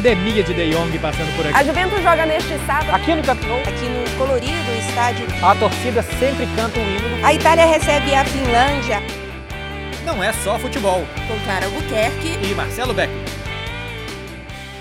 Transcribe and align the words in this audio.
epidemia 0.00 0.42
de 0.42 0.54
De 0.54 0.70
Jong 0.70 0.98
passando 0.98 1.36
por 1.36 1.46
aqui. 1.46 1.56
A 1.56 1.62
Juventus 1.62 2.02
joga 2.02 2.24
neste 2.24 2.58
sábado. 2.64 2.90
Aqui 2.94 3.14
no 3.14 3.22
Camp 3.22 3.38
Aqui 3.38 3.86
no 3.86 4.16
colorido 4.16 4.72
estádio. 4.78 5.26
a 5.44 5.54
torcida 5.54 6.02
sempre 6.02 6.46
canta 6.56 6.78
o 6.78 6.82
hino. 6.82 7.24
A 7.24 7.34
Itália 7.34 7.66
recebe 7.66 8.14
a 8.14 8.24
Finlândia 8.24 9.02
Não 10.06 10.24
é 10.24 10.32
só 10.32 10.58
futebol. 10.58 11.02
com 11.28 11.44
Clara 11.44 11.66
Albuquerque. 11.66 12.50
E 12.50 12.54
Marcelo 12.54 12.94
Beck. 12.94 13.10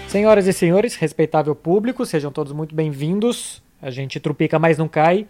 Senhoras 0.08 0.48
e 0.48 0.54
senhores, 0.54 0.96
respeitável 0.96 1.54
público, 1.54 2.06
sejam 2.06 2.32
todos 2.32 2.54
muito 2.54 2.74
bem-vindos. 2.74 3.62
A 3.82 3.92
gente 3.92 4.20
trupica, 4.22 4.58
mas 4.58 4.78
não 4.78 4.88
cai. 4.88 5.28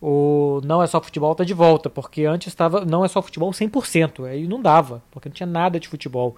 O 0.00 0.60
Não 0.64 0.82
é 0.82 0.86
só 0.86 1.02
futebol 1.02 1.34
tá 1.34 1.44
de 1.44 1.52
volta, 1.52 1.90
porque 1.90 2.24
antes 2.24 2.48
estava 2.48 2.84
Não 2.84 3.04
é 3.04 3.08
só 3.08 3.20
futebol 3.20 3.50
100%, 3.50 4.24
aí 4.24 4.46
não 4.48 4.62
dava, 4.62 5.02
porque 5.10 5.28
não 5.28 5.34
tinha 5.34 5.46
nada 5.46 5.78
de 5.78 5.86
futebol. 5.86 6.34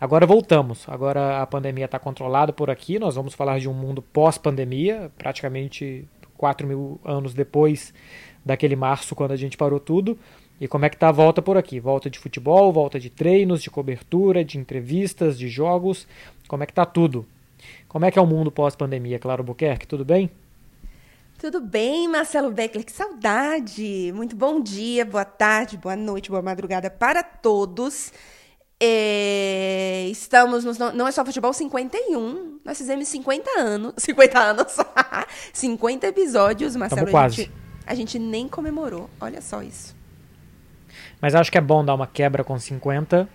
Agora 0.00 0.26
voltamos, 0.26 0.86
agora 0.88 1.40
a 1.40 1.46
pandemia 1.46 1.84
está 1.84 1.98
controlada 1.98 2.52
por 2.52 2.68
aqui, 2.68 2.98
nós 2.98 3.14
vamos 3.14 3.32
falar 3.32 3.58
de 3.58 3.68
um 3.68 3.72
mundo 3.72 4.02
pós-pandemia, 4.02 5.10
praticamente 5.16 6.06
4 6.36 6.66
mil 6.66 7.00
anos 7.04 7.32
depois 7.32 7.94
daquele 8.44 8.76
março 8.76 9.14
quando 9.14 9.32
a 9.32 9.36
gente 9.36 9.56
parou 9.56 9.80
tudo. 9.80 10.18
E 10.60 10.68
como 10.68 10.84
é 10.84 10.90
que 10.90 10.96
tá 10.96 11.08
a 11.08 11.12
volta 11.12 11.40
por 11.40 11.56
aqui? 11.56 11.80
Volta 11.80 12.08
de 12.08 12.18
futebol, 12.18 12.72
volta 12.72 13.00
de 13.00 13.10
treinos, 13.10 13.62
de 13.62 13.70
cobertura, 13.70 14.44
de 14.44 14.58
entrevistas, 14.58 15.38
de 15.38 15.48
jogos. 15.48 16.06
Como 16.46 16.62
é 16.62 16.66
que 16.66 16.72
tá 16.72 16.84
tudo? 16.84 17.26
Como 17.88 18.04
é 18.04 18.10
que 18.10 18.18
é 18.18 18.22
o 18.22 18.26
mundo 18.26 18.50
pós-pandemia, 18.50 19.18
Claro 19.18 19.42
Buquerque? 19.42 19.86
Tudo 19.86 20.04
bem? 20.04 20.30
Tudo 21.38 21.60
bem, 21.60 22.08
Marcelo 22.08 22.50
Beckler? 22.50 22.84
Que 22.84 22.92
saudade! 22.92 24.12
Muito 24.14 24.36
bom 24.36 24.60
dia, 24.60 25.04
boa 25.04 25.24
tarde, 25.24 25.76
boa 25.76 25.96
noite, 25.96 26.30
boa 26.30 26.42
madrugada 26.42 26.88
para 26.88 27.22
todos. 27.22 28.12
É, 28.80 30.06
Estamos 30.10 30.64
no 30.64 30.92
Não 30.92 31.06
é 31.06 31.12
só 31.12 31.24
futebol 31.24 31.52
51. 31.52 32.58
Nós 32.64 32.76
fizemos 32.78 33.08
50 33.08 33.50
anos. 33.58 33.94
50 33.98 34.38
anos. 34.38 34.76
50 35.52 36.06
episódios, 36.06 36.76
Marcelo. 36.76 37.00
Tamo 37.06 37.08
a 37.08 37.20
quase. 37.22 37.36
gente- 37.36 37.52
a 37.86 37.94
gente 37.94 38.18
nem 38.18 38.48
comemorou. 38.48 39.08
Olha 39.20 39.40
só 39.40 39.62
isso. 39.62 39.94
Mas 41.20 41.34
acho 41.34 41.50
que 41.50 41.58
é 41.58 41.60
bom 41.60 41.84
dar 41.84 41.94
uma 41.94 42.06
quebra 42.06 42.42
com 42.44 42.58
50 42.58 43.28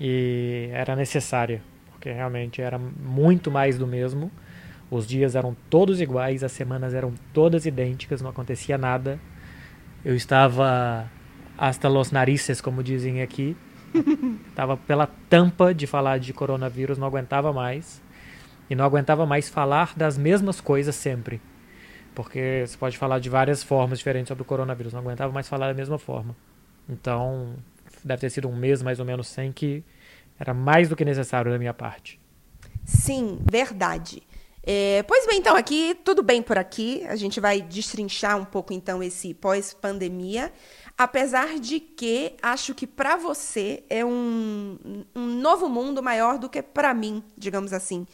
e 0.00 0.68
era 0.72 0.94
necessária, 0.96 1.62
porque 1.90 2.10
realmente 2.10 2.60
era 2.60 2.78
muito 2.78 3.50
mais 3.50 3.78
do 3.78 3.86
mesmo. 3.86 4.30
Os 4.90 5.06
dias 5.06 5.34
eram 5.34 5.56
todos 5.70 6.00
iguais, 6.00 6.42
as 6.44 6.52
semanas 6.52 6.92
eram 6.94 7.14
todas 7.32 7.66
idênticas, 7.66 8.20
não 8.20 8.30
acontecia 8.30 8.76
nada. 8.78 9.18
Eu 10.04 10.14
estava 10.14 11.10
hasta 11.56 11.88
los 11.88 12.10
narices, 12.10 12.60
como 12.60 12.82
dizem 12.82 13.22
aqui. 13.22 13.56
Estava 14.50 14.76
pela 14.76 15.06
tampa 15.28 15.74
de 15.74 15.86
falar 15.86 16.18
de 16.18 16.32
coronavírus, 16.32 16.98
não 16.98 17.06
aguentava 17.06 17.52
mais. 17.52 18.02
E 18.68 18.74
não 18.74 18.84
aguentava 18.84 19.26
mais 19.26 19.48
falar 19.48 19.92
das 19.96 20.16
mesmas 20.16 20.60
coisas 20.60 20.94
sempre. 20.94 21.40
Porque 22.14 22.64
você 22.66 22.76
pode 22.76 22.96
falar 22.96 23.18
de 23.18 23.28
várias 23.28 23.62
formas 23.62 23.98
diferentes 23.98 24.28
sobre 24.28 24.42
o 24.42 24.44
coronavírus, 24.44 24.92
não 24.92 25.00
aguentava 25.00 25.32
mais 25.32 25.48
falar 25.48 25.68
da 25.68 25.74
mesma 25.74 25.98
forma. 25.98 26.34
Então, 26.88 27.56
deve 28.02 28.20
ter 28.20 28.30
sido 28.30 28.48
um 28.48 28.56
mês 28.56 28.82
mais 28.82 29.00
ou 29.00 29.04
menos 29.04 29.26
sem 29.26 29.52
que 29.52 29.82
era 30.38 30.54
mais 30.54 30.88
do 30.88 30.96
que 30.96 31.04
necessário 31.04 31.50
da 31.50 31.58
minha 31.58 31.74
parte. 31.74 32.20
Sim, 32.84 33.38
verdade. 33.50 34.22
É, 34.66 35.02
pois 35.02 35.26
bem, 35.26 35.38
então, 35.38 35.54
aqui, 35.56 35.94
tudo 36.04 36.22
bem 36.22 36.42
por 36.42 36.56
aqui. 36.56 37.04
A 37.06 37.16
gente 37.16 37.38
vai 37.38 37.60
destrinchar 37.60 38.38
um 38.38 38.44
pouco, 38.44 38.72
então, 38.72 39.02
esse 39.02 39.34
pós-pandemia. 39.34 40.52
Apesar 40.96 41.58
de 41.58 41.80
que 41.80 42.34
acho 42.40 42.72
que 42.74 42.86
para 42.86 43.16
você 43.16 43.82
é 43.90 44.04
um, 44.04 44.78
um 45.14 45.26
novo 45.26 45.68
mundo 45.68 46.00
maior 46.02 46.38
do 46.38 46.48
que 46.48 46.62
para 46.62 46.94
mim, 46.94 47.22
digamos 47.36 47.72
assim. 47.72 48.06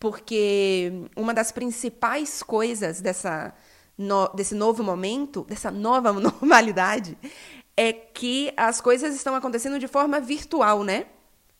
Porque 0.00 0.92
uma 1.16 1.32
das 1.32 1.52
principais 1.52 2.42
coisas 2.42 3.00
dessa, 3.00 3.54
no- 3.96 4.28
desse 4.34 4.54
novo 4.54 4.82
momento, 4.82 5.44
dessa 5.48 5.70
nova 5.70 6.12
normalidade, 6.18 7.16
é 7.76 7.92
que 7.92 8.52
as 8.56 8.80
coisas 8.80 9.14
estão 9.14 9.34
acontecendo 9.36 9.78
de 9.78 9.86
forma 9.86 10.18
virtual, 10.20 10.82
né? 10.82 11.06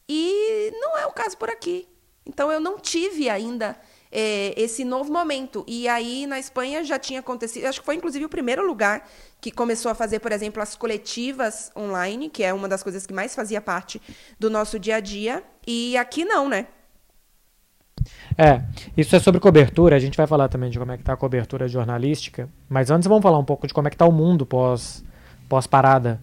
E 0.08 0.72
não 0.80 0.98
é 0.98 1.06
o 1.06 1.12
caso 1.12 1.36
por 1.38 1.48
aqui. 1.48 1.88
Então 2.26 2.50
eu 2.50 2.58
não 2.60 2.78
tive 2.78 3.28
ainda 3.30 3.78
é, 4.14 4.54
esse 4.56 4.84
novo 4.84 5.12
momento. 5.12 5.64
E 5.66 5.88
aí 5.88 6.24
na 6.24 6.38
Espanha 6.38 6.84
já 6.84 6.98
tinha 6.98 7.18
acontecido, 7.18 7.66
acho 7.66 7.80
que 7.80 7.86
foi 7.86 7.96
inclusive 7.96 8.24
o 8.24 8.28
primeiro 8.28 8.64
lugar 8.64 9.08
que 9.40 9.50
começou 9.50 9.90
a 9.90 9.94
fazer, 9.94 10.20
por 10.20 10.30
exemplo, 10.30 10.62
as 10.62 10.76
coletivas 10.76 11.72
online, 11.76 12.30
que 12.30 12.44
é 12.44 12.54
uma 12.54 12.68
das 12.68 12.82
coisas 12.82 13.04
que 13.04 13.12
mais 13.12 13.34
fazia 13.34 13.60
parte 13.60 14.00
do 14.38 14.48
nosso 14.48 14.78
dia 14.78 14.96
a 14.96 15.00
dia. 15.00 15.42
E 15.66 15.96
aqui 15.96 16.24
não, 16.24 16.48
né? 16.48 16.68
É, 18.38 18.62
isso 18.96 19.16
é 19.16 19.18
sobre 19.18 19.40
cobertura, 19.40 19.96
a 19.96 19.98
gente 19.98 20.16
vai 20.16 20.26
falar 20.26 20.48
também 20.48 20.70
de 20.70 20.78
como 20.78 20.92
é 20.92 20.96
que 20.96 21.02
tá 21.02 21.14
a 21.14 21.16
cobertura 21.16 21.66
jornalística, 21.66 22.48
mas 22.68 22.90
antes 22.90 23.08
vamos 23.08 23.22
falar 23.22 23.38
um 23.38 23.44
pouco 23.44 23.66
de 23.66 23.72
como 23.72 23.88
é 23.88 23.90
que 23.90 23.96
tá 23.96 24.06
o 24.06 24.12
mundo 24.12 24.46
pós, 24.46 25.02
pós-parada. 25.48 26.20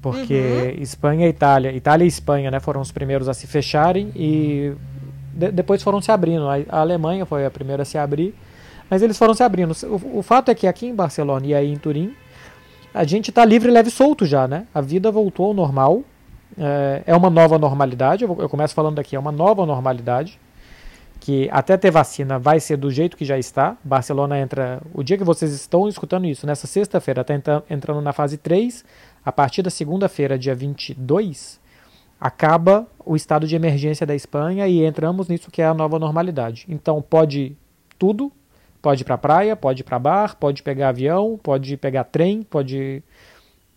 Porque 0.00 0.76
Espanha 0.78 1.26
e 1.26 1.30
Itália, 1.30 1.72
Itália 1.72 2.04
e 2.04 2.08
Espanha, 2.08 2.52
né, 2.52 2.60
foram 2.60 2.80
os 2.80 2.92
primeiros 2.92 3.28
a 3.28 3.34
se 3.34 3.48
fecharem 3.48 4.12
e 4.14 4.72
de- 5.38 5.52
depois 5.52 5.82
foram 5.82 6.00
se 6.02 6.10
abrindo. 6.10 6.48
A, 6.48 6.56
a 6.68 6.80
Alemanha 6.80 7.24
foi 7.24 7.46
a 7.46 7.50
primeira 7.50 7.82
a 7.82 7.86
se 7.86 7.96
abrir, 7.96 8.34
mas 8.90 9.00
eles 9.02 9.16
foram 9.16 9.32
se 9.34 9.42
abrindo. 9.42 9.72
O, 9.84 10.18
o 10.18 10.22
fato 10.22 10.50
é 10.50 10.54
que 10.54 10.66
aqui 10.66 10.86
em 10.86 10.94
Barcelona 10.94 11.46
e 11.46 11.54
aí 11.54 11.72
em 11.72 11.76
Turim, 11.76 12.14
a 12.92 13.04
gente 13.04 13.30
tá 13.30 13.44
livre, 13.44 13.70
leve 13.70 13.88
e 13.88 13.92
solto 13.92 14.26
já, 14.26 14.48
né? 14.48 14.66
A 14.74 14.80
vida 14.80 15.10
voltou 15.10 15.46
ao 15.46 15.54
normal. 15.54 16.02
É, 16.58 17.02
é 17.06 17.16
uma 17.16 17.30
nova 17.30 17.58
normalidade. 17.58 18.24
Eu, 18.24 18.36
eu 18.40 18.48
começo 18.48 18.74
falando 18.74 18.96
daqui, 18.96 19.14
é 19.14 19.18
uma 19.18 19.32
nova 19.32 19.64
normalidade 19.64 20.38
que 21.20 21.48
até 21.52 21.76
ter 21.76 21.90
vacina 21.90 22.38
vai 22.38 22.60
ser 22.60 22.76
do 22.76 22.90
jeito 22.90 23.16
que 23.16 23.24
já 23.24 23.38
está. 23.38 23.76
Barcelona 23.84 24.38
entra. 24.38 24.80
O 24.94 25.02
dia 25.02 25.18
que 25.18 25.24
vocês 25.24 25.52
estão 25.52 25.88
escutando 25.88 26.26
isso, 26.26 26.46
nessa 26.46 26.66
sexta-feira, 26.66 27.20
está 27.20 27.34
entrando 27.68 28.00
na 28.00 28.12
fase 28.12 28.36
3. 28.36 28.84
A 29.24 29.32
partir 29.32 29.62
da 29.62 29.70
segunda-feira, 29.70 30.38
dia 30.38 30.54
22, 30.54 31.60
acaba 32.20 32.86
o 33.08 33.16
estado 33.16 33.46
de 33.46 33.56
emergência 33.56 34.06
da 34.06 34.14
Espanha 34.14 34.68
e 34.68 34.84
entramos 34.84 35.28
nisso 35.28 35.50
que 35.50 35.62
é 35.62 35.66
a 35.66 35.72
nova 35.72 35.98
normalidade. 35.98 36.66
Então 36.68 37.00
pode 37.00 37.56
tudo. 37.98 38.30
Pode 38.80 39.02
ir 39.02 39.04
pra 39.04 39.18
praia, 39.18 39.56
pode 39.56 39.80
ir 39.80 39.84
pra 39.84 39.98
bar, 39.98 40.36
pode 40.36 40.62
pegar 40.62 40.90
avião, 40.90 41.40
pode 41.42 41.76
pegar 41.76 42.04
trem, 42.04 42.44
pode 42.44 43.02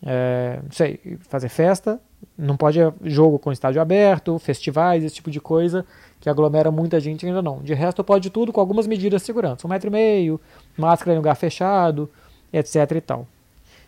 é, 0.06 0.60
não 0.62 0.72
sei, 0.72 1.00
fazer 1.22 1.50
festa. 1.50 2.00
Não 2.38 2.56
pode 2.56 2.80
jogo 3.04 3.40
com 3.40 3.52
estádio 3.52 3.82
aberto, 3.82 4.38
festivais, 4.38 5.04
esse 5.04 5.16
tipo 5.16 5.32
de 5.32 5.40
coisa 5.40 5.86
que 6.20 6.30
aglomera 6.30 6.70
muita 6.70 7.00
gente 7.00 7.26
ainda 7.26 7.42
não. 7.42 7.64
De 7.64 7.74
resto, 7.74 8.04
pode 8.04 8.30
tudo 8.30 8.54
com 8.54 8.60
algumas 8.60 8.86
medidas 8.86 9.22
de 9.22 9.26
segurança. 9.26 9.66
Um 9.66 9.70
metro 9.70 9.90
e 9.90 9.92
meio, 9.92 10.40
máscara 10.78 11.14
em 11.14 11.18
lugar 11.18 11.36
fechado, 11.36 12.08
etc 12.54 12.92
e 12.92 13.02
tal. 13.02 13.28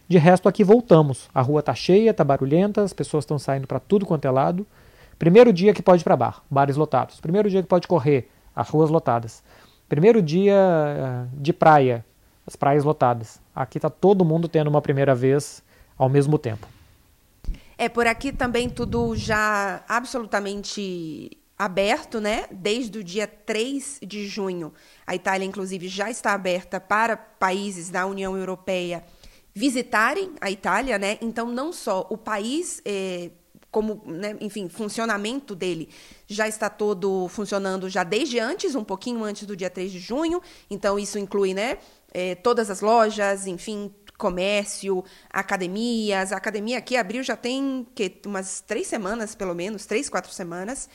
De 0.08 0.18
resto, 0.18 0.50
aqui 0.50 0.64
voltamos. 0.64 1.30
A 1.34 1.42
rua 1.42 1.62
tá 1.62 1.76
cheia, 1.76 2.14
tá 2.14 2.24
barulhenta, 2.24 2.82
as 2.82 2.92
pessoas 2.92 3.24
estão 3.24 3.38
saindo 3.38 3.68
para 3.68 3.80
tudo 3.80 4.06
quanto 4.06 4.26
é 4.26 4.32
lado. 4.32 4.66
Primeiro 5.18 5.54
dia 5.54 5.74
que 5.74 5.82
pode 5.82 6.02
ir 6.02 6.04
para 6.04 6.18
bar, 6.18 6.44
bares 6.50 6.76
lotados. 6.76 7.20
Primeiro 7.20 7.50
dia 7.50 7.62
que 7.62 7.68
pode 7.68 7.88
correr, 7.88 8.30
as 8.56 8.70
ruas 8.70 8.90
lotadas. 8.90 9.44
Primeiro 9.88 10.22
dia 10.22 10.56
eh, 10.56 11.28
de 11.34 11.54
praia, 11.54 12.06
as 12.46 12.56
praias 12.56 12.84
lotadas. 12.84 13.40
Aqui 13.56 13.80
tá 13.80 13.90
todo 13.90 14.26
mundo 14.26 14.48
tendo 14.48 14.70
uma 14.70 14.82
primeira 14.82 15.14
vez 15.14 15.64
ao 15.98 16.10
mesmo 16.10 16.38
tempo. 16.38 16.68
É, 17.78 17.90
por 17.90 18.08
aqui 18.08 18.32
também 18.32 18.70
tudo 18.70 19.16
já 19.16 19.84
absolutamente 19.88 21.32
aberto, 21.58 22.20
né? 22.20 22.46
Desde 22.52 23.00
o 23.00 23.04
dia 23.04 23.28
3 23.28 24.00
de 24.06 24.28
junho. 24.28 24.74
A 25.06 25.16
Itália, 25.16 25.46
inclusive, 25.46 25.88
já 25.88 26.10
está 26.10 26.34
aberta 26.34 26.80
para 26.80 27.16
países 27.16 27.90
da 27.90 28.06
União 28.06 28.38
Europeia 28.38 29.04
visitarem 29.54 30.32
a 30.42 30.50
Itália, 30.50 30.98
né? 30.98 31.18
Então, 31.22 31.52
não 31.52 31.72
só 31.72 32.08
o 32.10 32.18
país, 32.18 32.82
eh, 32.86 33.30
como, 33.74 34.04
né, 34.06 34.38
enfim, 34.40 34.70
funcionamento 34.70 35.56
dele 35.56 35.90
já 36.28 36.48
está 36.48 36.70
todo 36.70 37.28
funcionando 37.28 37.90
já 37.90 38.04
desde 38.04 38.38
antes, 38.38 38.76
um 38.76 38.84
pouquinho 38.84 39.24
antes 39.24 39.48
do 39.48 39.58
dia 39.58 39.70
3 39.70 39.92
de 39.92 39.98
junho. 40.00 40.40
Então, 40.70 41.00
isso 41.00 41.18
inclui, 41.18 41.56
né, 41.56 41.80
eh, 42.14 42.36
todas 42.36 42.70
as 42.70 42.82
lojas, 42.82 43.48
enfim, 43.48 43.92
comércio, 44.16 45.04
academias. 45.28 46.32
A 46.32 46.38
academia 46.38 46.78
aqui 46.78 46.96
abriu 46.96 47.24
já 47.24 47.36
tem 47.36 47.88
que, 47.96 48.22
umas 48.28 48.62
três 48.62 48.86
semanas, 48.86 49.34
pelo 49.34 49.56
menos, 49.56 49.88
três, 49.88 50.08
quatro 50.08 50.32
semanas. 50.32 50.88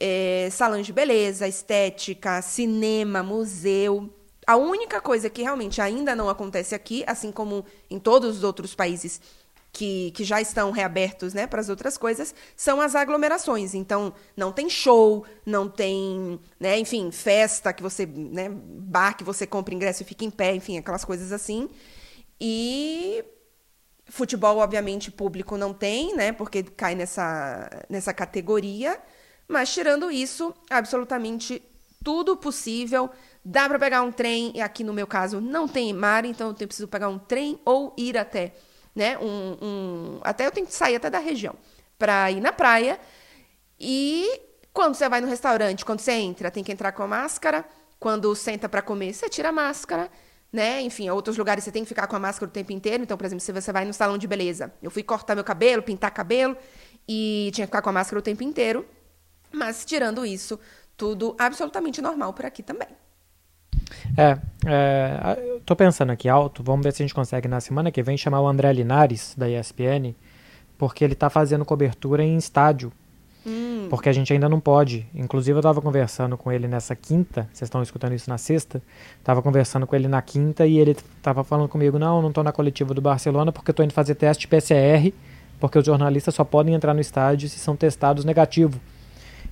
É, 0.00 0.48
salão 0.50 0.80
de 0.80 0.90
beleza, 0.90 1.46
estética, 1.46 2.40
cinema, 2.40 3.22
museu. 3.22 4.10
A 4.46 4.56
única 4.56 5.02
coisa 5.02 5.28
que 5.28 5.42
realmente 5.42 5.82
ainda 5.82 6.16
não 6.16 6.30
acontece 6.30 6.74
aqui, 6.74 7.04
assim 7.06 7.30
como 7.30 7.64
em 7.90 7.98
todos 7.98 8.38
os 8.38 8.42
outros 8.42 8.74
países 8.74 9.20
que, 9.72 10.10
que 10.10 10.22
já 10.22 10.40
estão 10.40 10.70
reabertos 10.70 11.32
né, 11.32 11.46
para 11.46 11.60
as 11.60 11.70
outras 11.70 11.96
coisas, 11.96 12.34
são 12.54 12.80
as 12.80 12.94
aglomerações. 12.94 13.74
Então, 13.74 14.12
não 14.36 14.52
tem 14.52 14.68
show, 14.68 15.24
não 15.46 15.68
tem, 15.68 16.38
né, 16.60 16.78
enfim, 16.78 17.10
festa 17.10 17.72
que 17.72 17.82
você, 17.82 18.04
né, 18.04 18.50
bar 18.50 19.16
que 19.16 19.24
você 19.24 19.46
compra 19.46 19.74
ingresso 19.74 20.02
e 20.02 20.06
fica 20.06 20.24
em 20.24 20.30
pé, 20.30 20.54
enfim, 20.54 20.76
aquelas 20.76 21.04
coisas 21.04 21.32
assim. 21.32 21.70
E 22.38 23.24
futebol, 24.06 24.58
obviamente, 24.58 25.10
público 25.10 25.56
não 25.56 25.72
tem, 25.72 26.14
né, 26.14 26.32
porque 26.32 26.62
cai 26.62 26.94
nessa, 26.94 27.70
nessa 27.88 28.12
categoria. 28.12 29.00
Mas, 29.48 29.72
tirando 29.72 30.10
isso, 30.10 30.54
absolutamente 30.68 31.62
tudo 32.04 32.36
possível. 32.36 33.08
Dá 33.44 33.68
para 33.68 33.78
pegar 33.78 34.02
um 34.02 34.12
trem, 34.12 34.52
e 34.54 34.60
aqui 34.60 34.84
no 34.84 34.92
meu 34.92 35.06
caso 35.06 35.40
não 35.40 35.66
tem 35.66 35.92
mar, 35.92 36.24
então 36.24 36.48
eu 36.48 36.54
preciso 36.54 36.88
pegar 36.88 37.08
um 37.08 37.18
trem 37.18 37.58
ou 37.64 37.94
ir 37.96 38.16
até, 38.16 38.54
né? 38.94 39.18
Um, 39.18 39.56
um 39.62 40.20
até 40.22 40.46
eu 40.46 40.50
tenho 40.50 40.66
que 40.66 40.74
sair 40.74 40.96
até 40.96 41.10
da 41.10 41.18
região 41.18 41.54
para 41.98 42.30
ir 42.30 42.40
na 42.40 42.52
praia. 42.52 42.98
E 43.78 44.40
quando 44.72 44.94
você 44.94 45.08
vai 45.08 45.20
no 45.20 45.26
restaurante, 45.26 45.84
quando 45.84 46.00
você 46.00 46.12
entra, 46.12 46.50
tem 46.50 46.64
que 46.64 46.72
entrar 46.72 46.92
com 46.92 47.02
a 47.02 47.08
máscara. 47.08 47.64
Quando 47.98 48.34
senta 48.34 48.68
para 48.68 48.82
comer, 48.82 49.12
você 49.12 49.28
tira 49.28 49.50
a 49.50 49.52
máscara 49.52 50.10
né? 50.52 50.82
Enfim, 50.82 51.08
outros 51.08 51.38
lugares 51.38 51.64
você 51.64 51.72
tem 51.72 51.82
que 51.82 51.88
ficar 51.88 52.06
com 52.06 52.14
a 52.14 52.18
máscara 52.18 52.48
o 52.48 52.52
tempo 52.52 52.72
inteiro. 52.72 53.02
Então, 53.02 53.16
por 53.16 53.24
exemplo, 53.24 53.42
se 53.42 53.52
você 53.52 53.72
vai 53.72 53.84
no 53.84 53.94
salão 53.94 54.18
de 54.18 54.26
beleza, 54.26 54.72
eu 54.82 54.90
fui 54.90 55.02
cortar 55.02 55.34
meu 55.34 55.44
cabelo, 55.44 55.82
pintar 55.82 56.10
cabelo 56.10 56.56
e 57.08 57.50
tinha 57.54 57.66
que 57.66 57.70
ficar 57.70 57.80
com 57.80 57.88
a 57.88 57.92
máscara 57.92 58.18
o 58.18 58.22
tempo 58.22 58.42
inteiro. 58.42 58.86
Mas 59.50 59.84
tirando 59.84 60.26
isso, 60.26 60.60
tudo 60.96 61.34
absolutamente 61.38 62.02
normal 62.02 62.34
por 62.34 62.44
aqui 62.44 62.62
também. 62.62 62.88
É, 64.16 64.38
é, 64.66 65.38
eu 65.48 65.60
tô 65.60 65.74
pensando 65.74 66.10
aqui 66.10 66.28
alto, 66.28 66.62
vamos 66.62 66.84
ver 66.84 66.92
se 66.92 67.02
a 67.02 67.04
gente 67.04 67.14
consegue 67.14 67.48
na 67.48 67.60
semana 67.60 67.90
que 67.90 68.02
vem 68.02 68.16
chamar 68.16 68.40
o 68.40 68.48
André 68.48 68.72
Linares, 68.72 69.34
da 69.36 69.48
ESPN, 69.48 70.14
porque 70.76 71.04
ele 71.04 71.14
tá 71.14 71.30
fazendo 71.30 71.64
cobertura 71.64 72.22
em 72.22 72.36
estádio 72.36 72.92
Hum. 73.46 73.88
Porque 73.90 74.08
a 74.08 74.12
gente 74.12 74.32
ainda 74.32 74.48
não 74.48 74.60
pode. 74.60 75.06
Inclusive, 75.14 75.56
eu 75.56 75.60
estava 75.60 75.80
conversando 75.80 76.36
com 76.36 76.50
ele 76.52 76.68
nessa 76.68 76.94
quinta. 76.94 77.48
Vocês 77.52 77.66
estão 77.66 77.82
escutando 77.82 78.14
isso 78.14 78.30
na 78.30 78.38
sexta? 78.38 78.80
Estava 79.18 79.42
conversando 79.42 79.86
com 79.86 79.96
ele 79.96 80.08
na 80.08 80.22
quinta 80.22 80.66
e 80.66 80.78
ele 80.78 80.92
estava 80.92 81.42
falando 81.42 81.68
comigo: 81.68 81.98
não, 81.98 82.22
não 82.22 82.28
estou 82.28 82.44
na 82.44 82.52
coletiva 82.52 82.94
do 82.94 83.00
Barcelona 83.00 83.52
porque 83.52 83.70
estou 83.70 83.84
indo 83.84 83.92
fazer 83.92 84.14
teste 84.14 84.46
PCR. 84.46 85.12
Porque 85.58 85.78
os 85.78 85.84
jornalistas 85.84 86.34
só 86.34 86.44
podem 86.44 86.74
entrar 86.74 86.92
no 86.92 87.00
estádio 87.00 87.48
se 87.48 87.58
são 87.58 87.76
testados 87.76 88.24
negativo. 88.24 88.80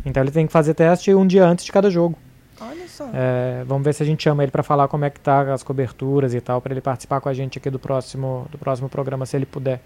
Então 0.04 0.22
ele 0.22 0.32
tem 0.32 0.46
que 0.46 0.52
fazer 0.52 0.74
teste 0.74 1.14
um 1.14 1.26
dia 1.26 1.44
antes 1.44 1.64
de 1.64 1.72
cada 1.72 1.90
jogo. 1.90 2.18
Olha 2.60 2.88
só. 2.88 3.08
É, 3.14 3.64
vamos 3.64 3.84
ver 3.84 3.94
se 3.94 4.02
a 4.02 4.06
gente 4.06 4.22
chama 4.22 4.42
ele 4.42 4.52
para 4.52 4.62
falar 4.62 4.86
como 4.88 5.04
é 5.04 5.10
que 5.10 5.18
tá 5.18 5.52
as 5.52 5.62
coberturas 5.62 6.34
e 6.34 6.40
tal, 6.40 6.60
para 6.60 6.72
ele 6.72 6.80
participar 6.80 7.20
com 7.20 7.28
a 7.28 7.34
gente 7.34 7.58
aqui 7.58 7.70
do 7.70 7.78
próximo, 7.78 8.46
do 8.50 8.58
próximo 8.58 8.88
programa, 8.88 9.24
se 9.24 9.36
ele 9.36 9.46
puder. 9.46 9.80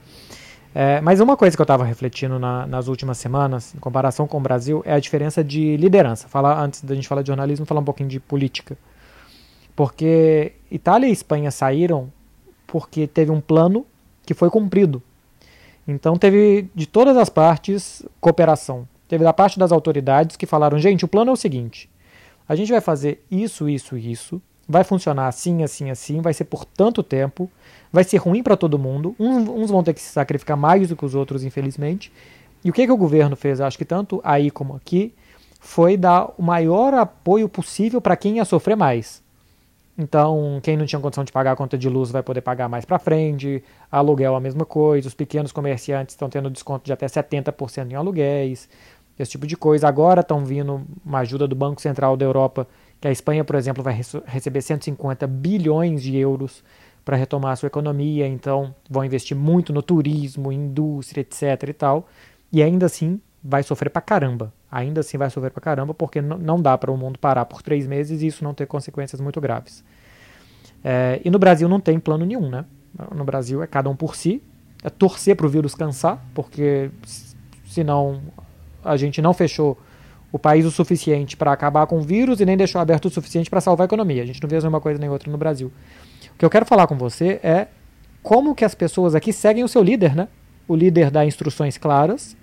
É, 0.75 1.01
mas 1.01 1.21
uma 1.21 1.37
coisa 1.37 1.57
que 1.57 1.61
eu 1.61 1.65
estava 1.65 1.85
refletindo 1.85 2.37
na, 2.37 2.67
nas 2.67 2.89
últimas 2.89 3.17
semanas, 3.19 3.73
em 3.75 3.79
comparação 3.79 4.27
com 4.27 4.39
o 4.39 4.41
Brasil, 4.41 4.83
é 4.85 4.93
a 4.93 4.99
diferença 4.99 5.45
de 5.45 5.77
liderança. 5.77 6.27
Falar 6.27 6.61
antes 6.61 6.83
da 6.83 6.95
gente 6.97 7.07
falar 7.07 7.23
de 7.23 7.29
jornalismo, 7.29 7.65
falar 7.65 7.81
um 7.81 7.85
pouquinho 7.85 8.09
de 8.09 8.19
política. 8.19 8.77
Porque 9.77 10.53
Itália 10.71 11.07
e 11.07 11.13
Espanha 11.13 11.51
saíram 11.53 12.13
porque 12.67 13.07
teve 13.07 13.31
um 13.31 13.41
plano 13.41 13.87
que 14.27 14.35
foi 14.35 14.51
cumprido. 14.51 15.01
Então 15.87 16.17
teve 16.17 16.69
de 16.75 16.87
todas 16.87 17.17
as 17.17 17.29
partes 17.29 18.05
cooperação. 18.21 18.89
Teve 19.07 19.23
da 19.23 19.33
parte 19.33 19.59
das 19.59 19.71
autoridades 19.71 20.37
que 20.37 20.47
falaram: 20.47 20.79
gente, 20.79 21.05
o 21.05 21.09
plano 21.09 21.31
é 21.31 21.35
o 21.35 21.37
seguinte: 21.37 21.89
a 22.49 22.55
gente 22.55 22.71
vai 22.71 22.81
fazer 22.81 23.25
isso, 23.31 23.69
isso, 23.69 23.97
isso, 23.97 24.41
vai 24.69 24.85
funcionar 24.85 25.29
assim, 25.29 25.63
assim, 25.63 25.91
assim, 25.91 26.21
vai 26.21 26.33
ser 26.33 26.45
por 26.45 26.65
tanto 26.65 27.03
tempo. 27.03 27.51
Vai 27.93 28.05
ser 28.05 28.17
ruim 28.17 28.43
para 28.43 28.57
todo 28.57 28.79
mundo. 28.79 29.15
Uns, 29.19 29.49
uns, 29.49 29.71
vão 29.71 29.83
ter 29.83 29.95
que 29.95 30.01
se 30.01 30.11
sacrificar 30.11 30.57
mais 30.57 30.89
do 30.89 30.97
que 30.97 31.05
os 31.05 31.15
outros, 31.15 31.45
infelizmente. 31.45 32.13
E 32.65 32.71
o 32.71 32.73
que, 32.73 32.87
que 32.87 32.93
o 32.93 32.97
governo 32.97 33.37
fez, 33.37 33.61
acho 33.61 33.79
que 33.79 33.85
tanto 33.85 34.21
aí 34.25 34.51
como 34.51 34.75
aqui, 34.75 35.15
foi 35.61 35.97
dar 35.97 36.33
o 36.37 36.43
maior 36.43 36.93
apoio 36.95 37.49
possível 37.49 38.01
para 38.01 38.17
quem 38.17 38.37
ia 38.37 38.45
sofrer 38.45 38.77
mais. 38.77 39.23
Então, 39.97 40.59
quem 40.63 40.77
não 40.77 40.87
tinha 40.87 41.01
condição 41.01 41.23
de 41.23 41.31
pagar 41.31 41.53
a 41.53 41.57
conta 41.57 41.79
de 41.79 41.89
luz 41.89 42.11
vai 42.11 42.23
poder 42.23 42.41
pagar 42.41 42.69
mais 42.69 42.85
para 42.85 42.99
frente, 42.99 43.63
aluguel 43.91 44.35
a 44.35 44.41
mesma 44.41 44.65
coisa, 44.65 45.07
os 45.07 45.15
pequenos 45.15 45.53
comerciantes 45.53 46.15
estão 46.15 46.29
tendo 46.29 46.51
desconto 46.51 46.85
de 46.85 46.93
até 46.93 47.07
70% 47.07 47.93
em 47.93 47.95
aluguéis, 47.95 48.69
esse 49.19 49.33
tipo 49.33 49.47
de 49.47 49.57
coisa. 49.57 49.89
Agora 49.89 50.21
estão 50.21 50.45
vindo 50.45 50.83
uma 51.05 51.21
ajuda 51.21 51.47
do 51.47 51.55
Banco 51.55 51.81
Central 51.81 52.17
da 52.17 52.25
Europa, 52.25 52.67
que 53.01 53.09
a 53.09 53.13
Espanha, 53.13 53.45
por 53.45 53.57
exemplo, 53.57 53.83
vai 53.83 53.99
receber 54.27 54.61
150 54.61 55.27
bilhões 55.27 56.03
de 56.03 56.17
euros 56.17 56.63
para 57.05 57.17
retomar 57.17 57.53
a 57.53 57.57
sua 57.57 57.67
economia, 57.67 58.27
então 58.27 58.75
vão 58.89 59.05
investir 59.05 59.37
muito 59.37 59.73
no 59.73 59.83
turismo, 59.83 60.51
indústria, 60.51 61.21
etc 61.21 61.69
e 61.69 61.73
tal, 61.73 62.09
e 62.51 62.63
ainda 62.63 62.87
assim 62.87 63.21
vai 63.43 63.63
sofrer 63.63 63.91
pra 63.91 64.01
caramba. 64.01 64.53
Ainda 64.73 65.01
assim 65.01 65.19
vai 65.19 65.29
sofrer 65.29 65.51
pra 65.51 65.61
caramba, 65.61 65.93
porque 65.93 66.21
não 66.23 66.61
dá 66.61 66.77
para 66.79 66.91
o 66.91 66.97
mundo 66.97 67.19
parar 67.19 67.45
por 67.45 67.63
três 67.63 67.87
meses 67.87 68.23
e 68.23 68.27
isso 68.27 68.43
não 68.43 68.55
ter 68.55 68.67
consequências 68.67 69.21
muito 69.21 69.41
graves. 69.41 69.85
É, 70.83 71.21
e 71.25 71.31
no 71.31 71.39
Brasil 71.39 71.69
não 71.69 71.79
tem 71.79 72.01
plano 72.01 72.25
nenhum, 72.25 72.49
né? 72.49 72.65
No 73.15 73.25
Brasil 73.25 73.63
é 73.63 73.67
cada 73.67 73.89
um 73.91 73.97
por 73.97 74.17
si, 74.17 74.43
é 74.83 74.91
torcer 74.91 75.37
para 75.37 75.47
o 75.47 75.49
vírus 75.49 75.75
cansar, 75.75 76.25
porque 76.35 76.91
senão 77.67 78.21
a 78.85 78.97
gente 78.97 79.23
não 79.23 79.33
fechou 79.33 79.79
o 80.31 80.39
país 80.39 80.67
o 80.67 80.71
suficiente 80.71 81.37
para 81.37 81.53
acabar 81.53 81.87
com 81.87 81.99
o 81.99 82.01
vírus 82.01 82.41
e 82.41 82.45
nem 82.45 82.57
deixou 82.57 82.81
aberto 82.81 83.07
o 83.07 83.11
suficiente 83.11 83.49
para 83.49 83.61
salvar 83.61 83.85
a 83.85 83.87
economia. 83.87 84.23
A 84.23 84.27
gente 84.27 84.43
não 84.43 84.51
fez 84.51 84.65
nenhuma 84.65 84.81
coisa 84.81 84.99
nem 84.99 85.09
outra 85.09 85.31
no 85.31 85.39
Brasil. 85.39 85.73
O 86.35 86.39
que 86.39 86.45
eu 86.45 86.51
quero 86.51 86.67
falar 86.67 86.87
com 86.87 86.97
você 86.97 87.39
é 87.43 87.69
como 88.23 88.55
que 88.55 88.65
as 88.65 88.75
pessoas 88.75 89.15
aqui 89.15 89.33
seguem 89.33 89.63
o 89.63 89.69
seu 89.69 89.83
líder, 89.83 90.17
né? 90.17 90.29
O 90.67 90.75
líder 90.75 91.11
dá 91.11 91.25
instruções 91.25 91.79
claras, 91.79 92.37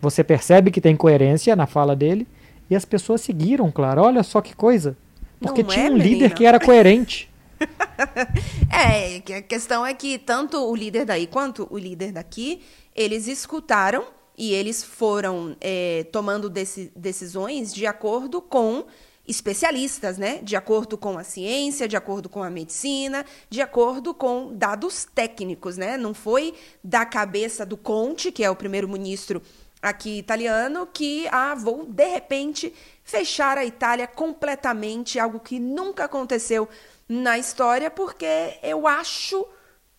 você 0.00 0.24
percebe 0.24 0.70
que 0.70 0.80
tem 0.80 0.96
coerência 0.96 1.54
na 1.54 1.66
fala 1.66 1.94
dele, 1.94 2.26
e 2.68 2.74
as 2.74 2.84
pessoas 2.84 3.20
seguiram, 3.20 3.70
claro. 3.70 4.02
Olha 4.02 4.22
só 4.22 4.40
que 4.40 4.54
coisa. 4.54 4.96
Porque 5.38 5.62
Não 5.62 5.68
tinha 5.68 5.86
é, 5.86 5.90
um 5.90 5.96
líder 5.96 6.34
que 6.34 6.44
era 6.44 6.58
coerente. 6.58 7.30
é, 8.72 9.36
a 9.36 9.42
questão 9.42 9.86
é 9.86 9.94
que 9.94 10.18
tanto 10.18 10.58
o 10.58 10.74
líder 10.74 11.04
daí 11.04 11.26
quanto 11.26 11.66
o 11.70 11.78
líder 11.78 12.12
daqui, 12.12 12.62
eles 12.94 13.28
escutaram 13.28 14.04
e 14.36 14.52
eles 14.52 14.84
foram 14.84 15.56
é, 15.60 16.04
tomando 16.12 16.50
decisões 16.50 17.72
de 17.72 17.86
acordo 17.86 18.42
com 18.42 18.84
especialistas, 19.26 20.18
né? 20.18 20.38
De 20.42 20.54
acordo 20.54 20.96
com 20.96 21.18
a 21.18 21.24
ciência, 21.24 21.88
de 21.88 21.96
acordo 21.96 22.28
com 22.28 22.42
a 22.42 22.50
medicina, 22.50 23.24
de 23.50 23.60
acordo 23.60 24.14
com 24.14 24.54
dados 24.54 25.06
técnicos, 25.14 25.76
né? 25.76 25.96
Não 25.96 26.14
foi 26.14 26.54
da 26.82 27.04
cabeça 27.04 27.66
do 27.66 27.76
Conte, 27.76 28.30
que 28.30 28.44
é 28.44 28.50
o 28.50 28.56
primeiro-ministro 28.56 29.42
aqui 29.82 30.18
italiano, 30.18 30.88
que 30.92 31.26
ah, 31.30 31.54
vou 31.54 31.84
de 31.84 32.06
repente 32.06 32.72
fechar 33.02 33.58
a 33.58 33.64
Itália 33.64 34.06
completamente, 34.06 35.18
algo 35.18 35.40
que 35.40 35.58
nunca 35.58 36.04
aconteceu 36.04 36.68
na 37.08 37.38
história, 37.38 37.90
porque 37.90 38.58
eu 38.62 38.86
acho 38.86 39.46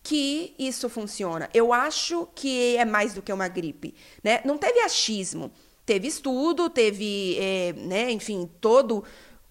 que 0.08 0.54
isso 0.58 0.88
funciona. 0.88 1.50
Eu 1.52 1.72
acho 1.72 2.28
que 2.34 2.76
é 2.76 2.84
mais 2.84 3.12
do 3.14 3.22
que 3.22 3.32
uma 3.32 3.48
gripe, 3.48 3.94
né? 4.24 4.40
Não 4.44 4.56
teve 4.56 4.80
achismo 4.80 5.52
teve 5.88 6.06
estudo, 6.06 6.68
teve, 6.68 7.38
é, 7.40 7.72
né, 7.72 8.10
enfim, 8.10 8.46
todo 8.60 9.02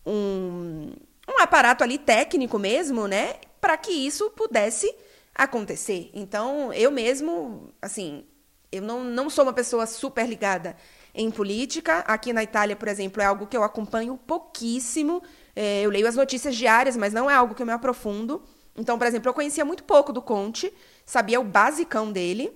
um, 0.06 0.94
um 1.28 1.42
aparato 1.42 1.84
ali 1.84 1.98
técnico 1.98 2.60
mesmo, 2.60 3.08
né, 3.08 3.38
para 3.60 3.76
que 3.76 3.92
isso 3.92 4.30
pudesse 4.30 4.94
acontecer. 5.34 6.12
Então, 6.14 6.72
eu 6.74 6.92
mesmo, 6.92 7.74
assim, 7.82 8.24
eu 8.72 8.84
não, 8.84 9.04
não 9.04 9.32
sou 9.32 9.46
uma 9.46 9.54
pessoa 9.54 9.88
super 9.88 10.28
ligada 10.28 10.78
em 11.12 11.32
política. 11.32 12.00
Aqui 12.02 12.32
na 12.32 12.44
Itália, 12.44 12.76
por 12.76 12.88
exemplo, 12.88 13.20
é 13.20 13.26
algo 13.26 13.48
que 13.48 13.58
eu 13.58 13.64
acompanho 13.64 14.16
pouquíssimo. 14.16 15.24
É, 15.56 15.82
eu 15.82 15.90
leio 15.90 16.08
as 16.08 16.16
notícias 16.16 16.56
diárias, 16.56 16.96
mas 16.96 17.14
não 17.14 17.28
é 17.28 17.34
algo 17.34 17.56
que 17.56 17.64
eu 17.64 17.66
me 17.66 17.74
aprofundo. 17.74 18.44
Então, 18.78 18.98
por 18.98 19.08
exemplo, 19.08 19.28
eu 19.28 19.34
conhecia 19.34 19.66
muito 19.66 19.84
pouco 19.84 20.14
do 20.14 20.22
Conte, 20.22 20.72
sabia 21.06 21.40
o 21.40 21.44
basicão 21.44 22.12
dele. 22.12 22.56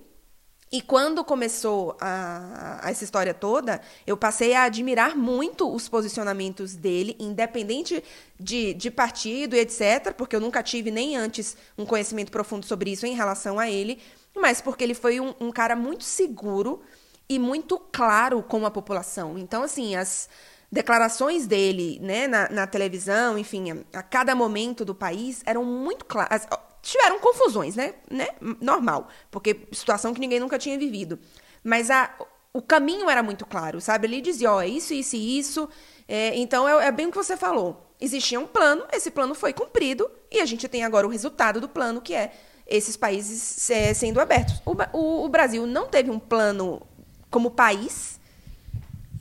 E 0.70 0.80
quando 0.80 1.22
começou 1.22 1.94
a, 2.00 2.80
a, 2.82 2.90
essa 2.90 3.04
história 3.04 3.34
toda, 3.34 3.82
eu 4.06 4.16
passei 4.16 4.54
a 4.54 4.62
admirar 4.62 5.14
muito 5.14 5.70
os 5.70 5.86
posicionamentos 5.86 6.74
dele, 6.74 7.14
independente 7.18 8.02
de, 8.40 8.72
de 8.72 8.90
partido 8.90 9.54
e 9.54 9.58
etc., 9.58 10.14
porque 10.16 10.34
eu 10.34 10.40
nunca 10.40 10.62
tive 10.62 10.90
nem 10.90 11.14
antes 11.14 11.58
um 11.76 11.84
conhecimento 11.84 12.32
profundo 12.32 12.64
sobre 12.64 12.90
isso 12.90 13.04
em 13.04 13.14
relação 13.14 13.58
a 13.58 13.68
ele, 13.68 14.00
mas 14.34 14.62
porque 14.62 14.82
ele 14.82 14.94
foi 14.94 15.20
um, 15.20 15.34
um 15.38 15.52
cara 15.52 15.76
muito 15.76 16.04
seguro 16.04 16.80
e 17.28 17.38
muito 17.38 17.78
claro 17.78 18.42
com 18.42 18.64
a 18.64 18.70
população. 18.70 19.36
Então, 19.36 19.62
assim, 19.62 19.94
as 19.94 20.28
declarações 20.72 21.46
dele 21.46 22.00
né, 22.00 22.26
na, 22.26 22.48
na 22.48 22.66
televisão, 22.66 23.36
enfim, 23.36 23.70
a, 23.70 23.98
a 23.98 24.02
cada 24.02 24.34
momento 24.34 24.84
do 24.84 24.94
país 24.94 25.42
eram 25.44 25.64
muito 25.64 26.04
claras 26.06 26.48
tiveram 26.82 27.20
confusões, 27.20 27.76
né? 27.76 27.94
né? 28.10 28.26
Normal, 28.60 29.08
porque 29.30 29.68
situação 29.70 30.12
que 30.12 30.20
ninguém 30.20 30.40
nunca 30.40 30.58
tinha 30.58 30.76
vivido. 30.76 31.18
Mas 31.62 31.90
a, 31.90 32.10
o 32.52 32.60
caminho 32.60 33.08
era 33.08 33.22
muito 33.22 33.46
claro, 33.46 33.80
sabe? 33.80 34.08
Ele 34.08 34.20
dizia, 34.20 34.52
ó, 34.52 34.60
é 34.60 34.66
isso, 34.66 34.92
isso 34.92 35.14
e 35.14 35.38
isso. 35.38 35.68
É, 36.08 36.36
então, 36.36 36.68
é, 36.68 36.88
é 36.88 36.90
bem 36.90 37.06
o 37.06 37.10
que 37.10 37.16
você 37.16 37.36
falou. 37.36 37.94
Existia 38.00 38.40
um 38.40 38.46
plano, 38.46 38.84
esse 38.92 39.12
plano 39.12 39.32
foi 39.32 39.52
cumprido, 39.52 40.10
e 40.28 40.40
a 40.40 40.44
gente 40.44 40.68
tem 40.68 40.82
agora 40.82 41.06
o 41.06 41.10
resultado 41.10 41.60
do 41.60 41.68
plano, 41.68 42.00
que 42.00 42.14
é 42.14 42.32
esses 42.66 42.96
países 42.96 43.70
é, 43.70 43.94
sendo 43.94 44.20
abertos. 44.20 44.60
O, 44.66 44.72
o, 44.92 45.24
o 45.24 45.28
Brasil 45.28 45.64
não 45.66 45.86
teve 45.86 46.10
um 46.10 46.18
plano 46.18 46.82
como 47.30 47.52
país, 47.52 48.20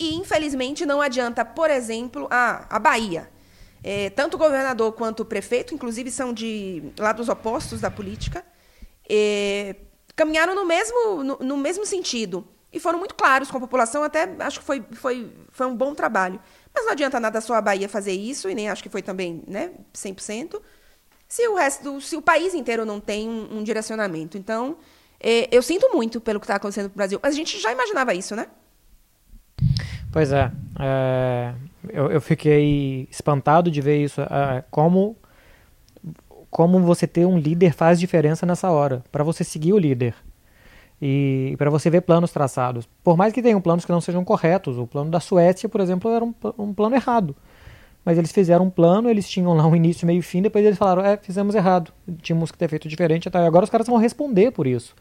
e 0.02 0.16
infelizmente 0.16 0.84
não 0.84 1.00
adianta, 1.00 1.46
por 1.46 1.70
exemplo, 1.70 2.28
a, 2.32 2.66
a 2.76 2.80
Bahia. 2.80 3.30
É, 3.84 4.10
tanto 4.10 4.34
o 4.34 4.38
governador 4.38 4.92
quanto 4.94 5.20
o 5.22 5.26
prefeito, 5.26 5.76
inclusive, 5.76 6.10
são 6.10 6.34
de 6.34 6.82
lados 6.98 7.30
opostos 7.30 7.80
da 7.80 7.92
política, 7.92 8.44
é, 9.08 9.76
caminharam 10.16 10.56
no 10.56 10.66
mesmo, 10.66 11.24
no, 11.24 11.38
no, 11.38 11.58
mesmo 11.58 11.86
sentido. 11.86 12.48
e 12.74 12.80
foram 12.80 12.98
muito 12.98 13.14
claros 13.14 13.52
com 13.52 13.58
a 13.58 13.60
população, 13.60 14.02
até 14.02 14.28
acho 14.40 14.60
que 14.60 14.66
foi, 14.66 14.84
foi, 14.94 15.32
foi 15.52 15.68
um 15.68 15.76
bom 15.76 15.94
trabalho. 15.94 16.40
Mas 16.74 16.86
não 16.86 16.94
adianta 16.94 17.20
nada 17.20 17.40
só 17.40 17.54
a 17.54 17.62
Bahia 17.62 17.88
fazer 17.88 18.14
isso, 18.14 18.50
e 18.50 18.56
nem 18.56 18.70
acho 18.70 18.82
que 18.82 18.90
foi 18.90 19.04
também 19.04 19.44
né, 19.48 19.72
100%, 19.94 20.60
se 21.28 21.48
o 21.48 21.56
resto, 21.56 22.02
se 22.02 22.16
o 22.16 22.22
país 22.22 22.56
inteiro 22.56 22.86
não 22.86 23.00
tem 23.00 23.30
um, 23.30 23.60
um 23.60 23.64
direcionamento. 23.64 24.36
Então, 24.38 24.78
é, 25.20 25.48
eu 25.52 25.62
sinto 25.62 25.90
muito 25.94 26.20
pelo 26.20 26.40
que 26.40 26.46
está 26.46 26.56
acontecendo 26.56 26.86
no 26.86 26.96
Brasil, 26.96 27.20
mas 27.22 27.34
a 27.34 27.38
gente 27.38 27.60
já 27.60 27.72
imaginava 27.72 28.14
isso, 28.16 28.36
né? 28.36 28.48
Pois 30.12 30.32
é, 30.32 30.52
é 30.80 31.54
eu, 31.90 32.12
eu, 32.12 32.22
fiquei 32.22 33.08
espantado 33.10 33.72
de 33.72 33.82
ver 33.82 34.04
isso, 34.04 34.22
é, 34.22 34.64
como 34.70 35.16
como 36.50 36.82
você 36.82 37.08
ter 37.08 37.26
um 37.26 37.38
líder 37.38 37.74
faz 37.74 37.98
diferença 37.98 38.46
nessa 38.46 38.70
hora, 38.70 39.02
para 39.10 39.24
você 39.24 39.42
seguir 39.42 39.72
o 39.72 39.78
líder 39.78 40.14
e 41.02 41.56
para 41.58 41.70
você 41.70 41.90
ver 41.90 42.02
planos 42.02 42.32
traçados. 42.32 42.88
Por 43.02 43.16
mais 43.16 43.34
que 43.34 43.42
tenham 43.42 43.62
planos 43.62 43.86
que 43.86 43.92
não 43.92 44.02
sejam 44.02 44.24
corretos, 44.24 44.78
o 44.78 44.86
plano 44.86 45.10
da 45.10 45.22
Suécia, 45.22 45.70
por 45.70 45.80
exemplo, 45.80 46.12
era 46.12 46.24
um, 46.24 46.34
um 46.60 46.74
plano 46.74 46.94
errado. 46.94 47.36
Mas 48.04 48.18
eles 48.18 48.32
fizeram 48.32 48.66
um 48.66 48.70
plano, 48.70 49.10
eles 49.10 49.30
tinham 49.30 49.54
lá 49.54 49.66
um 49.66 49.76
início, 49.76 50.06
meio 50.06 50.20
e 50.20 50.24
fim, 50.24 50.42
depois 50.42 50.66
eles 50.66 50.78
falaram, 50.78 51.06
é, 51.06 51.18
fizemos 51.18 51.56
errado, 51.56 51.94
tínhamos 52.22 52.52
que 52.52 52.58
ter 52.58 52.68
feito 52.68 52.88
diferente. 52.88 53.28
E 53.28 53.38
agora 53.38 53.64
os 53.64 53.70
caras 53.70 53.88
vão 53.88 53.98
responder 53.98 54.52
por 54.52 54.68
isso. 54.68 54.96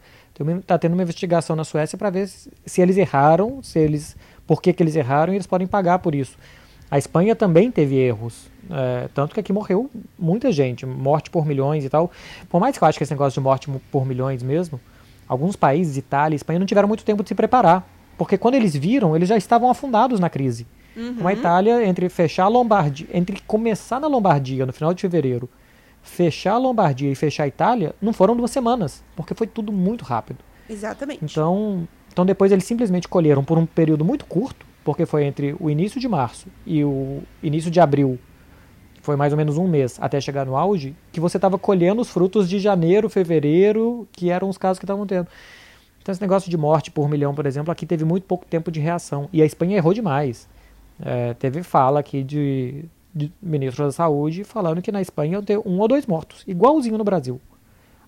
Está 0.61 0.79
tendo 0.79 0.93
uma 0.93 1.03
investigação 1.03 1.57
na 1.57 1.65
Suécia 1.65 1.99
para 1.99 2.11
ver 2.11 2.29
se, 2.29 2.81
eles 2.81 2.97
erraram, 2.97 3.63
se 3.63 3.79
eles, 3.79 4.17
por 4.51 4.61
que, 4.61 4.73
que 4.73 4.83
eles 4.83 4.97
erraram 4.97 5.33
e 5.33 5.37
eles 5.37 5.47
podem 5.47 5.65
pagar 5.65 6.01
por 6.01 6.13
isso. 6.13 6.37
A 6.91 6.99
Espanha 6.99 7.37
também 7.37 7.71
teve 7.71 7.95
erros, 7.95 8.51
é, 8.69 9.09
tanto 9.15 9.33
que 9.33 9.39
aqui 9.39 9.53
morreu 9.53 9.89
muita 10.19 10.51
gente, 10.51 10.85
morte 10.85 11.31
por 11.31 11.47
milhões 11.47 11.85
e 11.85 11.89
tal. 11.89 12.11
Por 12.49 12.61
mais 12.61 12.77
que 12.77 12.83
eu 12.83 12.89
acho 12.89 12.99
que 12.99 13.05
esse 13.05 13.13
negócio 13.13 13.41
de 13.41 13.45
morte 13.45 13.71
por 13.93 14.05
milhões 14.05 14.43
mesmo, 14.43 14.81
alguns 15.29 15.55
países, 15.55 15.97
Itália 15.97 16.35
e 16.35 16.39
Espanha, 16.39 16.59
não 16.59 16.67
tiveram 16.67 16.89
muito 16.89 17.05
tempo 17.05 17.23
de 17.23 17.29
se 17.29 17.35
preparar. 17.37 17.89
Porque 18.19 18.37
quando 18.37 18.57
eles 18.57 18.75
viram, 18.75 19.15
eles 19.15 19.29
já 19.29 19.37
estavam 19.37 19.71
afundados 19.71 20.19
na 20.19 20.29
crise. 20.29 20.67
Uhum. 20.97 21.15
Como 21.15 21.29
a 21.29 21.33
Itália, 21.33 21.87
entre 21.87 22.09
fechar 22.09 22.47
a 22.47 22.49
Lombardia, 22.49 23.07
entre 23.15 23.41
começar 23.43 24.01
na 24.01 24.09
Lombardia 24.09 24.67
no 24.67 24.73
final 24.73 24.93
de 24.93 25.01
fevereiro, 25.01 25.49
fechar 26.03 26.55
a 26.55 26.59
Lombardia 26.59 27.09
e 27.09 27.15
fechar 27.15 27.45
a 27.45 27.47
Itália, 27.47 27.95
não 28.03 28.13
foram 28.13 28.37
duas 28.37 28.51
semanas, 28.51 29.01
porque 29.15 29.33
foi 29.33 29.47
tudo 29.47 29.71
muito 29.71 30.05
rápido. 30.05 30.41
Exatamente. 30.69 31.25
Então, 31.25 31.87
então 32.13 32.25
depois 32.25 32.53
eles 32.53 32.65
simplesmente 32.65 33.09
colheram 33.09 33.45
por 33.45 33.59
um 33.59 33.67
período 33.67 34.05
muito 34.05 34.25
curto, 34.25 34.67
porque 34.85 35.07
foi 35.07 35.25
entre 35.25 35.55
o 35.61 35.71
início 35.71 36.01
de 36.01 36.09
março 36.09 36.49
e 36.67 36.85
o 36.85 37.23
início 37.43 37.71
de 37.71 37.81
abril 37.81 38.19
foi 39.03 39.17
mais 39.17 39.33
ou 39.33 39.37
menos 39.37 39.57
um 39.57 39.67
mês 39.67 39.99
até 40.01 40.21
chegar 40.21 40.45
no 40.45 40.57
auge, 40.57 40.95
que 41.13 41.21
você 41.21 41.39
estava 41.39 41.59
colhendo 41.59 42.03
os 42.03 42.11
frutos 42.11 42.49
de 42.49 42.59
janeiro, 42.59 43.09
fevereiro, 43.09 44.07
que 44.13 44.31
eram 44.31 44.49
os 44.49 44.59
casos 44.59 44.79
que 44.79 44.85
estavam 44.85 45.07
tendo. 45.07 45.27
Então 46.03 46.13
esse 46.13 46.21
negócio 46.21 46.51
de 46.51 46.57
morte 46.57 46.91
por 46.91 47.09
milhão, 47.09 47.35
por 47.35 47.47
exemplo, 47.47 47.71
aqui 47.71 47.87
teve 47.87 48.05
muito 48.05 48.25
pouco 48.25 48.45
tempo 48.45 48.71
de 48.71 48.81
reação. 48.81 49.29
E 49.33 49.43
a 49.43 49.47
Espanha 49.47 49.77
errou 49.77 49.93
demais. 49.93 50.49
É, 51.03 51.35
teve 51.35 51.63
fala 51.63 52.01
aqui 52.01 52.23
de, 52.23 52.85
de 53.15 53.33
ministro 53.43 53.85
da 53.85 53.93
saúde 53.93 54.45
falando 54.45 54.83
que 54.83 54.93
na 54.93 55.01
Espanha 55.01 55.39
ia 55.39 55.43
ter 55.43 55.59
um 55.59 55.79
ou 55.79 55.89
dois 55.89 56.07
mortos, 56.07 56.45
igualzinho 56.47 56.99
no 56.99 57.05
Brasil. 57.05 57.41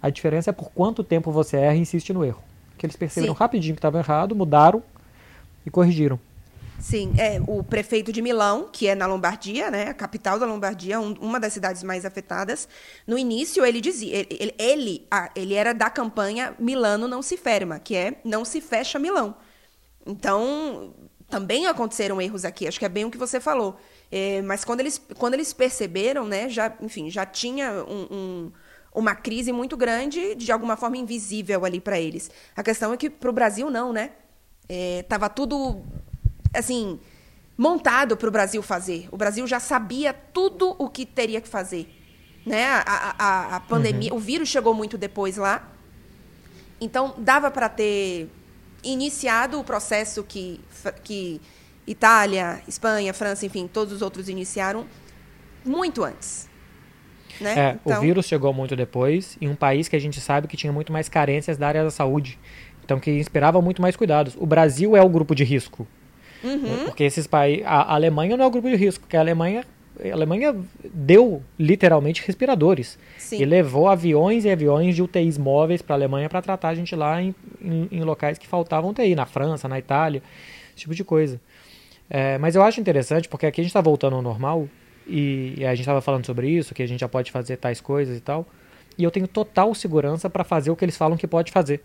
A 0.00 0.10
diferença 0.10 0.50
é 0.50 0.52
por 0.52 0.70
quanto 0.72 1.02
tempo 1.02 1.30
você 1.30 1.56
erra 1.56 1.76
e 1.76 1.80
insiste 1.80 2.12
no 2.12 2.24
erro. 2.24 2.42
Que 2.76 2.86
eles 2.86 2.96
perceberam 2.96 3.34
Sim. 3.34 3.38
rapidinho 3.38 3.74
que 3.74 3.78
estava 3.78 3.98
errado, 3.98 4.34
mudaram 4.34 4.82
e 5.64 5.70
corrigiram. 5.70 6.18
Sim, 6.82 7.14
é 7.16 7.40
o 7.46 7.62
prefeito 7.62 8.12
de 8.12 8.20
Milão, 8.20 8.68
que 8.72 8.88
é 8.88 8.94
na 8.96 9.06
Lombardia, 9.06 9.70
né, 9.70 9.90
a 9.90 9.94
capital 9.94 10.36
da 10.36 10.44
Lombardia, 10.44 10.98
um, 10.98 11.12
uma 11.20 11.38
das 11.38 11.52
cidades 11.52 11.84
mais 11.84 12.04
afetadas. 12.04 12.68
No 13.06 13.16
início 13.16 13.64
ele 13.64 13.80
dizia, 13.80 14.16
ele, 14.16 14.36
ele, 14.40 14.54
ele, 14.58 15.08
ele 15.36 15.54
era 15.54 15.72
da 15.72 15.88
campanha 15.88 16.56
Milano 16.58 17.06
não 17.06 17.22
se 17.22 17.36
ferma, 17.36 17.78
que 17.78 17.94
é 17.94 18.16
não 18.24 18.44
se 18.44 18.60
fecha 18.60 18.98
Milão. 18.98 19.36
Então 20.04 20.92
também 21.30 21.68
aconteceram 21.68 22.20
erros 22.20 22.44
aqui, 22.44 22.66
acho 22.66 22.80
que 22.80 22.84
é 22.84 22.88
bem 22.88 23.04
o 23.04 23.10
que 23.12 23.16
você 23.16 23.38
falou. 23.38 23.78
É, 24.10 24.42
mas 24.42 24.64
quando 24.64 24.80
eles, 24.80 25.00
quando 25.16 25.34
eles 25.34 25.52
perceberam, 25.52 26.26
né, 26.26 26.48
já, 26.48 26.76
enfim, 26.80 27.08
já 27.08 27.24
tinha 27.24 27.84
um, 27.84 28.08
um 28.10 28.52
uma 28.94 29.14
crise 29.14 29.52
muito 29.52 29.76
grande, 29.76 30.34
de 30.34 30.52
alguma 30.52 30.76
forma 30.76 30.96
invisível 30.96 31.64
ali 31.64 31.80
para 31.80 31.98
eles. 31.98 32.30
A 32.54 32.62
questão 32.62 32.92
é 32.92 32.96
que 32.96 33.08
para 33.08 33.30
o 33.30 33.32
Brasil 33.32 33.70
não, 33.70 33.92
né? 33.92 34.10
É, 34.68 35.04
tava 35.08 35.28
tudo 35.28 35.82
assim, 36.54 37.00
montado 37.56 38.16
para 38.16 38.28
o 38.28 38.30
Brasil 38.30 38.62
fazer. 38.62 39.08
O 39.10 39.16
Brasil 39.16 39.46
já 39.46 39.58
sabia 39.58 40.12
tudo 40.12 40.74
o 40.78 40.88
que 40.88 41.06
teria 41.06 41.40
que 41.40 41.48
fazer. 41.48 41.88
Né? 42.44 42.66
A, 42.66 43.14
a, 43.18 43.56
a 43.56 43.60
pandemia, 43.60 44.10
uhum. 44.10 44.18
o 44.18 44.20
vírus 44.20 44.48
chegou 44.48 44.74
muito 44.74 44.98
depois 44.98 45.36
lá. 45.36 45.68
Então, 46.80 47.14
dava 47.18 47.50
para 47.50 47.68
ter 47.68 48.28
iniciado 48.82 49.60
o 49.60 49.64
processo 49.64 50.24
que, 50.24 50.60
que 51.04 51.40
Itália, 51.86 52.60
Espanha, 52.66 53.14
França, 53.14 53.46
enfim, 53.46 53.68
todos 53.68 53.94
os 53.94 54.02
outros 54.02 54.28
iniciaram 54.28 54.86
muito 55.64 56.02
antes. 56.02 56.48
Né? 57.40 57.54
É, 57.58 57.76
então... 57.84 57.98
O 57.98 58.00
vírus 58.00 58.26
chegou 58.26 58.52
muito 58.52 58.76
depois 58.76 59.36
em 59.40 59.48
um 59.48 59.54
país 59.54 59.88
que 59.88 59.96
a 59.96 59.98
gente 59.98 60.20
sabe 60.20 60.46
que 60.46 60.56
tinha 60.56 60.72
muito 60.72 60.92
mais 60.92 61.08
carências 61.08 61.56
da 61.56 61.68
área 61.68 61.84
da 61.84 61.90
saúde. 61.90 62.38
Então, 62.84 62.98
que 62.98 63.10
inspirava 63.10 63.60
muito 63.62 63.80
mais 63.80 63.96
cuidados. 63.96 64.36
O 64.38 64.46
Brasil 64.46 64.96
é 64.96 65.02
o 65.02 65.08
grupo 65.08 65.34
de 65.34 65.44
risco. 65.44 65.86
Uhum. 66.42 66.86
Porque 66.86 67.04
esses 67.04 67.26
países. 67.26 67.64
A 67.64 67.94
Alemanha 67.94 68.36
não 68.36 68.44
é 68.44 68.48
o 68.48 68.50
grupo 68.50 68.68
de 68.68 68.76
risco, 68.76 69.02
porque 69.02 69.16
a 69.16 69.20
Alemanha. 69.20 69.64
A 70.02 70.14
Alemanha 70.14 70.56
deu 70.92 71.42
literalmente 71.58 72.26
respiradores 72.26 72.98
Sim. 73.18 73.42
e 73.42 73.44
levou 73.44 73.88
aviões 73.88 74.44
e 74.44 74.50
aviões 74.50 74.96
de 74.96 75.02
UTIs 75.02 75.36
móveis 75.36 75.82
para 75.82 75.94
a 75.94 75.98
Alemanha 75.98 76.30
para 76.30 76.40
tratar 76.40 76.70
a 76.70 76.74
gente 76.74 76.96
lá 76.96 77.22
em, 77.22 77.34
em, 77.60 77.88
em, 77.92 78.02
locais 78.02 78.38
que 78.38 78.48
faltavam 78.48 78.90
UTI, 78.90 79.14
na 79.14 79.26
França, 79.26 79.68
na 79.68 79.78
Itália, 79.78 80.22
esse 80.70 80.80
tipo 80.80 80.94
de 80.94 81.04
coisa. 81.04 81.38
É, 82.08 82.38
mas 82.38 82.56
eu 82.56 82.62
acho 82.62 82.80
interessante 82.80 83.28
porque 83.28 83.44
aqui 83.44 83.60
a 83.60 83.64
gente 83.64 83.70
está 83.70 83.82
voltando 83.82 84.16
ao 84.16 84.22
normal 84.22 84.66
e, 85.06 85.54
e 85.58 85.64
a 85.64 85.70
gente 85.70 85.80
estava 85.80 86.00
falando 86.00 86.24
sobre 86.24 86.48
isso, 86.48 86.74
que 86.74 86.82
a 86.82 86.86
gente 86.86 87.00
já 87.00 87.08
pode 87.08 87.30
fazer 87.30 87.56
tais 87.56 87.80
coisas 87.80 88.16
e 88.16 88.20
tal. 88.20 88.46
E 88.96 89.04
eu 89.04 89.10
tenho 89.10 89.26
total 89.26 89.74
segurança 89.74 90.28
para 90.28 90.44
fazer 90.44 90.70
o 90.70 90.76
que 90.76 90.84
eles 90.84 90.96
falam 90.96 91.16
que 91.16 91.26
pode 91.26 91.50
fazer. 91.50 91.82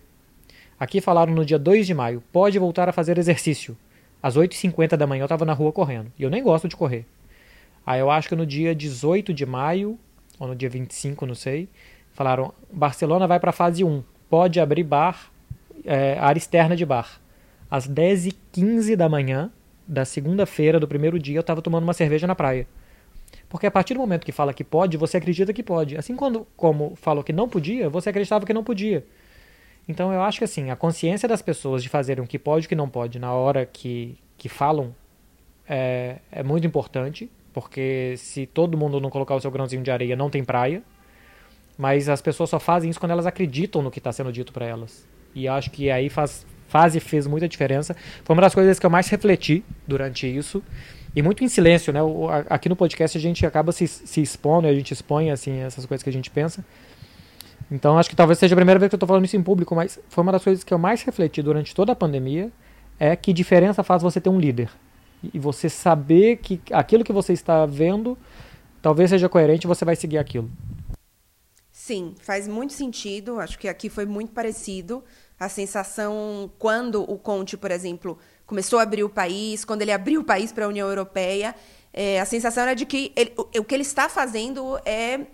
Aqui 0.80 1.02
falaram 1.02 1.34
no 1.34 1.46
dia 1.46 1.58
2 1.58 1.88
de 1.88 1.94
maio, 1.94 2.22
pode 2.32 2.60
voltar 2.60 2.88
a 2.88 2.92
fazer 2.92 3.18
exercício. 3.18 3.76
Às 4.22 4.36
8h50 4.38 4.96
da 4.96 5.08
manhã 5.08 5.22
eu 5.22 5.26
estava 5.26 5.46
na 5.46 5.54
rua 5.54 5.72
correndo. 5.72 6.12
E 6.18 6.24
eu 6.24 6.30
nem 6.30 6.44
gosto 6.44 6.68
de 6.68 6.76
correr. 6.76 7.06
Aí 7.86 8.00
eu 8.00 8.12
acho 8.12 8.30
que 8.30 8.36
no 8.36 8.46
dia 8.46 8.76
18 8.76 9.34
de 9.34 9.46
maio, 9.46 9.98
ou 10.38 10.48
no 10.48 10.56
dia 10.56 10.70
25, 10.70 11.26
não 11.26 11.36
sei, 11.36 11.70
falaram: 12.14 12.54
Barcelona 12.72 13.26
vai 13.26 13.40
para 13.40 13.52
a 13.52 13.54
fase 13.54 13.84
1. 13.84 14.04
Pode 14.30 14.60
abrir 14.60 14.84
bar, 14.84 15.32
é, 15.86 16.18
área 16.20 16.38
externa 16.38 16.76
de 16.76 16.86
bar. 16.86 17.22
Às 17.72 17.88
10h15 17.88 18.96
da 18.96 19.08
manhã, 19.08 19.52
da 19.88 20.04
segunda-feira 20.04 20.80
do 20.80 20.88
primeiro 20.88 21.18
dia, 21.18 21.38
eu 21.38 21.42
estava 21.42 21.62
tomando 21.62 21.84
uma 21.84 21.94
cerveja 21.94 22.28
na 22.28 22.36
praia. 22.36 22.68
Porque 23.50 23.66
a 23.66 23.72
partir 23.72 23.94
do 23.94 24.00
momento 24.00 24.26
que 24.26 24.32
fala 24.32 24.54
que 24.54 24.64
pode, 24.64 24.98
você 24.98 25.18
acredita 25.18 25.54
que 25.54 25.64
pode. 25.64 25.98
Assim 25.98 26.16
quando, 26.16 26.46
como 26.56 26.96
falou 26.96 27.24
que 27.24 27.32
não 27.32 27.48
podia, 27.48 27.90
você 27.90 28.10
acreditava 28.10 28.46
que 28.46 28.54
não 28.54 28.64
podia. 28.64 29.06
Então 29.88 30.12
eu 30.12 30.22
acho 30.22 30.40
que 30.40 30.44
assim, 30.44 30.70
a 30.70 30.76
consciência 30.76 31.30
das 31.30 31.42
pessoas 31.42 31.82
de 31.82 31.90
fazerem 31.90 32.24
o 32.24 32.28
que 32.28 32.38
pode 32.38 32.66
e 32.66 32.68
o 32.68 32.70
que 32.70 32.76
não 32.76 32.90
pode 32.90 33.20
na 33.20 33.32
hora 33.34 33.66
que, 33.66 34.18
que 34.38 34.50
falam 34.50 34.94
é, 35.68 36.18
é 36.32 36.44
muito 36.44 36.68
importante, 36.68 37.32
porque 37.54 38.16
se 38.18 38.46
todo 38.46 38.78
mundo 38.78 39.00
não 39.00 39.10
colocar 39.10 39.36
o 39.36 39.40
seu 39.40 39.50
grãozinho 39.50 39.82
de 39.82 39.92
areia, 39.92 40.16
não 40.16 40.30
tem 40.30 40.44
praia. 40.44 40.84
Mas 41.78 42.10
as 42.10 42.22
pessoas 42.22 42.50
só 42.50 42.60
fazem 42.60 42.90
isso 42.90 43.00
quando 43.00 43.12
elas 43.12 43.28
acreditam 43.28 43.82
no 43.82 43.92
que 43.92 44.00
está 44.00 44.12
sendo 44.12 44.32
dito 44.32 44.52
para 44.52 44.66
elas. 44.66 45.08
E 45.36 45.48
acho 45.48 45.70
que 45.70 45.92
aí 45.92 46.10
faz, 46.10 46.46
faz 46.68 46.96
e 46.96 47.00
fez 47.00 47.28
muita 47.28 47.48
diferença. 47.48 47.96
Foi 48.24 48.36
uma 48.36 48.42
das 48.42 48.56
coisas 48.56 48.80
que 48.80 48.86
eu 48.86 48.90
mais 48.90 49.08
refleti 49.08 49.64
durante 49.88 50.26
isso. 50.28 50.64
E 51.16 51.22
muito 51.22 51.44
em 51.44 51.48
silêncio, 51.48 51.92
né? 51.92 52.00
Aqui 52.50 52.70
no 52.70 52.76
podcast 52.76 53.18
a 53.18 53.22
gente 53.22 53.46
acaba 53.46 53.72
se, 53.72 53.88
se 53.88 54.22
expondo, 54.22 54.68
a 54.68 54.74
gente 54.74 54.92
expõe 54.94 55.32
assim, 55.32 55.60
essas 55.60 55.86
coisas 55.86 56.04
que 56.04 56.10
a 56.10 56.14
gente 56.14 56.30
pensa. 56.30 56.64
Então 57.72 57.98
acho 57.98 58.10
que 58.10 58.16
talvez 58.16 58.40
seja 58.40 58.56
a 58.56 58.58
primeira 58.58 58.80
vez 58.80 58.90
que 58.90 58.96
eu 58.96 58.98
estou 58.98 59.08
falando 59.08 59.26
isso 59.26 59.36
em 59.36 59.44
público, 59.44 59.76
mas 59.76 60.00
foi 60.10 60.22
uma 60.22 60.32
das 60.32 60.44
coisas 60.44 60.64
que 60.64 60.74
eu 60.74 60.78
mais 60.78 61.02
refleti 61.02 61.42
durante 61.42 61.76
toda 61.76 61.92
a 61.92 61.96
pandemia 61.96 62.52
é 63.00 63.16
que 63.16 63.34
diferença 63.34 63.84
faz 63.84 64.02
você 64.02 64.20
ter 64.22 64.30
um 64.30 64.40
líder 64.40 64.70
e 65.34 65.40
você 65.40 65.70
saber 65.70 66.38
que 66.38 66.62
aquilo 66.72 67.04
que 67.04 67.12
você 67.12 67.34
está 67.34 67.66
vendo 67.66 68.18
talvez 68.82 69.10
seja 69.10 69.28
coerente 69.28 69.68
você 69.68 69.84
vai 69.84 69.96
seguir 69.96 70.18
aquilo. 70.18 70.50
Sim, 71.72 72.16
faz 72.20 72.48
muito 72.48 72.74
sentido. 72.74 73.40
Acho 73.40 73.58
que 73.58 73.68
aqui 73.68 73.90
foi 73.90 74.06
muito 74.06 74.32
parecido. 74.32 75.04
A 75.40 75.48
sensação 75.48 76.52
quando 76.58 77.04
o 77.04 77.18
Conte, 77.18 77.56
por 77.56 77.70
exemplo, 77.70 78.18
começou 78.48 78.80
a 78.80 78.82
abrir 78.82 79.04
o 79.04 79.10
país, 79.10 79.64
quando 79.64 79.84
ele 79.84 79.92
abriu 79.92 80.22
o 80.22 80.24
país 80.24 80.52
para 80.52 80.66
a 80.66 80.68
União 80.68 80.88
Europeia, 80.88 81.54
é, 81.94 82.20
a 82.20 82.26
sensação 82.26 82.64
era 82.64 82.74
de 82.74 82.86
que 82.86 83.12
ele, 83.16 83.34
o, 83.38 83.60
o 83.60 83.64
que 83.64 83.76
ele 83.76 83.84
está 83.84 84.10
fazendo 84.10 84.80
é 84.84 85.28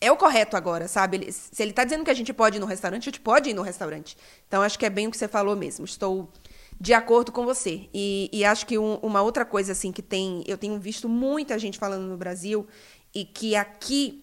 é 0.00 0.12
o 0.12 0.16
correto 0.16 0.56
agora, 0.56 0.88
sabe? 0.88 1.16
Ele, 1.16 1.32
se 1.32 1.62
ele 1.62 1.70
está 1.70 1.82
dizendo 1.84 2.04
que 2.04 2.10
a 2.10 2.14
gente 2.14 2.32
pode 2.32 2.58
ir 2.58 2.60
no 2.60 2.66
restaurante, 2.66 3.04
a 3.04 3.10
gente 3.10 3.20
pode 3.20 3.50
ir 3.50 3.54
no 3.54 3.62
restaurante. 3.62 4.16
Então, 4.46 4.62
acho 4.62 4.78
que 4.78 4.84
é 4.84 4.90
bem 4.90 5.06
o 5.06 5.10
que 5.10 5.16
você 5.16 5.26
falou 5.26 5.56
mesmo. 5.56 5.84
Estou 5.84 6.30
de 6.78 6.92
acordo 6.92 7.32
com 7.32 7.44
você. 7.46 7.88
E, 7.94 8.28
e 8.32 8.44
acho 8.44 8.66
que 8.66 8.78
um, 8.78 8.96
uma 8.96 9.22
outra 9.22 9.44
coisa, 9.44 9.72
assim, 9.72 9.90
que 9.90 10.02
tem... 10.02 10.44
Eu 10.46 10.58
tenho 10.58 10.78
visto 10.78 11.08
muita 11.08 11.58
gente 11.58 11.78
falando 11.78 12.06
no 12.06 12.16
Brasil 12.16 12.66
e 13.14 13.24
que 13.24 13.56
aqui 13.56 14.22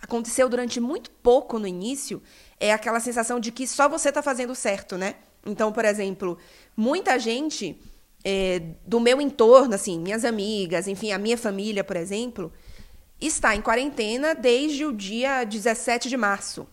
aconteceu 0.00 0.48
durante 0.48 0.78
muito 0.78 1.10
pouco 1.10 1.58
no 1.58 1.66
início, 1.66 2.22
é 2.60 2.72
aquela 2.72 3.00
sensação 3.00 3.40
de 3.40 3.50
que 3.50 3.66
só 3.66 3.88
você 3.88 4.10
está 4.10 4.22
fazendo 4.22 4.54
certo, 4.54 4.96
né? 4.96 5.16
Então, 5.44 5.72
por 5.72 5.84
exemplo, 5.84 6.38
muita 6.80 7.18
gente 7.18 7.78
é, 8.24 8.58
do 8.86 8.98
meu 8.98 9.20
entorno, 9.20 9.74
assim, 9.74 10.00
minhas 10.00 10.24
amigas, 10.24 10.88
enfim, 10.88 11.12
a 11.12 11.18
minha 11.18 11.36
família, 11.36 11.84
por 11.84 11.94
exemplo, 11.94 12.50
está 13.20 13.54
em 13.54 13.60
quarentena 13.60 14.34
desde 14.34 14.86
o 14.86 14.92
dia 14.92 15.44
17 15.44 16.08
de 16.08 16.16
março. 16.16 16.66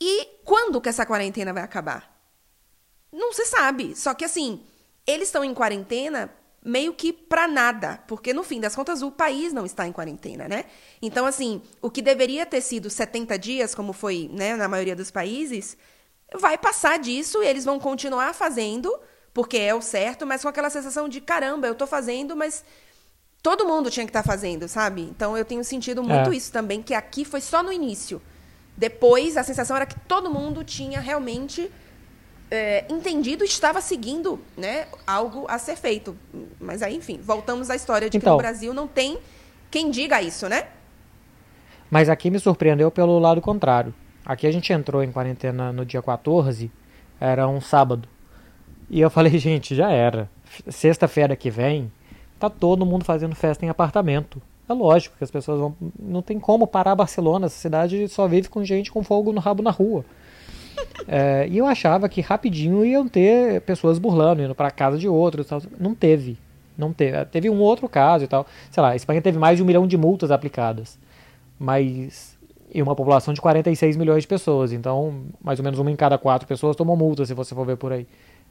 E 0.00 0.26
quando 0.44 0.80
que 0.80 0.88
essa 0.88 1.06
quarentena 1.06 1.52
vai 1.52 1.62
acabar? 1.62 2.12
Não 3.12 3.32
se 3.32 3.46
sabe. 3.46 3.94
Só 3.94 4.12
que 4.12 4.24
assim, 4.24 4.60
eles 5.06 5.28
estão 5.28 5.44
em 5.44 5.54
quarentena 5.54 6.34
meio 6.64 6.94
que 6.94 7.12
para 7.12 7.46
nada, 7.46 8.02
porque 8.08 8.34
no 8.34 8.42
fim 8.42 8.58
das 8.58 8.74
contas 8.74 9.02
o 9.02 9.12
país 9.12 9.52
não 9.52 9.64
está 9.64 9.86
em 9.86 9.92
quarentena, 9.92 10.48
né? 10.48 10.64
Então 11.00 11.26
assim, 11.26 11.62
o 11.80 11.88
que 11.88 12.02
deveria 12.02 12.44
ter 12.44 12.60
sido 12.60 12.90
70 12.90 13.38
dias, 13.38 13.72
como 13.72 13.92
foi, 13.92 14.28
né, 14.32 14.56
na 14.56 14.66
maioria 14.66 14.96
dos 14.96 15.12
países, 15.12 15.76
vai 16.38 16.58
passar 16.58 16.98
disso 16.98 17.42
e 17.42 17.46
eles 17.46 17.64
vão 17.64 17.78
continuar 17.78 18.34
fazendo, 18.34 18.94
porque 19.32 19.56
é 19.56 19.74
o 19.74 19.80
certo, 19.80 20.26
mas 20.26 20.42
com 20.42 20.48
aquela 20.48 20.70
sensação 20.70 21.08
de 21.08 21.20
caramba, 21.20 21.66
eu 21.66 21.74
tô 21.74 21.86
fazendo, 21.86 22.36
mas 22.36 22.64
todo 23.42 23.66
mundo 23.66 23.90
tinha 23.90 24.06
que 24.06 24.10
estar 24.10 24.22
tá 24.22 24.26
fazendo, 24.26 24.68
sabe? 24.68 25.02
Então 25.02 25.36
eu 25.36 25.44
tenho 25.44 25.62
sentido 25.64 26.02
muito 26.02 26.32
é. 26.32 26.36
isso 26.36 26.52
também, 26.52 26.82
que 26.82 26.94
aqui 26.94 27.24
foi 27.24 27.40
só 27.40 27.62
no 27.62 27.72
início. 27.72 28.20
Depois 28.76 29.36
a 29.36 29.42
sensação 29.42 29.76
era 29.76 29.86
que 29.86 29.98
todo 30.00 30.30
mundo 30.30 30.64
tinha 30.64 30.98
realmente 30.98 31.70
é, 32.50 32.84
entendido 32.88 33.44
estava 33.44 33.80
seguindo 33.80 34.40
né, 34.56 34.86
algo 35.06 35.44
a 35.48 35.58
ser 35.58 35.76
feito. 35.76 36.16
Mas 36.60 36.82
aí, 36.82 36.96
enfim, 36.96 37.20
voltamos 37.22 37.70
à 37.70 37.76
história 37.76 38.10
de 38.10 38.16
então, 38.16 38.20
que 38.20 38.30
no 38.30 38.34
então. 38.34 38.38
Brasil 38.38 38.74
não 38.74 38.88
tem 38.88 39.18
quem 39.70 39.90
diga 39.90 40.22
isso, 40.22 40.48
né? 40.48 40.68
Mas 41.90 42.08
aqui 42.08 42.30
me 42.30 42.38
surpreendeu 42.38 42.90
pelo 42.90 43.18
lado 43.18 43.40
contrário. 43.40 43.94
Aqui 44.24 44.46
a 44.46 44.52
gente 44.52 44.72
entrou 44.72 45.02
em 45.02 45.12
quarentena 45.12 45.72
no 45.72 45.84
dia 45.84 46.00
14, 46.00 46.70
era 47.20 47.46
um 47.46 47.60
sábado. 47.60 48.08
E 48.88 49.00
eu 49.00 49.10
falei, 49.10 49.36
gente, 49.38 49.74
já 49.74 49.90
era. 49.90 50.30
Sexta-feira 50.68 51.36
que 51.36 51.50
vem, 51.50 51.90
tá 52.38 52.48
todo 52.48 52.86
mundo 52.86 53.04
fazendo 53.04 53.34
festa 53.34 53.64
em 53.64 53.68
apartamento. 53.68 54.40
É 54.68 54.72
lógico 54.72 55.16
que 55.18 55.24
as 55.24 55.30
pessoas 55.30 55.60
vão. 55.60 55.76
Não 55.98 56.22
tem 56.22 56.40
como 56.40 56.66
parar 56.66 56.94
Barcelona. 56.94 57.46
Essa 57.46 57.56
cidade 57.56 58.08
só 58.08 58.26
vive 58.26 58.48
com 58.48 58.64
gente 58.64 58.90
com 58.90 59.02
fogo 59.02 59.32
no 59.32 59.40
rabo 59.40 59.62
na 59.62 59.70
rua. 59.70 60.04
É, 61.06 61.46
e 61.48 61.58
eu 61.58 61.66
achava 61.66 62.08
que 62.08 62.20
rapidinho 62.20 62.84
iam 62.84 63.06
ter 63.06 63.60
pessoas 63.62 63.98
burlando, 63.98 64.42
indo 64.42 64.54
para 64.54 64.70
casa 64.70 64.96
de 64.96 65.08
outros. 65.08 65.46
Tal. 65.46 65.60
Não 65.78 65.94
teve. 65.94 66.38
Não 66.76 66.92
teve. 66.92 67.24
Teve 67.26 67.50
um 67.50 67.60
outro 67.60 67.88
caso 67.88 68.24
e 68.24 68.28
tal. 68.28 68.46
Sei 68.70 68.82
lá, 68.82 68.90
a 68.90 68.96
Espanha 68.96 69.20
teve 69.20 69.38
mais 69.38 69.56
de 69.56 69.62
um 69.62 69.66
milhão 69.66 69.86
de 69.86 69.96
multas 69.96 70.30
aplicadas. 70.30 70.98
Mas. 71.58 72.33
E 72.74 72.82
uma 72.82 72.96
população 72.96 73.32
de 73.32 73.40
46 73.40 73.96
milhões 73.96 74.24
de 74.24 74.28
pessoas. 74.28 74.72
Então, 74.72 75.22
mais 75.40 75.60
ou 75.60 75.64
menos 75.64 75.78
uma 75.78 75.90
em 75.90 75.96
cada 75.96 76.18
quatro 76.18 76.46
pessoas 76.46 76.74
tomou 76.74 76.96
multa, 76.96 77.24
se 77.24 77.32
você 77.32 77.54
for 77.54 77.64
ver 77.64 77.76
por 77.76 77.92
aí. 77.92 78.06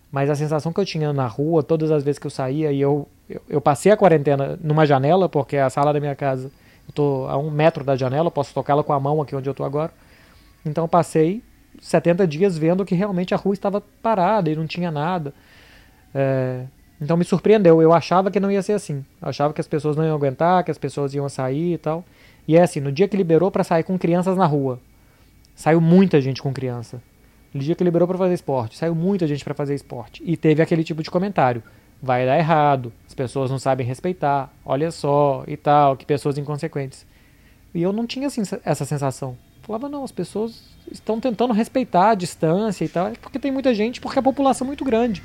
Mas 0.10 0.30
a 0.30 0.36
sensação 0.36 0.72
que 0.72 0.80
eu 0.80 0.86
tinha 0.86 1.12
na 1.12 1.28
rua, 1.28 1.62
todas 1.62 1.92
as 1.92 2.04
vezes 2.04 2.20
que 2.20 2.28
eu 2.28 2.32
saía, 2.32 2.72
e 2.72 2.80
eu, 2.80 3.08
eu, 3.30 3.42
eu 3.50 3.60
passei 3.60 3.92
a 3.92 3.98
quarentena 3.98 4.58
numa 4.62 4.86
janela, 4.86 5.28
porque 5.28 5.58
a 5.58 5.70
sala 5.70 5.92
da 5.92 6.00
minha 6.00 6.16
casa, 6.16 6.52
eu 6.88 6.94
tô 6.94 7.26
a 7.28 7.38
um 7.38 7.52
metro 7.52 7.84
da 7.84 7.96
janela, 7.96 8.32
posso 8.32 8.54
tocá-la 8.54 8.84
com 8.84 8.94
a 8.94 9.00
mão 9.00 9.22
aqui 9.22 9.36
onde 9.36 9.50
eu 9.50 9.54
tô 9.54 9.64
agora. 9.64 9.92
Então 10.66 10.88
passei 10.88 11.42
70 11.82 12.26
dias 12.28 12.58
vendo 12.58 12.86
que 12.86 12.96
realmente 12.96 13.34
a 13.34 13.38
rua 13.38 13.54
estava 13.54 13.82
parada 14.02 14.50
e 14.50 14.56
não 14.56 14.66
tinha 14.66 14.92
nada. 14.92 15.34
É, 16.14 16.66
então 17.02 17.18
me 17.18 17.26
surpreendeu. 17.26 17.82
Eu 17.82 17.92
achava 17.92 18.32
que 18.32 18.40
não 18.40 18.52
ia 18.52 18.62
ser 18.62 18.74
assim. 18.74 19.04
Eu 19.22 19.30
achava 19.30 19.54
que 19.54 19.60
as 19.60 19.68
pessoas 19.68 19.96
não 19.96 20.06
iam 20.06 20.16
aguentar, 20.16 20.64
que 20.64 20.72
as 20.72 20.78
pessoas 20.78 21.14
iam 21.14 21.28
sair 21.28 21.74
e 21.74 21.78
tal. 21.78 22.06
E 22.48 22.58
é 22.58 22.62
assim, 22.62 22.80
no 22.80 22.92
dia 22.92 23.08
que 23.08 23.16
liberou 23.16 23.50
para 23.50 23.64
sair 23.64 23.84
com 23.84 23.98
crianças 23.98 24.38
na 24.38 24.46
rua, 24.46 24.80
saiu 25.56 25.80
muita 25.80 26.20
gente 26.20 26.42
com 26.42 26.54
criança. 26.54 27.02
No 27.54 27.60
dia 27.62 27.76
que 27.76 27.84
liberou 27.84 28.08
para 28.08 28.18
fazer 28.18 28.34
esporte, 28.34 28.78
saiu 28.78 28.96
muita 28.96 29.28
gente 29.28 29.44
para 29.44 29.54
fazer 29.54 29.76
esporte. 29.76 30.22
E 30.26 30.36
teve 30.36 30.62
aquele 30.62 30.84
tipo 30.84 31.04
de 31.04 31.12
comentário: 31.12 31.62
vai 32.02 32.26
dar 32.26 32.38
errado, 32.38 32.92
as 33.08 33.14
pessoas 33.14 33.52
não 33.52 33.60
sabem 33.60 33.86
respeitar, 33.86 34.52
olha 34.66 34.92
só 34.92 35.44
e 35.48 35.56
tal, 35.56 35.96
que 35.96 36.06
pessoas 36.06 36.38
inconsequentes. 36.38 37.06
E 37.74 37.82
eu 37.82 37.94
não 37.94 38.06
tinha 38.06 38.28
assim, 38.28 38.42
essa 38.66 38.86
sensação. 38.86 39.38
Falava, 39.62 39.88
não, 39.88 40.04
as 40.04 40.12
pessoas 40.12 40.64
estão 40.92 41.20
tentando 41.20 41.54
respeitar 41.54 42.10
a 42.10 42.16
distância 42.16 42.84
e 42.84 42.90
tal, 42.90 43.08
é 43.08 43.14
porque 43.14 43.40
tem 43.40 43.52
muita 43.52 43.74
gente, 43.74 44.02
porque 44.02 44.20
a 44.20 44.22
população 44.22 44.66
é 44.66 44.68
muito 44.68 44.84
grande. 44.84 45.24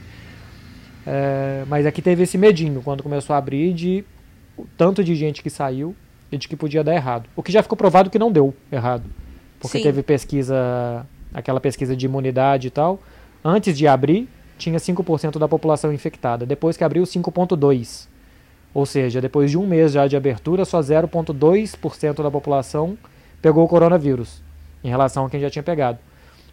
É, 1.07 1.65
mas 1.67 1.87
aqui 1.87 2.01
teve 2.01 2.23
esse 2.23 2.39
medinho 2.39 2.83
quando 2.83 3.03
começou 3.03 3.35
a 3.35 3.39
abrir 3.39 3.73
de 3.73 4.05
o 4.57 4.67
tanto 4.77 5.03
de 5.03 5.15
gente 5.15 5.43
que 5.43 5.51
saiu 5.51 5.97
de 6.37 6.49
que 6.49 6.57
podia 6.57 6.85
dar 6.85 6.95
errado. 6.95 7.29
O 7.35 7.43
que 7.43 7.51
já 7.51 7.63
ficou 7.63 7.77
provado 7.77 8.11
que 8.11 8.19
não 8.19 8.31
deu 8.31 8.55
errado. 8.71 9.05
Porque 9.59 9.79
Sim. 9.79 9.85
teve 9.85 10.03
pesquisa, 10.03 11.07
aquela 11.33 11.61
pesquisa 11.61 11.97
de 11.97 12.07
imunidade 12.07 12.67
e 12.67 12.71
tal. 12.71 13.01
Antes 13.45 13.77
de 13.77 13.87
abrir, 13.87 14.29
tinha 14.59 14.79
5% 14.79 15.39
da 15.39 15.49
população 15.49 15.93
infectada. 15.93 16.45
Depois 16.45 16.77
que 16.77 16.85
abriu, 16.85 17.05
5,2%. 17.05 18.09
Ou 18.75 18.85
seja, 18.85 19.21
depois 19.21 19.51
de 19.51 19.57
um 19.57 19.67
mês 19.67 19.93
já 19.93 20.07
de 20.07 20.17
abertura, 20.17 20.65
só 20.65 20.81
0,2% 20.81 22.23
da 22.23 22.31
população 22.31 22.99
pegou 23.41 23.65
o 23.65 23.69
coronavírus, 23.69 24.43
em 24.85 24.89
relação 24.89 25.25
a 25.25 25.31
quem 25.31 25.41
já 25.41 25.49
tinha 25.49 25.63
pegado. 25.63 25.99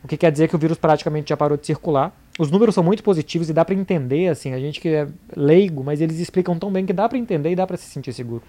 O 0.03 0.07
que 0.07 0.15
quer 0.15 0.31
dizer 0.31 0.47
que 0.47 0.55
o 0.55 0.59
vírus 0.59 0.77
praticamente 0.77 1.29
já 1.29 1.37
parou 1.37 1.57
de 1.57 1.65
circular. 1.65 2.15
Os 2.37 2.51
números 2.51 2.75
são 2.75 2.83
muito 2.83 3.03
positivos 3.03 3.49
e 3.49 3.53
dá 3.53 3.65
para 3.65 3.73
entender, 3.73 4.27
assim, 4.27 4.53
a 4.53 4.59
gente 4.59 4.79
que 4.79 4.89
é 4.89 5.07
leigo, 5.35 5.83
mas 5.83 5.99
eles 5.99 6.19
explicam 6.19 6.57
tão 6.59 6.71
bem 6.71 6.85
que 6.85 6.93
dá 6.93 7.09
para 7.09 7.17
entender 7.17 7.49
e 7.49 7.55
dá 7.55 7.65
para 7.65 7.75
se 7.75 7.89
sentir 7.89 8.13
seguro. 8.13 8.43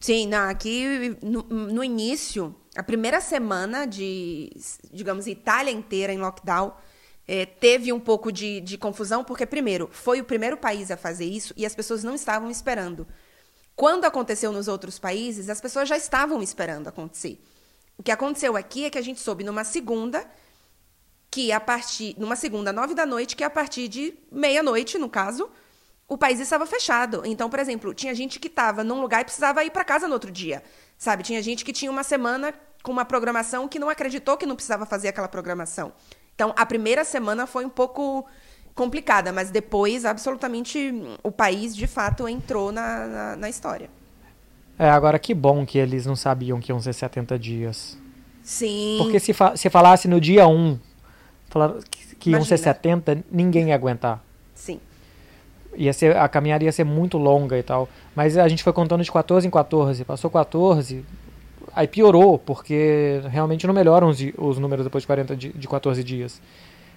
Sim, 0.00 0.28
não, 0.28 0.48
aqui 0.48 1.16
no, 1.22 1.42
no, 1.42 1.82
início, 1.82 2.54
a 2.76 2.82
primeira 2.82 3.20
semana 3.20 3.84
de, 3.84 4.50
digamos, 4.92 5.26
Itália 5.26 5.72
inteira 5.72 6.12
em 6.12 6.18
lockdown, 6.18 6.72
é, 7.26 7.44
teve 7.44 7.92
um 7.92 7.98
pouco 7.98 8.30
de, 8.30 8.60
de 8.60 8.78
confusão, 8.78 9.24
porque, 9.24 9.44
primeiro, 9.44 9.88
foi 9.90 10.20
o 10.20 10.24
primeiro 10.24 10.56
país 10.56 10.90
a 10.90 10.96
fazer 10.96 11.26
isso 11.26 11.52
e 11.56 11.66
as 11.66 11.74
pessoas 11.74 12.04
não 12.04 12.14
estavam 12.14 12.50
esperando. 12.50 13.06
Quando 13.74 14.04
aconteceu 14.04 14.52
nos 14.52 14.66
outros 14.66 14.98
países, 14.98 15.48
as 15.48 15.60
pessoas 15.60 15.88
já 15.88 15.96
estavam 15.96 16.42
esperando 16.42 16.88
acontecer. 16.88 17.40
O 17.96 18.02
que 18.02 18.12
aconteceu 18.12 18.56
aqui 18.56 18.84
é 18.84 18.90
que 18.90 18.98
a 18.98 19.02
gente 19.02 19.20
soube 19.20 19.42
numa 19.42 19.64
segunda 19.64 20.24
que 21.30 21.52
a 21.52 21.60
partir 21.60 22.14
numa 22.18 22.36
segunda 22.36 22.72
nove 22.72 22.94
da 22.94 23.04
noite 23.04 23.36
que 23.36 23.44
a 23.44 23.50
partir 23.50 23.86
de 23.86 24.14
meia 24.32 24.62
noite 24.62 24.96
no 24.96 25.08
caso 25.08 25.50
o 26.08 26.16
país 26.16 26.40
estava 26.40 26.64
fechado. 26.64 27.22
Então, 27.24 27.50
por 27.50 27.58
exemplo, 27.58 27.92
tinha 27.92 28.14
gente 28.14 28.40
que 28.40 28.48
estava 28.48 28.82
num 28.82 29.00
lugar 29.00 29.20
e 29.20 29.24
precisava 29.24 29.62
ir 29.62 29.70
para 29.70 29.84
casa 29.84 30.08
no 30.08 30.14
outro 30.14 30.30
dia, 30.30 30.62
sabe? 30.96 31.22
Tinha 31.22 31.42
gente 31.42 31.64
que 31.64 31.72
tinha 31.72 31.90
uma 31.90 32.02
semana 32.02 32.54
com 32.82 32.90
uma 32.90 33.04
programação 33.04 33.68
que 33.68 33.78
não 33.78 33.90
acreditou 33.90 34.36
que 34.36 34.46
não 34.46 34.54
precisava 34.54 34.86
fazer 34.86 35.08
aquela 35.08 35.28
programação. 35.28 35.92
Então, 36.34 36.54
a 36.56 36.64
primeira 36.64 37.04
semana 37.04 37.46
foi 37.46 37.64
um 37.66 37.68
pouco 37.68 38.24
complicada, 38.74 39.32
mas 39.32 39.50
depois, 39.50 40.04
absolutamente, 40.04 40.94
o 41.22 41.30
país 41.30 41.74
de 41.76 41.86
fato 41.86 42.28
entrou 42.28 42.72
na, 42.72 43.06
na, 43.06 43.36
na 43.36 43.48
história. 43.48 43.90
É, 44.78 44.88
agora 44.88 45.18
que 45.18 45.34
bom 45.34 45.66
que 45.66 45.76
eles 45.76 46.06
não 46.06 46.14
sabiam 46.14 46.60
que 46.60 46.70
iam 46.70 46.80
ser 46.80 46.92
70 46.92 47.38
dias. 47.38 47.98
Sim. 48.42 48.96
Porque 48.98 49.18
se, 49.18 49.32
fa 49.32 49.56
se 49.56 49.68
falasse 49.68 50.06
no 50.06 50.20
dia 50.20 50.46
1 50.46 50.78
que, 51.90 52.16
que 52.16 52.30
iam 52.30 52.44
ser 52.44 52.56
70, 52.56 53.24
ninguém 53.30 53.68
ia 53.68 53.74
aguentar. 53.74 54.22
Sim. 54.54 54.80
Ia 55.76 55.92
ser, 55.92 56.16
a 56.16 56.28
caminhada 56.28 56.64
ia 56.64 56.72
ser 56.72 56.84
muito 56.84 57.18
longa 57.18 57.58
e 57.58 57.62
tal. 57.62 57.88
Mas 58.14 58.36
a 58.36 58.48
gente 58.48 58.62
foi 58.62 58.72
contando 58.72 59.02
de 59.02 59.12
14 59.12 59.46
em 59.46 59.50
14. 59.50 60.04
Passou 60.04 60.30
14, 60.30 61.04
aí 61.74 61.86
piorou, 61.86 62.38
porque 62.38 63.20
realmente 63.30 63.66
não 63.66 63.74
melhoram 63.74 64.08
os, 64.08 64.18
os 64.36 64.58
números 64.58 64.84
depois 64.84 65.02
de, 65.02 65.06
40 65.06 65.36
de, 65.36 65.52
de 65.52 65.68
14 65.68 66.02
dias. 66.02 66.40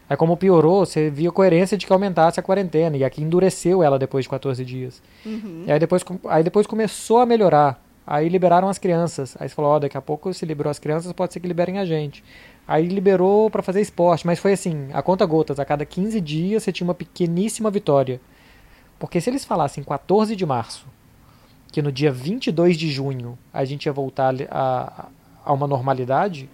Aí 0.10 0.18
como 0.18 0.36
piorou, 0.36 0.86
você 0.86 1.10
via 1.10 1.32
coerência 1.32 1.78
de 1.78 1.86
que 1.86 1.94
aumentasse 1.94 2.40
a 2.40 2.44
quarentena. 2.44 2.98
E 2.98 3.04
aqui 3.04 3.22
endureceu 3.22 3.82
ela 3.82 3.98
depois 3.98 4.26
de 4.26 4.30
14 4.30 4.66
dias. 4.66 5.02
Uhum. 5.26 5.64
E 5.68 5.72
aí 5.72 5.80
depois, 5.80 6.04
aí 6.28 6.44
depois 6.44 6.68
começou 6.68 7.20
a 7.20 7.26
melhorar. 7.26 7.82
Aí 8.06 8.28
liberaram 8.28 8.68
as 8.68 8.78
crianças. 8.78 9.38
Aí 9.40 9.48
você 9.48 9.56
falou, 9.56 9.72
ó, 9.72 9.76
oh, 9.76 9.80
daqui 9.80 9.96
a 9.96 10.02
pouco 10.02 10.34
se 10.34 10.46
liberou 10.46 10.70
as 10.70 10.80
crianças, 10.80 11.14
pode 11.14 11.32
ser 11.32 11.40
que 11.40 11.48
liberem 11.48 11.78
a 11.78 11.86
gente. 11.86 12.24
Aí 12.68 12.88
liberou 12.88 13.50
para 13.50 13.62
fazer 13.62 13.80
esporte, 13.80 14.26
mas 14.26 14.40
foi 14.40 14.54
assim, 14.54 14.90
a 14.92 15.02
conta 15.02 15.26
gotas. 15.26 15.60
A 15.60 15.66
cada 15.66 15.86
15 15.86 16.20
dias 16.20 16.64
você 16.64 16.72
tinha 16.72 16.86
uma 16.86 16.94
pequeníssima 16.94 17.72
vitória. 17.72 18.20
Porque 19.02 19.20
se 19.20 19.32
eles 19.32 19.44
falassem 19.44 19.84
14 19.84 20.36
de 20.36 20.46
março, 20.46 20.86
que 21.72 21.82
no 21.82 21.92
dia 21.92 22.12
22 22.12 22.78
de 22.78 22.88
junho 22.92 23.36
a 23.52 23.66
gente 23.66 23.88
ia 23.88 23.92
voltar 23.92 24.32
a, 24.52 25.08
a 25.44 25.52
uma 25.52 25.66
normalidade, 25.66 26.48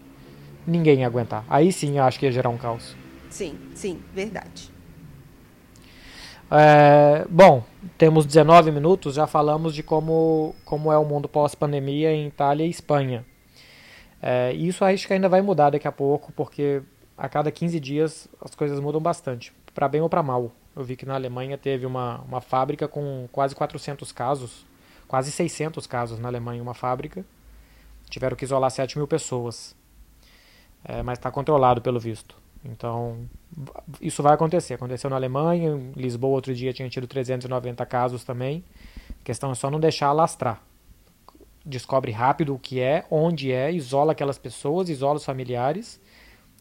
ninguém 0.65 1.01
ia 1.01 1.07
aguentar. 1.07 1.43
Aí 1.49 1.73
sim 1.73 1.97
eu 1.97 2.05
acho 2.05 2.17
que 2.17 2.25
ia 2.25 2.31
gerar 2.31 2.47
um 2.47 2.57
caos. 2.57 2.95
Sim, 3.29 3.60
sim, 3.75 4.01
verdade. 4.13 4.71
É, 6.49 7.25
bom, 7.29 7.65
temos 7.97 8.25
19 8.25 8.71
minutos, 8.71 9.15
já 9.15 9.27
falamos 9.27 9.75
de 9.75 9.83
como, 9.83 10.55
como 10.63 10.89
é 10.89 10.97
o 10.97 11.03
mundo 11.03 11.27
pós-pandemia 11.27 12.13
em 12.13 12.27
Itália 12.27 12.65
e 12.65 12.69
Espanha. 12.69 13.25
É, 14.21 14.53
isso 14.53 14.86
acho 14.86 15.05
que 15.05 15.12
ainda 15.12 15.27
vai 15.27 15.41
mudar 15.41 15.71
daqui 15.71 15.86
a 15.86 15.91
pouco, 15.91 16.31
porque 16.31 16.81
a 17.17 17.27
cada 17.27 17.51
15 17.51 17.77
dias 17.77 18.29
as 18.39 18.55
coisas 18.55 18.79
mudam 18.79 19.01
bastante, 19.01 19.51
para 19.75 19.89
bem 19.89 19.99
ou 19.99 20.07
para 20.07 20.23
mal. 20.23 20.49
Eu 20.77 20.83
vi 20.83 20.95
que 20.95 21.07
na 21.07 21.15
Alemanha 21.15 21.57
teve 21.57 21.87
uma, 21.87 22.19
uma 22.19 22.39
fábrica 22.39 22.87
com 22.87 23.27
quase 23.31 23.55
400 23.55 24.11
casos, 24.11 24.63
quase 25.07 25.31
600 25.31 25.87
casos 25.87 26.19
na 26.19 26.27
Alemanha, 26.27 26.61
uma 26.61 26.75
fábrica. 26.75 27.25
Tiveram 28.11 28.37
que 28.37 28.45
isolar 28.45 28.69
7 28.69 28.95
mil 28.95 29.07
pessoas. 29.07 29.75
É, 30.85 31.01
mas 31.01 31.17
está 31.17 31.31
controlado 31.31 31.81
pelo 31.81 31.99
visto. 31.99 32.35
Então, 32.63 33.27
isso 33.99 34.21
vai 34.21 34.35
acontecer. 34.35 34.75
Aconteceu 34.75 35.09
na 35.09 35.15
Alemanha, 35.15 35.71
em 35.71 35.93
Lisboa 35.93 36.35
outro 36.35 36.53
dia 36.53 36.71
tinha 36.71 36.87
tido 36.87 37.07
390 37.07 37.83
casos 37.87 38.23
também. 38.23 38.63
A 39.19 39.23
questão 39.23 39.49
é 39.49 39.55
só 39.55 39.71
não 39.71 39.79
deixar 39.79 40.09
alastrar. 40.09 40.61
Descobre 41.65 42.11
rápido 42.11 42.53
o 42.53 42.59
que 42.59 42.79
é, 42.79 43.03
onde 43.09 43.51
é, 43.51 43.71
isola 43.71 44.11
aquelas 44.11 44.37
pessoas, 44.37 44.89
isola 44.89 45.15
os 45.15 45.25
familiares 45.25 45.99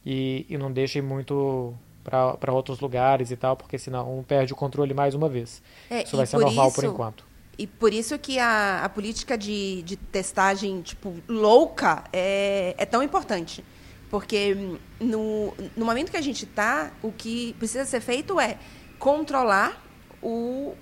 e, 0.06 0.46
e 0.48 0.56
não 0.56 0.72
deixe 0.72 1.02
muito 1.02 1.74
para 2.06 2.52
outros 2.52 2.78
lugares 2.78 3.30
e 3.30 3.36
tal, 3.36 3.56
porque 3.56 3.78
senão 3.78 4.24
perde 4.26 4.52
o 4.52 4.56
controle 4.56 4.94
mais 4.94 5.14
uma 5.14 5.28
vez. 5.28 5.60
É, 5.90 6.04
isso 6.04 6.16
vai 6.16 6.26
ser 6.26 6.38
normal 6.38 6.68
isso, 6.68 6.76
por 6.76 6.84
enquanto. 6.84 7.24
E 7.58 7.66
por 7.66 7.92
isso 7.92 8.18
que 8.18 8.38
a, 8.38 8.84
a 8.84 8.88
política 8.88 9.36
de, 9.36 9.82
de 9.82 9.96
testagem, 9.96 10.80
tipo, 10.82 11.14
louca 11.28 12.04
é, 12.12 12.74
é 12.78 12.86
tão 12.86 13.02
importante. 13.02 13.64
Porque 14.08 14.56
no, 15.00 15.52
no 15.76 15.84
momento 15.84 16.10
que 16.10 16.16
a 16.16 16.22
gente 16.22 16.44
está, 16.44 16.92
o 17.02 17.10
que 17.10 17.54
precisa 17.54 17.84
ser 17.84 18.00
feito 18.00 18.38
é 18.38 18.56
controlar 18.98 19.82
o, 20.22 20.74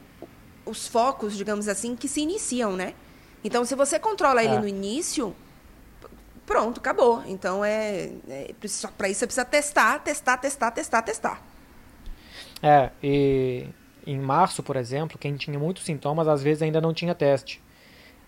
os 0.67 0.87
focos, 0.87 1.37
digamos 1.37 1.69
assim, 1.69 1.97
que 1.97 2.07
se 2.07 2.21
iniciam, 2.21 2.77
né? 2.77 2.95
Então, 3.43 3.65
se 3.65 3.75
você 3.75 3.99
controla 3.99 4.43
ele 4.43 4.55
é. 4.55 4.59
no 4.59 4.69
início, 4.69 5.35
pronto, 6.47 6.79
acabou. 6.79 7.23
Então, 7.27 7.65
é, 7.65 8.11
é 8.29 8.55
para 8.97 9.09
isso 9.09 9.21
você 9.21 9.27
precisa 9.27 9.45
testar, 9.45 9.99
testar, 10.01 10.37
testar, 10.39 10.71
testar, 10.71 11.03
testar. 11.03 11.43
É, 12.63 12.91
e 13.03 13.67
em 14.07 14.19
março, 14.19 14.63
por 14.63 14.77
exemplo, 14.77 15.19
quem 15.19 15.37
tinha 15.37 15.59
muitos 15.59 15.85
sintomas, 15.85 16.29
às 16.29 16.43
vezes 16.43 16.63
ainda 16.63 16.81
não 16.81 16.95
tinha 16.95 17.15
teste. 17.15 17.63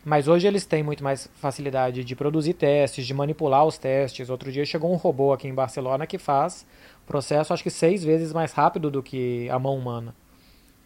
Mas 0.04 0.28
hoje 0.28 0.46
eles 0.46 0.64
têm 0.64 0.82
muito 0.82 1.02
mais 1.02 1.28
facilidade 1.34 2.04
de 2.04 2.14
produzir 2.14 2.54
testes, 2.54 3.06
de 3.06 3.12
manipular 3.12 3.64
os 3.64 3.76
testes. 3.76 4.30
Outro 4.30 4.52
dia 4.52 4.64
chegou 4.64 4.92
um 4.92 4.96
robô 4.96 5.32
aqui 5.32 5.48
em 5.48 5.54
Barcelona 5.54 6.06
que 6.06 6.16
faz 6.16 6.64
processo, 7.06 7.52
acho 7.52 7.62
que 7.62 7.70
seis 7.70 8.04
vezes 8.04 8.32
mais 8.32 8.52
rápido 8.52 8.90
do 8.90 9.02
que 9.02 9.48
a 9.50 9.58
mão 9.58 9.76
humana. 9.76 10.14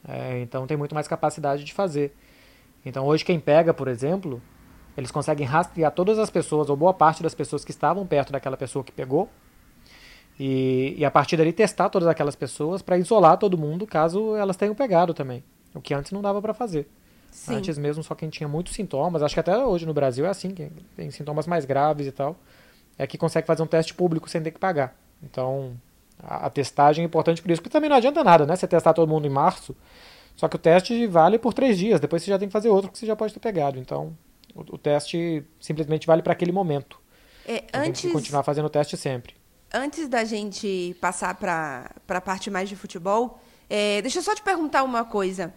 É, 0.08 0.40
então 0.40 0.66
tem 0.66 0.76
muito 0.76 0.94
mais 0.94 1.06
capacidade 1.06 1.64
de 1.64 1.72
fazer. 1.74 2.14
Então 2.84 3.04
hoje 3.06 3.24
quem 3.24 3.38
pega, 3.38 3.74
por 3.74 3.88
exemplo, 3.88 4.40
eles 4.96 5.10
conseguem 5.10 5.46
rastrear 5.46 5.92
todas 5.92 6.18
as 6.18 6.30
pessoas, 6.30 6.68
ou 6.68 6.76
boa 6.76 6.92
parte 6.92 7.22
das 7.22 7.34
pessoas 7.34 7.64
que 7.64 7.70
estavam 7.70 8.06
perto 8.06 8.32
daquela 8.32 8.56
pessoa 8.56 8.84
que 8.84 8.92
pegou, 8.92 9.28
e, 10.38 10.94
e 10.96 11.04
a 11.04 11.10
partir 11.10 11.36
dali 11.36 11.52
testar 11.52 11.90
todas 11.90 12.08
aquelas 12.08 12.34
pessoas 12.34 12.80
para 12.80 12.96
isolar 12.96 13.36
todo 13.36 13.58
mundo 13.58 13.86
caso 13.86 14.34
elas 14.36 14.56
tenham 14.56 14.74
pegado 14.74 15.12
também. 15.12 15.44
O 15.74 15.82
que 15.82 15.92
antes 15.92 16.12
não 16.12 16.22
dava 16.22 16.40
para 16.40 16.54
fazer. 16.54 16.88
Sim. 17.30 17.56
Antes 17.56 17.78
mesmo, 17.78 18.02
só 18.02 18.14
quem 18.14 18.28
tinha 18.28 18.48
muitos 18.48 18.74
sintomas, 18.74 19.22
acho 19.22 19.34
que 19.34 19.40
até 19.40 19.56
hoje 19.58 19.86
no 19.86 19.94
Brasil 19.94 20.26
é 20.26 20.28
assim, 20.28 20.50
quem 20.50 20.70
tem 20.96 21.10
sintomas 21.10 21.46
mais 21.46 21.64
graves 21.64 22.06
e 22.06 22.12
tal, 22.12 22.36
é 22.98 23.06
que 23.06 23.16
consegue 23.16 23.46
fazer 23.46 23.62
um 23.62 23.66
teste 23.66 23.94
público 23.94 24.28
sem 24.28 24.42
ter 24.42 24.50
que 24.50 24.58
pagar. 24.58 24.96
Então, 25.22 25.74
a, 26.18 26.46
a 26.46 26.50
testagem 26.50 27.04
é 27.04 27.06
importante 27.06 27.40
por 27.40 27.50
isso, 27.50 27.62
porque 27.62 27.72
também 27.72 27.88
não 27.88 27.96
adianta 27.96 28.24
nada, 28.24 28.46
né? 28.46 28.56
Você 28.56 28.66
testar 28.66 28.92
todo 28.94 29.08
mundo 29.08 29.26
em 29.26 29.30
março, 29.30 29.76
só 30.34 30.48
que 30.48 30.56
o 30.56 30.58
teste 30.58 31.06
vale 31.06 31.38
por 31.38 31.52
três 31.52 31.78
dias, 31.78 32.00
depois 32.00 32.22
você 32.22 32.30
já 32.30 32.38
tem 32.38 32.48
que 32.48 32.52
fazer 32.52 32.68
outro 32.68 32.90
que 32.90 32.98
você 32.98 33.06
já 33.06 33.14
pode 33.14 33.32
ter 33.32 33.40
pegado. 33.40 33.78
Então, 33.78 34.16
o, 34.54 34.74
o 34.74 34.78
teste 34.78 35.44
simplesmente 35.60 36.06
vale 36.06 36.22
para 36.22 36.32
aquele 36.32 36.52
momento. 36.52 37.00
É, 37.46 37.64
antes... 37.74 38.02
Tem 38.02 38.10
que 38.10 38.16
continuar 38.16 38.42
fazendo 38.42 38.66
o 38.66 38.70
teste 38.70 38.96
sempre. 38.96 39.34
Antes 39.72 40.08
da 40.08 40.24
gente 40.24 40.96
passar 41.00 41.34
para 41.34 41.90
a 42.08 42.20
parte 42.20 42.50
mais 42.50 42.68
de 42.68 42.76
futebol, 42.76 43.40
é, 43.68 44.02
deixa 44.02 44.18
eu 44.18 44.22
só 44.22 44.34
te 44.34 44.42
perguntar 44.42 44.82
uma 44.82 45.04
coisa. 45.04 45.54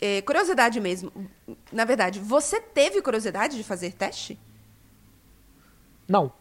É, 0.00 0.22
curiosidade 0.22 0.80
mesmo. 0.80 1.12
Na 1.70 1.84
verdade, 1.84 2.18
você 2.18 2.60
teve 2.60 3.00
curiosidade 3.02 3.56
de 3.56 3.62
fazer 3.62 3.92
teste? 3.92 4.38
Não. 6.08 6.32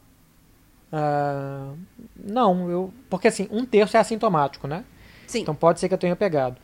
Uh, 0.92 1.78
não, 2.16 2.70
eu. 2.70 2.94
Porque 3.10 3.28
assim, 3.28 3.48
um 3.52 3.66
terço 3.66 3.96
é 3.96 4.00
assintomático, 4.00 4.68
né? 4.68 4.84
Sim. 5.28 5.42
Então 5.42 5.54
pode 5.54 5.80
ser 5.80 5.88
que 5.88 5.94
eu 5.94 5.98
tenha 5.98 6.16
pegado. 6.16 6.58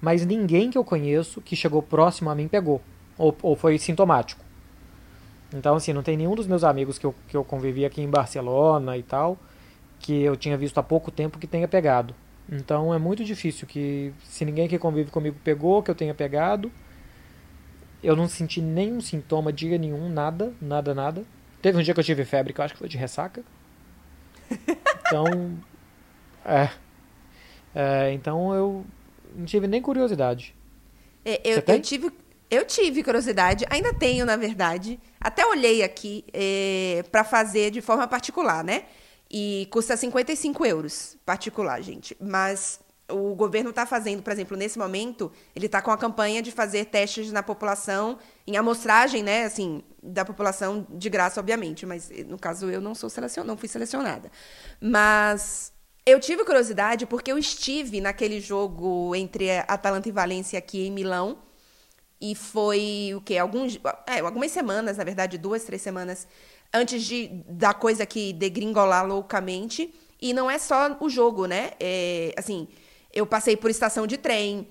Mas 0.00 0.26
ninguém 0.26 0.70
que 0.70 0.76
eu 0.76 0.84
conheço 0.84 1.40
que 1.40 1.56
chegou 1.56 1.82
próximo 1.82 2.28
a 2.28 2.34
mim 2.34 2.48
pegou. 2.48 2.82
Ou, 3.16 3.36
ou 3.42 3.56
foi 3.56 3.78
sintomático. 3.78 4.44
Então, 5.54 5.74
assim, 5.74 5.92
não 5.92 6.02
tem 6.02 6.16
nenhum 6.16 6.34
dos 6.34 6.46
meus 6.46 6.64
amigos 6.64 6.98
que 6.98 7.06
eu, 7.06 7.14
que 7.28 7.36
eu 7.36 7.44
convivi 7.44 7.84
aqui 7.84 8.00
em 8.00 8.08
Barcelona 8.08 8.96
e 8.96 9.02
tal, 9.02 9.38
que 9.98 10.22
eu 10.22 10.36
tinha 10.36 10.56
visto 10.56 10.78
há 10.78 10.82
pouco 10.82 11.10
tempo 11.10 11.38
que 11.38 11.46
tenha 11.46 11.68
pegado. 11.68 12.14
Então 12.50 12.92
é 12.92 12.98
muito 12.98 13.24
difícil 13.24 13.66
que, 13.66 14.12
se 14.24 14.44
ninguém 14.44 14.68
que 14.68 14.78
convive 14.78 15.10
comigo 15.10 15.36
pegou, 15.42 15.82
que 15.82 15.90
eu 15.90 15.94
tenha 15.94 16.14
pegado, 16.14 16.70
eu 18.02 18.16
não 18.16 18.28
senti 18.28 18.60
nenhum 18.60 19.00
sintoma, 19.00 19.52
dia 19.52 19.78
nenhum, 19.78 20.08
nada, 20.08 20.52
nada, 20.60 20.94
nada. 20.94 21.24
Teve 21.60 21.78
um 21.78 21.82
dia 21.82 21.94
que 21.94 22.00
eu 22.00 22.04
tive 22.04 22.24
febre, 22.24 22.52
que 22.52 22.60
eu 22.60 22.64
acho 22.64 22.74
que 22.74 22.78
foi 22.78 22.88
de 22.88 22.98
ressaca. 22.98 23.42
Então, 25.12 25.58
é, 26.42 26.70
é 27.74 28.12
então 28.14 28.54
eu 28.54 28.86
não 29.36 29.44
tive 29.44 29.66
nem 29.66 29.82
curiosidade. 29.82 30.54
É, 31.22 31.38
eu, 31.44 31.62
eu, 31.66 31.80
tive, 31.82 32.10
eu 32.52 32.66
tive 32.66 33.02
curiosidade, 33.02 33.64
ainda 33.70 33.94
tenho, 33.94 34.26
na 34.26 34.36
verdade. 34.36 35.00
Até 35.18 35.46
olhei 35.46 35.82
aqui 35.82 36.22
é, 36.34 37.02
para 37.10 37.24
fazer 37.24 37.70
de 37.70 37.80
forma 37.80 38.06
particular, 38.06 38.62
né? 38.62 38.84
E 39.30 39.66
custa 39.70 39.96
55 39.96 40.66
euros 40.66 41.16
particular, 41.24 41.80
gente. 41.80 42.14
Mas 42.20 42.78
o 43.10 43.34
governo 43.34 43.70
está 43.70 43.86
fazendo, 43.86 44.22
por 44.22 44.30
exemplo, 44.30 44.54
nesse 44.54 44.78
momento, 44.78 45.32
ele 45.56 45.64
está 45.64 45.80
com 45.80 45.90
a 45.90 45.96
campanha 45.96 46.42
de 46.42 46.52
fazer 46.52 46.84
testes 46.84 47.32
na 47.32 47.42
população, 47.42 48.18
em 48.46 48.58
amostragem, 48.58 49.22
né, 49.22 49.44
assim, 49.44 49.82
da 50.02 50.22
população 50.22 50.86
de 50.90 51.08
graça, 51.08 51.40
obviamente, 51.40 51.86
mas 51.86 52.10
no 52.26 52.38
caso 52.38 52.70
eu 52.70 52.82
não 52.82 52.94
sou 52.94 53.08
selecionada, 53.08 53.50
não 53.50 53.56
fui 53.56 53.68
selecionada. 53.68 54.30
Mas 54.78 55.72
eu 56.04 56.20
tive 56.20 56.44
curiosidade 56.44 57.06
porque 57.06 57.32
eu 57.32 57.38
estive 57.38 57.98
naquele 57.98 58.40
jogo 58.40 59.14
entre 59.14 59.58
Atalanta 59.60 60.10
e 60.10 60.12
Valência 60.12 60.58
aqui 60.58 60.86
em 60.86 60.90
Milão, 60.90 61.38
e 62.22 62.36
foi 62.36 63.12
o 63.16 63.20
quê? 63.20 63.36
Alguns, 63.36 63.76
é, 64.06 64.20
algumas 64.20 64.52
semanas, 64.52 64.96
na 64.96 65.02
verdade, 65.02 65.36
duas, 65.36 65.64
três 65.64 65.82
semanas 65.82 66.28
antes 66.72 67.02
de 67.02 67.26
da 67.48 67.74
coisa 67.74 68.06
que 68.06 68.32
degringolar 68.32 69.04
loucamente. 69.04 69.92
E 70.20 70.32
não 70.32 70.48
é 70.48 70.56
só 70.56 70.96
o 71.00 71.10
jogo, 71.10 71.46
né? 71.46 71.72
É, 71.80 72.32
assim, 72.36 72.68
eu 73.12 73.26
passei 73.26 73.56
por 73.56 73.72
estação 73.72 74.06
de 74.06 74.16
trem 74.16 74.68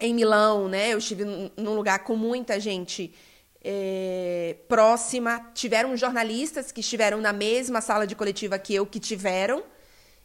em 0.00 0.12
Milão, 0.12 0.66
né? 0.66 0.92
Eu 0.92 0.98
estive 0.98 1.24
num 1.56 1.76
lugar 1.76 2.00
com 2.00 2.16
muita 2.16 2.58
gente 2.58 3.14
é, 3.62 4.56
próxima. 4.66 5.48
Tiveram 5.54 5.96
jornalistas 5.96 6.72
que 6.72 6.80
estiveram 6.80 7.20
na 7.20 7.32
mesma 7.32 7.80
sala 7.80 8.04
de 8.04 8.16
coletiva 8.16 8.58
que 8.58 8.74
eu 8.74 8.84
que 8.84 8.98
tiveram. 8.98 9.62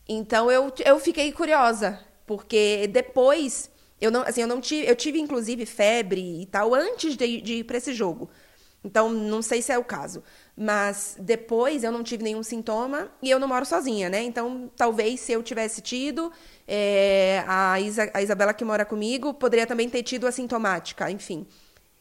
Então 0.09 0.49
eu, 0.49 0.73
eu 0.83 0.99
fiquei 0.99 1.31
curiosa, 1.31 1.99
porque 2.25 2.87
depois 2.87 3.69
eu 3.99 4.11
não, 4.11 4.21
assim, 4.21 4.41
eu 4.41 4.47
não 4.47 4.59
tive, 4.61 4.87
eu 4.89 4.95
tive 4.95 5.19
inclusive 5.19 5.65
febre 5.65 6.41
e 6.41 6.45
tal 6.45 6.73
antes 6.73 7.15
de, 7.15 7.41
de 7.41 7.53
ir 7.55 7.63
para 7.63 7.77
esse 7.77 7.93
jogo. 7.93 8.29
Então 8.83 9.09
não 9.09 9.41
sei 9.41 9.61
se 9.61 9.71
é 9.71 9.77
o 9.77 9.83
caso. 9.83 10.23
Mas 10.55 11.17
depois 11.19 11.83
eu 11.83 11.91
não 11.91 12.03
tive 12.03 12.23
nenhum 12.23 12.43
sintoma 12.43 13.09
e 13.21 13.29
eu 13.29 13.39
não 13.39 13.47
moro 13.47 13.65
sozinha, 13.65 14.09
né? 14.09 14.21
Então, 14.23 14.71
talvez 14.77 15.19
se 15.19 15.31
eu 15.31 15.41
tivesse 15.41 15.81
tido, 15.81 16.31
é, 16.67 17.43
a, 17.47 17.81
Isa, 17.81 18.09
a 18.13 18.21
Isabela 18.21 18.53
que 18.53 18.63
mora 18.63 18.85
comigo 18.85 19.33
poderia 19.33 19.65
também 19.65 19.89
ter 19.89 20.03
tido 20.03 20.27
assintomática, 20.27 21.09
enfim. 21.09 21.47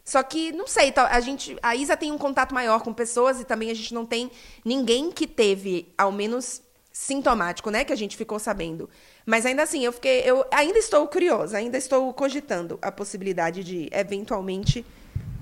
Só 0.04 0.22
que, 0.22 0.52
não 0.52 0.66
sei, 0.66 0.92
a 0.94 1.20
gente. 1.20 1.56
A 1.62 1.74
Isa 1.74 1.96
tem 1.96 2.12
um 2.12 2.18
contato 2.18 2.54
maior 2.54 2.82
com 2.82 2.92
pessoas 2.92 3.40
e 3.40 3.44
também 3.44 3.70
a 3.70 3.74
gente 3.74 3.94
não 3.94 4.04
tem 4.04 4.30
ninguém 4.62 5.10
que 5.10 5.26
teve, 5.26 5.92
ao 5.96 6.12
menos 6.12 6.60
sintomático, 6.94 7.70
né? 7.70 7.84
Que 7.84 7.92
a 7.92 7.96
gente 7.96 8.16
ficou 8.16 8.38
sabendo. 8.38 8.88
Mas 9.26 9.44
ainda 9.44 9.64
assim, 9.64 9.84
eu 9.84 9.92
fiquei. 9.92 10.20
Eu 10.20 10.46
ainda 10.50 10.78
estou 10.78 11.06
curiosa, 11.08 11.58
ainda 11.58 11.76
estou 11.76 12.14
cogitando 12.14 12.78
a 12.80 12.92
possibilidade 12.92 13.64
de, 13.64 13.90
eventualmente, 13.92 14.86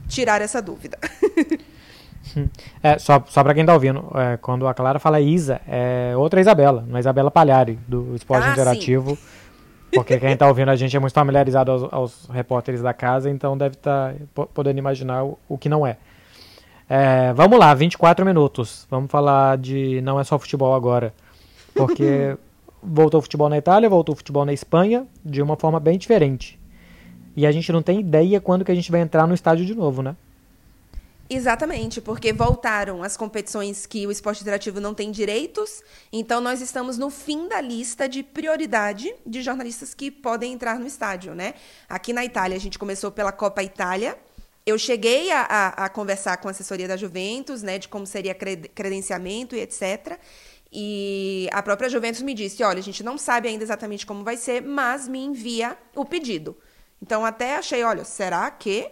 tirar 0.09 0.41
essa 0.41 0.61
dúvida. 0.61 0.99
É, 2.81 2.99
só, 3.01 3.23
só 3.27 3.43
pra 3.43 3.53
quem 3.53 3.67
tá 3.67 3.75
ouvindo, 3.75 4.09
é, 4.15 4.37
quando 4.37 4.69
a 4.69 4.73
Clara 4.73 5.01
fala 5.01 5.21
Isa, 5.21 5.61
é 5.67 6.15
outra 6.17 6.41
Isabela, 6.41 6.85
não 6.87 6.97
é 6.97 7.01
Isabela 7.01 7.33
Palhari, 7.33 7.77
do 7.87 8.15
Esporte 8.15 8.47
ah, 8.47 8.53
Interativo. 8.53 9.17
Sim. 9.17 9.23
Porque 9.93 10.19
quem 10.19 10.37
tá 10.37 10.47
ouvindo 10.47 10.71
a 10.71 10.77
gente 10.77 10.97
é 10.97 11.01
muito 11.01 11.13
familiarizado 11.13 11.73
aos, 11.73 11.93
aos 11.93 12.29
repórteres 12.33 12.81
da 12.81 12.95
casa, 12.95 13.29
então 13.29 13.59
deve 13.59 13.75
estar 13.75 14.15
tá 14.15 14.47
podendo 14.55 14.79
imaginar 14.79 15.25
o, 15.25 15.39
o 15.49 15.59
que 15.59 15.69
não 15.69 15.85
é. 15.85 15.97
é. 16.89 17.33
Vamos 17.35 17.59
lá, 17.59 17.75
24 17.75 18.25
minutos. 18.25 18.87
Vamos 18.89 19.11
falar 19.11 19.59
de. 19.59 20.01
Não 20.01 20.21
é 20.21 20.25
só 20.25 20.39
futebol 20.39 20.75
agora. 20.75 21.13
Porque 21.75 22.37
voltou 22.83 23.19
o 23.19 23.23
futebol 23.23 23.49
na 23.49 23.59
Itália, 23.59 23.89
voltou 23.89 24.15
o 24.15 24.17
futebol 24.17 24.45
na 24.45 24.53
Espanha, 24.53 25.07
de 25.25 25.41
uma 25.41 25.57
forma 25.57 25.79
bem 25.79 25.99
diferente. 25.99 26.59
E 27.37 27.47
a 27.47 27.53
gente 27.53 27.73
não 27.73 27.83
tem 27.83 28.01
ideia 28.01 28.41
quando 28.41 28.65
que 28.65 28.73
a 28.73 28.75
gente 28.75 28.91
vai 28.91 29.01
entrar 29.01 29.27
no 29.27 29.35
estádio 29.35 29.65
de 29.65 29.75
novo, 29.75 30.03
né? 30.03 30.17
Exatamente, 31.35 31.99
porque 32.01 32.31
voltaram 32.31 33.03
as 33.03 33.17
competições 33.17 33.87
que 33.87 34.07
o 34.07 34.11
esporte 34.11 34.43
interativo 34.43 34.81
não 34.81 34.93
tem 34.93 35.11
direitos, 35.11 35.83
então 36.13 36.43
nós 36.43 36.61
estamos 36.61 36.99
no 36.99 37.09
fim 37.09 37.49
da 37.49 37.59
lista 37.59 38.07
de 38.07 38.23
prioridade 38.23 39.15
de 39.25 39.41
jornalistas 39.41 39.95
que 39.95 40.11
podem 40.11 40.53
entrar 40.53 40.79
no 40.79 40.87
estádio, 40.87 41.35
né? 41.35 41.55
Aqui 41.89 42.13
na 42.13 42.23
Itália, 42.23 42.55
a 42.55 42.61
gente 42.61 42.79
começou 42.79 43.11
pela 43.11 43.33
Copa 43.33 43.63
Itália. 43.63 44.19
Eu 44.67 44.79
cheguei 44.79 45.33
a, 45.33 45.41
a, 45.41 45.69
a 45.87 45.89
conversar 45.89 46.37
com 46.37 46.49
a 46.49 46.51
assessoria 46.51 46.87
da 46.87 46.99
Juventus, 46.99 47.63
né, 47.63 47.79
de 47.79 47.89
como 47.89 48.07
seria 48.07 48.35
credenciamento 48.35 49.57
e 49.57 49.61
etc. 49.61 50.19
E 50.73 51.49
a 51.53 51.63
própria 51.63 51.89
Juventus 51.89 52.23
me 52.23 52.33
disse: 52.33 52.63
olha, 52.65 52.79
a 52.79 52.83
gente 52.83 53.03
não 53.03 53.19
sabe 53.19 53.49
ainda 53.49 53.63
exatamente 53.63 54.07
como 54.07 54.25
vai 54.25 54.37
ser, 54.37 54.63
mas 54.63 55.07
me 55.07 55.23
envia 55.23 55.77
o 55.95 56.05
pedido. 56.05 56.57
Então, 57.01 57.25
até 57.25 57.57
achei: 57.57 57.83
olha, 57.85 58.05
será 58.05 58.51
que? 58.51 58.91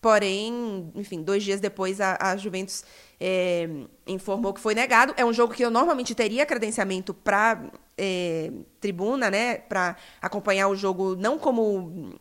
Porém, 0.00 0.92
enfim, 0.96 1.22
dois 1.22 1.44
dias 1.44 1.60
depois 1.60 2.00
a, 2.00 2.18
a 2.20 2.36
Juventus 2.36 2.84
é, 3.20 3.68
informou 4.06 4.52
que 4.52 4.60
foi 4.60 4.74
negado. 4.74 5.14
É 5.16 5.24
um 5.24 5.32
jogo 5.32 5.54
que 5.54 5.64
eu 5.64 5.70
normalmente 5.70 6.14
teria 6.14 6.44
credenciamento 6.44 7.14
para 7.14 7.70
é, 7.96 8.50
tribuna, 8.80 9.30
né? 9.30 9.58
Para 9.58 9.96
acompanhar 10.20 10.68
o 10.68 10.76
jogo, 10.76 11.14
não 11.16 11.38
como 11.38 12.18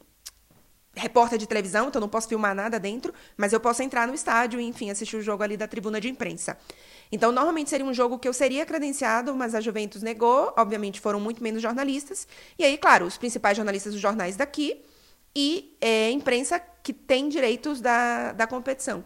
repórter 0.95 1.38
de 1.38 1.47
televisão, 1.47 1.88
então 1.88 2.01
não 2.01 2.10
posso 2.10 2.27
filmar 2.27 2.54
nada 2.54 2.80
dentro, 2.80 3.13
mas 3.38 3.54
eu 3.54 3.60
posso 3.60 3.82
entrar 3.82 4.08
no 4.08 4.13
estádio 4.13 4.60
e, 4.60 4.63
enfim, 4.63 4.89
assistir 4.89 5.15
o 5.15 5.21
jogo 5.21 5.41
ali 5.43 5.56
da 5.56 5.67
tribuna 5.67 6.01
de 6.01 6.10
imprensa. 6.10 6.58
Então, 7.12 7.32
normalmente 7.32 7.69
seria 7.69 7.86
um 7.86 7.93
jogo 7.93 8.17
que 8.17 8.27
eu 8.27 8.34
seria 8.34 8.65
credenciado, 8.65 9.34
mas 9.36 9.54
a 9.54 9.62
Juventus 9.62 10.01
negou. 10.01 10.54
Obviamente, 10.58 10.99
foram 10.99 11.19
muito 11.19 11.43
menos 11.43 11.62
jornalistas. 11.62 12.27
E 12.58 12.63
aí, 12.63 12.77
claro, 12.77 13.06
os 13.06 13.17
principais 13.17 13.58
jornalistas 13.58 13.93
dos 13.93 14.01
jornais 14.01 14.36
daqui 14.36 14.82
e 15.36 15.75
é, 15.82 16.10
imprensa 16.12 16.62
que 16.84 16.93
tem 16.93 17.27
direitos 17.27 17.82
da, 17.82 18.32
da 18.32 18.47
competição. 18.47 19.04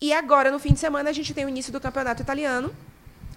E 0.00 0.12
agora, 0.12 0.50
no 0.50 0.58
fim 0.58 0.72
de 0.72 0.80
semana, 0.80 1.10
a 1.10 1.12
gente 1.12 1.32
tem 1.32 1.44
o 1.44 1.48
início 1.48 1.72
do 1.72 1.80
campeonato 1.80 2.22
italiano, 2.22 2.74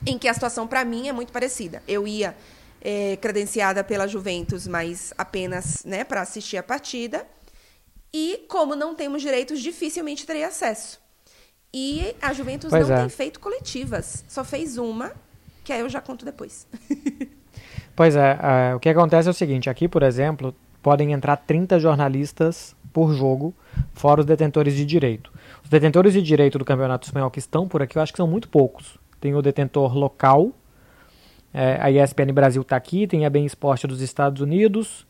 em 0.05 0.17
que 0.17 0.27
a 0.27 0.34
situação, 0.34 0.65
para 0.65 0.84
mim, 0.86 1.08
é 1.08 1.13
muito 1.13 1.31
parecida. 1.31 1.84
Eu 1.88 2.08
ia 2.08 2.36
é, 2.81 3.17
credenciada 3.17 3.84
pela 3.84 4.08
Juventus, 4.08 4.67
mas 4.67 5.13
apenas 5.17 5.84
né, 5.84 6.03
para 6.03 6.21
assistir 6.21 6.58
a 6.58 6.63
partida. 6.63 7.27
E, 8.17 8.45
como 8.47 8.78
não 8.78 8.95
temos 8.95 9.21
direitos, 9.21 9.60
dificilmente 9.60 10.25
terei 10.25 10.45
acesso. 10.45 11.01
E 11.73 12.15
a 12.21 12.32
Juventus 12.32 12.69
pois 12.69 12.88
não 12.88 12.95
é. 12.95 12.99
tem 13.01 13.10
feito 13.10 13.41
coletivas. 13.41 14.23
Só 14.30 14.41
fez 14.45 14.78
uma, 14.78 15.12
que 15.65 15.73
aí 15.73 15.82
eu 15.82 15.89
já 15.89 15.99
conto 15.99 16.23
depois. 16.23 16.65
pois 17.93 18.15
é, 18.15 18.39
uh, 18.71 18.78
o 18.78 18.80
que 18.80 18.88
acontece 18.88 19.28
é 19.28 19.32
o 19.32 19.34
seguinte, 19.34 19.69
aqui, 19.69 19.89
por 19.89 20.01
exemplo, 20.01 20.56
podem 20.82 21.12
entrar 21.12 21.36
30 21.36 21.78
jornalistas 21.78 22.73
por 22.93 23.13
jogo, 23.13 23.54
fora 23.93 24.21
os 24.21 24.25
detentores 24.25 24.78
de 24.78 24.86
direito. 24.86 25.30
Os 25.62 25.69
detentores 25.69 26.13
de 26.13 26.21
direito 26.21 26.58
do 26.58 26.63
Campeonato 26.63 27.06
Espanhol 27.06 27.30
que 27.30 27.39
estão 27.39 27.67
por 27.67 27.82
aqui, 27.82 27.97
eu 27.97 28.01
acho 28.01 28.13
que 28.13 28.17
são 28.17 28.28
muito 28.28 28.47
poucos. 28.47 28.97
Tem 29.19 29.36
o 29.36 29.41
detentor 29.41 29.93
local, 29.93 30.54
é, 31.54 31.78
a 31.82 31.91
ESPN 31.91 32.32
Brasil 32.34 32.62
está 32.62 32.78
aqui, 32.78 33.08
tem 33.08 33.25
a 33.25 33.30
Bem 33.30 33.45
Esporte 33.45 33.86
dos 33.86 33.99
Estados 33.99 34.41
Unidos, 34.41 35.06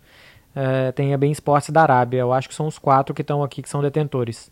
é, 0.55 0.91
tem 0.93 1.13
a 1.13 1.17
Bem 1.17 1.31
Esporte 1.31 1.71
da 1.71 1.81
Arábia. 1.81 2.19
Eu 2.19 2.31
acho 2.31 2.47
que 2.47 2.55
são 2.55 2.67
os 2.67 2.79
quatro 2.79 3.13
que 3.13 3.21
estão 3.21 3.43
aqui 3.43 3.61
que 3.61 3.69
são 3.69 3.81
detentores. 3.81 4.49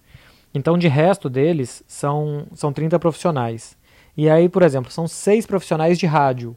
Então, 0.53 0.77
de 0.77 0.87
resto 0.87 1.29
deles, 1.29 1.83
são, 1.87 2.45
são 2.53 2.71
30 2.71 2.99
profissionais. 2.99 3.77
E 4.15 4.29
aí, 4.29 4.47
por 4.47 4.61
exemplo, 4.61 4.91
são 4.91 5.07
seis 5.07 5.45
profissionais 5.45 5.97
de 5.97 6.05
rádio. 6.05 6.55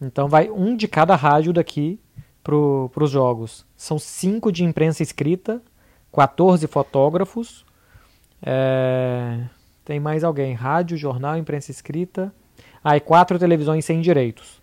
Então, 0.00 0.28
vai 0.28 0.50
um 0.50 0.76
de 0.76 0.86
cada 0.86 1.14
rádio 1.16 1.52
daqui 1.52 1.98
para 2.42 3.04
os 3.04 3.10
jogos. 3.10 3.66
São 3.76 3.98
cinco 3.98 4.52
de 4.52 4.64
imprensa 4.64 5.02
escrita, 5.02 5.62
14 6.12 6.66
fotógrafos. 6.66 7.64
É, 8.42 9.40
tem 9.84 9.98
mais 9.98 10.22
alguém? 10.22 10.54
Rádio, 10.54 10.96
jornal, 10.96 11.36
imprensa 11.36 11.70
escrita. 11.70 12.32
Ah, 12.82 12.96
e 12.96 13.00
quatro 13.00 13.38
televisões 13.38 13.84
sem 13.84 14.00
direitos, 14.00 14.62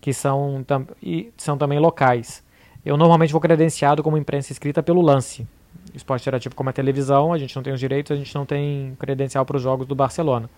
que 0.00 0.12
são, 0.12 0.62
tam, 0.66 0.86
e 1.02 1.32
são 1.36 1.56
também 1.56 1.78
locais. 1.78 2.43
Eu 2.84 2.96
normalmente 2.96 3.32
vou 3.32 3.40
credenciado 3.40 4.02
como 4.02 4.16
imprensa 4.18 4.52
escrita 4.52 4.82
pelo 4.82 5.00
lance 5.00 5.46
esporte 5.94 6.22
interativo 6.22 6.54
como 6.54 6.70
a 6.70 6.72
televisão, 6.72 7.32
a 7.32 7.38
gente 7.38 7.54
não 7.54 7.62
tem 7.62 7.72
os 7.72 7.80
direitos, 7.80 8.12
a 8.12 8.16
gente 8.16 8.34
não 8.34 8.44
tem 8.44 8.96
credencial 8.98 9.44
para 9.44 9.56
os 9.56 9.62
jogos 9.62 9.86
do 9.86 9.94
Barcelona. 9.94 10.48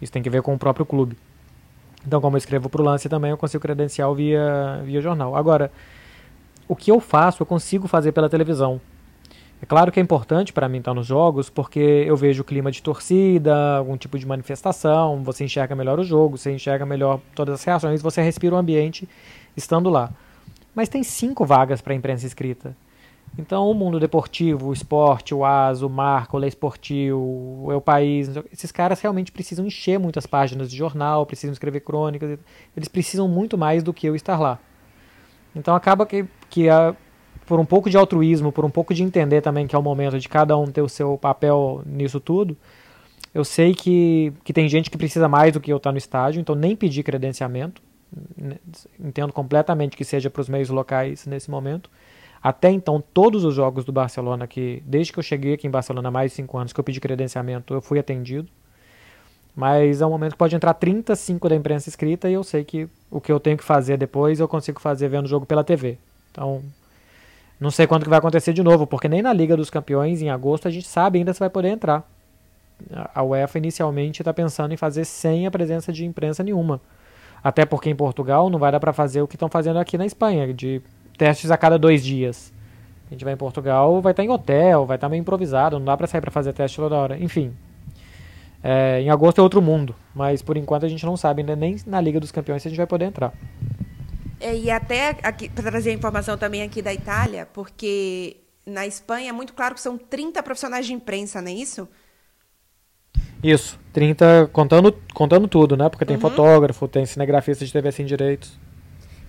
Isso 0.00 0.12
tem 0.12 0.22
que 0.22 0.30
ver 0.30 0.42
com 0.42 0.54
o 0.54 0.58
próprio 0.58 0.86
clube. 0.86 1.16
Então, 2.06 2.20
como 2.20 2.36
eu 2.36 2.38
escrevo 2.38 2.68
para 2.68 2.80
o 2.80 2.84
lance 2.84 3.08
também, 3.08 3.30
eu 3.30 3.36
consigo 3.36 3.60
credencial 3.60 4.14
via, 4.14 4.80
via 4.84 5.00
jornal. 5.00 5.36
Agora, 5.36 5.70
o 6.66 6.74
que 6.74 6.90
eu 6.90 7.00
faço, 7.00 7.42
eu 7.42 7.46
consigo 7.46 7.86
fazer 7.86 8.12
pela 8.12 8.28
televisão. 8.28 8.80
É 9.62 9.66
claro 9.66 9.92
que 9.92 10.00
é 10.00 10.02
importante 10.02 10.54
para 10.54 10.66
mim 10.70 10.78
estar 10.78 10.94
nos 10.94 11.06
jogos, 11.06 11.50
porque 11.50 11.78
eu 11.80 12.16
vejo 12.16 12.40
o 12.40 12.44
clima 12.44 12.70
de 12.70 12.82
torcida, 12.82 13.76
algum 13.76 13.98
tipo 13.98 14.18
de 14.18 14.26
manifestação, 14.26 15.22
você 15.22 15.44
enxerga 15.44 15.74
melhor 15.74 15.98
o 15.98 16.04
jogo, 16.04 16.38
você 16.38 16.50
enxerga 16.50 16.86
melhor 16.86 17.20
todas 17.34 17.56
as 17.56 17.64
reações, 17.64 18.00
você 18.00 18.22
respira 18.22 18.54
o 18.54 18.58
ambiente 18.58 19.06
estando 19.54 19.90
lá. 19.90 20.10
Mas 20.74 20.88
tem 20.88 21.02
cinco 21.02 21.44
vagas 21.44 21.80
para 21.80 21.94
imprensa 21.94 22.26
escrita. 22.26 22.76
Então, 23.38 23.70
o 23.70 23.74
mundo 23.74 24.00
deportivo, 24.00 24.68
o 24.68 24.72
esporte, 24.72 25.34
o 25.34 25.44
ASO, 25.44 25.86
o 25.86 25.90
Marco, 25.90 26.36
o 26.36 26.40
Lei 26.40 26.48
Esportivo, 26.48 27.18
o 27.64 27.72
El 27.72 27.80
País, 27.80 28.28
esses 28.52 28.72
caras 28.72 29.00
realmente 29.00 29.30
precisam 29.30 29.64
encher 29.64 29.98
muitas 29.98 30.26
páginas 30.26 30.70
de 30.70 30.76
jornal, 30.76 31.24
precisam 31.24 31.52
escrever 31.52 31.80
crônicas, 31.80 32.38
eles 32.76 32.88
precisam 32.88 33.28
muito 33.28 33.56
mais 33.56 33.82
do 33.82 33.94
que 33.94 34.06
eu 34.06 34.16
estar 34.16 34.38
lá. 34.38 34.58
Então, 35.54 35.74
acaba 35.74 36.04
que, 36.04 36.26
que 36.48 36.68
a, 36.68 36.94
por 37.46 37.60
um 37.60 37.64
pouco 37.64 37.88
de 37.88 37.96
altruísmo, 37.96 38.50
por 38.50 38.64
um 38.64 38.70
pouco 38.70 38.92
de 38.92 39.02
entender 39.02 39.40
também 39.40 39.66
que 39.66 39.76
é 39.76 39.78
o 39.78 39.82
momento 39.82 40.18
de 40.18 40.28
cada 40.28 40.56
um 40.56 40.66
ter 40.66 40.82
o 40.82 40.88
seu 40.88 41.16
papel 41.16 41.82
nisso 41.86 42.18
tudo, 42.18 42.56
eu 43.32 43.44
sei 43.44 43.74
que, 43.74 44.32
que 44.42 44.52
tem 44.52 44.68
gente 44.68 44.90
que 44.90 44.98
precisa 44.98 45.28
mais 45.28 45.52
do 45.52 45.60
que 45.60 45.72
eu 45.72 45.76
estar 45.76 45.92
no 45.92 45.98
estádio, 45.98 46.40
então 46.40 46.54
nem 46.54 46.74
pedi 46.74 47.02
credenciamento. 47.02 47.80
Entendo 48.98 49.32
completamente 49.32 49.96
que 49.96 50.04
seja 50.04 50.28
para 50.28 50.40
os 50.40 50.48
meios 50.48 50.68
locais 50.68 51.26
nesse 51.26 51.50
momento 51.50 51.90
até 52.42 52.70
então, 52.70 53.02
todos 53.12 53.44
os 53.44 53.54
jogos 53.54 53.84
do 53.84 53.92
Barcelona, 53.92 54.46
que 54.46 54.82
desde 54.86 55.12
que 55.12 55.18
eu 55.18 55.22
cheguei 55.22 55.54
aqui 55.54 55.66
em 55.66 55.70
Barcelona 55.70 56.08
há 56.08 56.10
mais 56.10 56.30
de 56.30 56.36
5 56.36 56.58
anos, 56.58 56.72
que 56.72 56.80
eu 56.80 56.84
pedi 56.84 56.98
credenciamento, 56.98 57.74
eu 57.74 57.82
fui 57.82 57.98
atendido. 57.98 58.48
Mas 59.54 60.00
é 60.00 60.06
um 60.06 60.10
momento 60.10 60.32
que 60.32 60.38
pode 60.38 60.56
entrar 60.56 60.72
35 60.72 61.48
da 61.48 61.56
imprensa 61.56 61.88
escrita 61.88 62.30
e 62.30 62.32
eu 62.32 62.42
sei 62.42 62.64
que 62.64 62.88
o 63.10 63.20
que 63.20 63.30
eu 63.30 63.38
tenho 63.38 63.58
que 63.58 63.64
fazer 63.64 63.98
depois 63.98 64.40
eu 64.40 64.48
consigo 64.48 64.80
fazer 64.80 65.08
vendo 65.08 65.26
o 65.26 65.28
jogo 65.28 65.44
pela 65.44 65.62
TV. 65.62 65.98
Então, 66.30 66.62
não 67.58 67.70
sei 67.70 67.86
quando 67.86 68.04
que 68.04 68.08
vai 68.08 68.18
acontecer 68.18 68.54
de 68.54 68.62
novo, 68.62 68.86
porque 68.86 69.08
nem 69.08 69.20
na 69.20 69.34
Liga 69.34 69.54
dos 69.56 69.68
Campeões, 69.68 70.22
em 70.22 70.30
agosto, 70.30 70.66
a 70.66 70.70
gente 70.70 70.88
sabe 70.88 71.18
ainda 71.18 71.34
se 71.34 71.40
vai 71.40 71.50
poder 71.50 71.68
entrar. 71.68 72.08
A 73.14 73.22
UEFA 73.22 73.58
inicialmente 73.58 74.22
está 74.22 74.32
pensando 74.32 74.72
em 74.72 74.78
fazer 74.78 75.04
sem 75.04 75.46
a 75.46 75.50
presença 75.50 75.92
de 75.92 76.06
imprensa 76.06 76.42
nenhuma. 76.42 76.80
Até 77.42 77.64
porque 77.64 77.88
em 77.88 77.94
Portugal 77.94 78.50
não 78.50 78.58
vai 78.58 78.70
dar 78.70 78.80
para 78.80 78.92
fazer 78.92 79.22
o 79.22 79.28
que 79.28 79.36
estão 79.36 79.48
fazendo 79.48 79.78
aqui 79.78 79.96
na 79.96 80.06
Espanha, 80.06 80.52
de 80.52 80.82
testes 81.16 81.50
a 81.50 81.56
cada 81.56 81.78
dois 81.78 82.04
dias. 82.04 82.52
A 83.08 83.14
gente 83.14 83.24
vai 83.24 83.34
em 83.34 83.36
Portugal, 83.36 84.00
vai 84.00 84.12
estar 84.12 84.22
em 84.22 84.30
hotel, 84.30 84.86
vai 84.86 84.96
estar 84.96 85.08
meio 85.08 85.20
improvisado, 85.20 85.78
não 85.78 85.86
dá 85.86 85.96
para 85.96 86.06
sair 86.06 86.20
para 86.20 86.30
fazer 86.30 86.52
teste 86.52 86.76
toda 86.76 86.94
hora. 86.94 87.18
Enfim, 87.18 87.52
é, 88.62 89.00
em 89.00 89.10
agosto 89.10 89.38
é 89.38 89.42
outro 89.42 89.60
mundo, 89.60 89.94
mas 90.14 90.42
por 90.42 90.56
enquanto 90.56 90.84
a 90.84 90.88
gente 90.88 91.04
não 91.04 91.16
sabe 91.16 91.40
ainda 91.40 91.56
nem 91.56 91.76
na 91.86 92.00
Liga 92.00 92.20
dos 92.20 92.30
Campeões 92.30 92.62
se 92.62 92.68
a 92.68 92.70
gente 92.70 92.78
vai 92.78 92.86
poder 92.86 93.06
entrar. 93.06 93.32
É, 94.38 94.56
e 94.56 94.70
até 94.70 95.14
para 95.14 95.70
trazer 95.70 95.90
a 95.90 95.94
informação 95.94 96.38
também 96.38 96.62
aqui 96.62 96.80
da 96.80 96.92
Itália, 96.94 97.46
porque 97.52 98.36
na 98.64 98.86
Espanha 98.86 99.30
é 99.30 99.32
muito 99.32 99.52
claro 99.52 99.74
que 99.74 99.80
são 99.80 99.98
30 99.98 100.42
profissionais 100.42 100.86
de 100.86 100.92
imprensa, 100.92 101.42
não 101.42 101.50
é 101.50 101.54
isso? 101.54 101.88
Isso, 103.42 103.78
30 103.92 104.50
contando, 104.52 104.92
contando 105.14 105.48
tudo, 105.48 105.76
né? 105.76 105.88
Porque 105.88 106.04
tem 106.04 106.16
uhum. 106.16 106.22
fotógrafo, 106.22 106.86
tem 106.86 107.06
cinegrafista 107.06 107.64
de 107.64 107.72
TV 107.72 107.90
sem 107.90 108.04
direitos. 108.04 108.58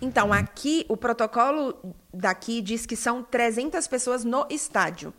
Então, 0.01 0.33
aqui, 0.33 0.85
o 0.89 0.97
protocolo 0.97 1.75
daqui 2.11 2.59
diz 2.59 2.85
que 2.85 2.95
são 2.95 3.23
300 3.23 3.87
pessoas 3.87 4.25
no 4.25 4.45
estádio. 4.49 5.13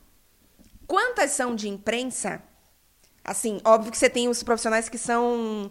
Quantas 0.86 1.30
são 1.30 1.54
de 1.54 1.68
imprensa? 1.68 2.42
Assim, 3.24 3.60
óbvio 3.64 3.92
que 3.92 3.96
você 3.96 4.10
tem 4.10 4.28
os 4.28 4.42
profissionais 4.42 4.88
que 4.88 4.98
são 4.98 5.70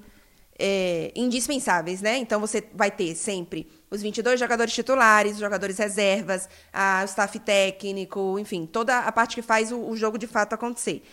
é, 0.57 1.11
indispensáveis, 1.13 2.01
né? 2.01 2.17
Então, 2.17 2.39
você 2.39 2.63
vai 2.73 2.89
ter 2.89 3.13
sempre 3.13 3.69
os 3.91 4.01
22 4.01 4.39
jogadores 4.39 4.73
titulares, 4.73 5.33
os 5.33 5.39
jogadores 5.39 5.77
reservas, 5.77 6.47
a, 6.71 7.01
o 7.03 7.05
staff 7.05 7.37
técnico, 7.39 8.39
enfim, 8.39 8.65
toda 8.65 8.99
a 8.99 9.11
parte 9.11 9.35
que 9.35 9.41
faz 9.41 9.73
o, 9.73 9.79
o 9.89 9.97
jogo 9.97 10.17
de 10.17 10.25
fato 10.25 10.53
acontecer. 10.53 11.03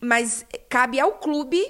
Mas 0.00 0.44
cabe 0.68 0.98
ao 0.98 1.12
clube 1.12 1.62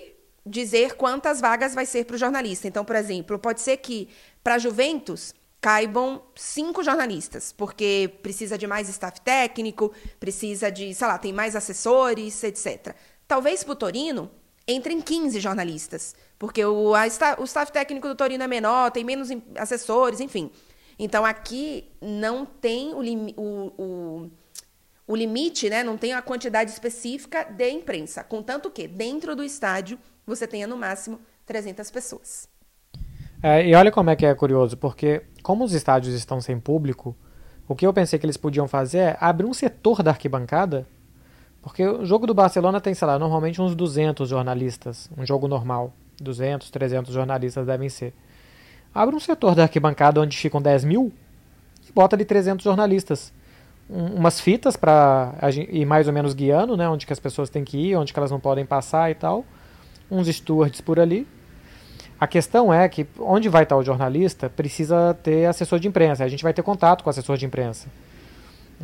dizer 0.46 0.94
quantas 0.94 1.40
vagas 1.40 1.74
vai 1.74 1.86
ser 1.86 2.04
para 2.04 2.16
o 2.16 2.18
jornalista. 2.18 2.66
Então, 2.66 2.84
por 2.84 2.96
exemplo, 2.96 3.38
pode 3.38 3.60
ser 3.60 3.76
que 3.78 4.08
para 4.42 4.58
Juventus 4.58 5.34
caibam 5.60 6.22
cinco 6.34 6.82
jornalistas, 6.82 7.52
porque 7.52 8.10
precisa 8.22 8.56
de 8.56 8.66
mais 8.66 8.88
staff 8.88 9.20
técnico, 9.20 9.92
precisa 10.18 10.70
de, 10.70 10.94
sei 10.94 11.06
lá, 11.06 11.18
tem 11.18 11.32
mais 11.32 11.54
assessores, 11.54 12.42
etc. 12.42 12.94
Talvez 13.28 13.62
para 13.62 13.72
o 13.72 13.76
Torino 13.76 14.30
entrem 14.66 15.00
15 15.00 15.38
jornalistas, 15.38 16.14
porque 16.38 16.64
o, 16.64 16.94
a, 16.94 17.02
o 17.38 17.44
staff 17.44 17.70
técnico 17.70 18.08
do 18.08 18.14
Torino 18.14 18.42
é 18.42 18.46
menor, 18.46 18.90
tem 18.90 19.04
menos 19.04 19.28
assessores, 19.56 20.20
enfim. 20.20 20.50
Então 20.98 21.24
aqui 21.24 21.90
não 22.00 22.46
tem 22.46 22.94
o, 22.94 23.02
o, 23.78 24.30
o 25.10 25.16
limite, 25.16 25.68
né? 25.68 25.82
não 25.82 25.96
tem 25.96 26.12
a 26.12 26.22
quantidade 26.22 26.70
específica 26.70 27.42
de 27.42 27.68
imprensa. 27.68 28.22
Contanto 28.22 28.70
que 28.70 28.86
dentro 28.86 29.34
do 29.34 29.42
estádio 29.42 29.98
você 30.24 30.46
tenha 30.46 30.68
no 30.68 30.76
máximo 30.76 31.18
300 31.46 31.90
pessoas. 31.90 32.48
É, 33.42 33.66
e 33.66 33.74
olha 33.74 33.90
como 33.90 34.08
é 34.10 34.14
que 34.14 34.24
é 34.24 34.32
curioso, 34.36 34.76
porque 34.76 35.22
como 35.42 35.64
os 35.64 35.72
estádios 35.72 36.14
estão 36.14 36.40
sem 36.40 36.60
público, 36.60 37.16
o 37.66 37.74
que 37.74 37.84
eu 37.84 37.92
pensei 37.92 38.20
que 38.20 38.24
eles 38.24 38.36
podiam 38.36 38.68
fazer 38.68 38.98
é 38.98 39.16
abrir 39.20 39.46
um 39.46 39.52
setor 39.52 40.00
da 40.00 40.12
arquibancada, 40.12 40.86
porque 41.60 41.84
o 41.84 42.06
jogo 42.06 42.24
do 42.24 42.32
Barcelona 42.34 42.80
tem, 42.80 42.94
sei 42.94 43.08
lá, 43.08 43.18
normalmente 43.18 43.60
uns 43.60 43.74
200 43.74 44.28
jornalistas, 44.28 45.10
um 45.18 45.26
jogo 45.26 45.48
normal, 45.48 45.92
200, 46.20 46.70
300 46.70 47.12
jornalistas 47.12 47.66
devem 47.66 47.88
ser. 47.88 48.14
abre 48.94 49.16
um 49.16 49.20
setor 49.20 49.56
da 49.56 49.64
arquibancada 49.64 50.20
onde 50.20 50.36
ficam 50.36 50.62
10 50.62 50.84
mil 50.84 51.12
e 51.88 51.90
bota 51.90 52.14
ali 52.14 52.24
300 52.24 52.62
jornalistas. 52.62 53.32
Um, 53.90 54.14
umas 54.16 54.40
fitas 54.40 54.76
para 54.76 55.34
ir 55.68 55.84
mais 55.84 56.06
ou 56.06 56.12
menos 56.12 56.32
guiando, 56.32 56.76
né? 56.76 56.88
Onde 56.88 57.06
que 57.06 57.12
as 57.12 57.18
pessoas 57.18 57.50
têm 57.50 57.64
que 57.64 57.76
ir, 57.76 57.96
onde 57.96 58.12
que 58.12 58.18
elas 58.18 58.30
não 58.30 58.38
podem 58.38 58.64
passar 58.64 59.10
e 59.10 59.14
tal. 59.14 59.44
Uns 60.08 60.28
stewards 60.28 60.80
por 60.80 61.00
ali. 61.00 61.26
A 62.20 62.26
questão 62.26 62.72
é 62.72 62.88
que 62.88 63.06
onde 63.18 63.48
vai 63.48 63.62
estar 63.62 63.76
o 63.76 63.82
jornalista 63.82 64.48
precisa 64.48 65.14
ter 65.22 65.46
assessor 65.46 65.80
de 65.80 65.88
imprensa. 65.88 66.22
A 66.22 66.28
gente 66.28 66.42
vai 66.42 66.52
ter 66.52 66.62
contato 66.62 67.02
com 67.02 67.08
o 67.08 67.10
assessor 67.10 67.36
de 67.36 67.46
imprensa. 67.46 67.88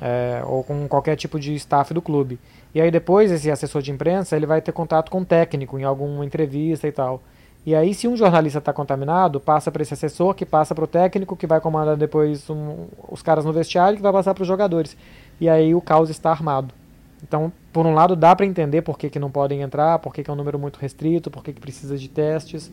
É, 0.01 0.43
ou 0.45 0.65
com 0.65 0.89
qualquer 0.89 1.17
tipo 1.17 1.39
de 1.39 1.55
staff 1.55 1.95
do 1.95 2.03
clube. 2.03 2.39
E 2.75 2.81
aí 2.81 2.91
depois 2.91 3.31
esse 3.31 3.51
assessor 3.51 3.83
de 3.83 3.91
imprensa 3.91 4.37
ele 4.37 4.47
vai 4.47 4.61
ter 4.61 4.73
contato 4.73 5.11
com 5.11 5.21
o 5.21 5.25
técnico 5.25 5.79
em 5.79 5.85
alguma 5.85 6.25
entrevista 6.25 6.89
e 6.89 6.93
tal. 6.93 7.23
E 7.67 7.75
aí, 7.75 7.93
se 7.93 8.07
um 8.07 8.17
jornalista 8.17 8.61
está 8.61 8.73
contaminado, 8.73 9.41
passa 9.41 9.73
para 9.73 9.83
esse 9.83 9.93
assessor, 9.93 10.35
que 10.35 10.47
passa 10.47 10.73
para 10.73 10.85
o 10.85 10.87
técnico, 10.87 11.35
que 11.35 11.49
vai 11.49 11.61
comandar 11.61 11.97
depois 11.97 12.49
um, 12.49 12.87
os 13.11 13.23
caras 13.23 13.45
no 13.45 13.53
vestiário, 13.53 13.97
que 13.97 14.03
vai 14.03 14.13
passar 14.13 14.33
para 14.35 14.43
os 14.43 14.47
jogadores. 14.47 14.97
E 15.41 15.49
aí 15.49 15.75
o 15.75 15.81
caos 15.81 16.09
está 16.09 16.31
armado. 16.31 16.73
Então, 17.21 17.53
por 17.73 17.85
um 17.85 17.93
lado, 17.93 18.15
dá 18.15 18.37
para 18.37 18.47
entender 18.47 18.83
por 18.83 18.97
que, 18.97 19.11
que 19.11 19.19
não 19.19 19.33
podem 19.33 19.63
entrar, 19.63 19.99
por 19.99 20.15
que, 20.15 20.23
que 20.23 20.31
é 20.31 20.33
um 20.33 20.37
número 20.37 20.61
muito 20.61 20.79
restrito, 20.79 21.29
por 21.29 21.43
que, 21.43 21.53
que 21.53 21.61
precisa 21.61 21.99
de 21.99 22.09
testes, 22.09 22.71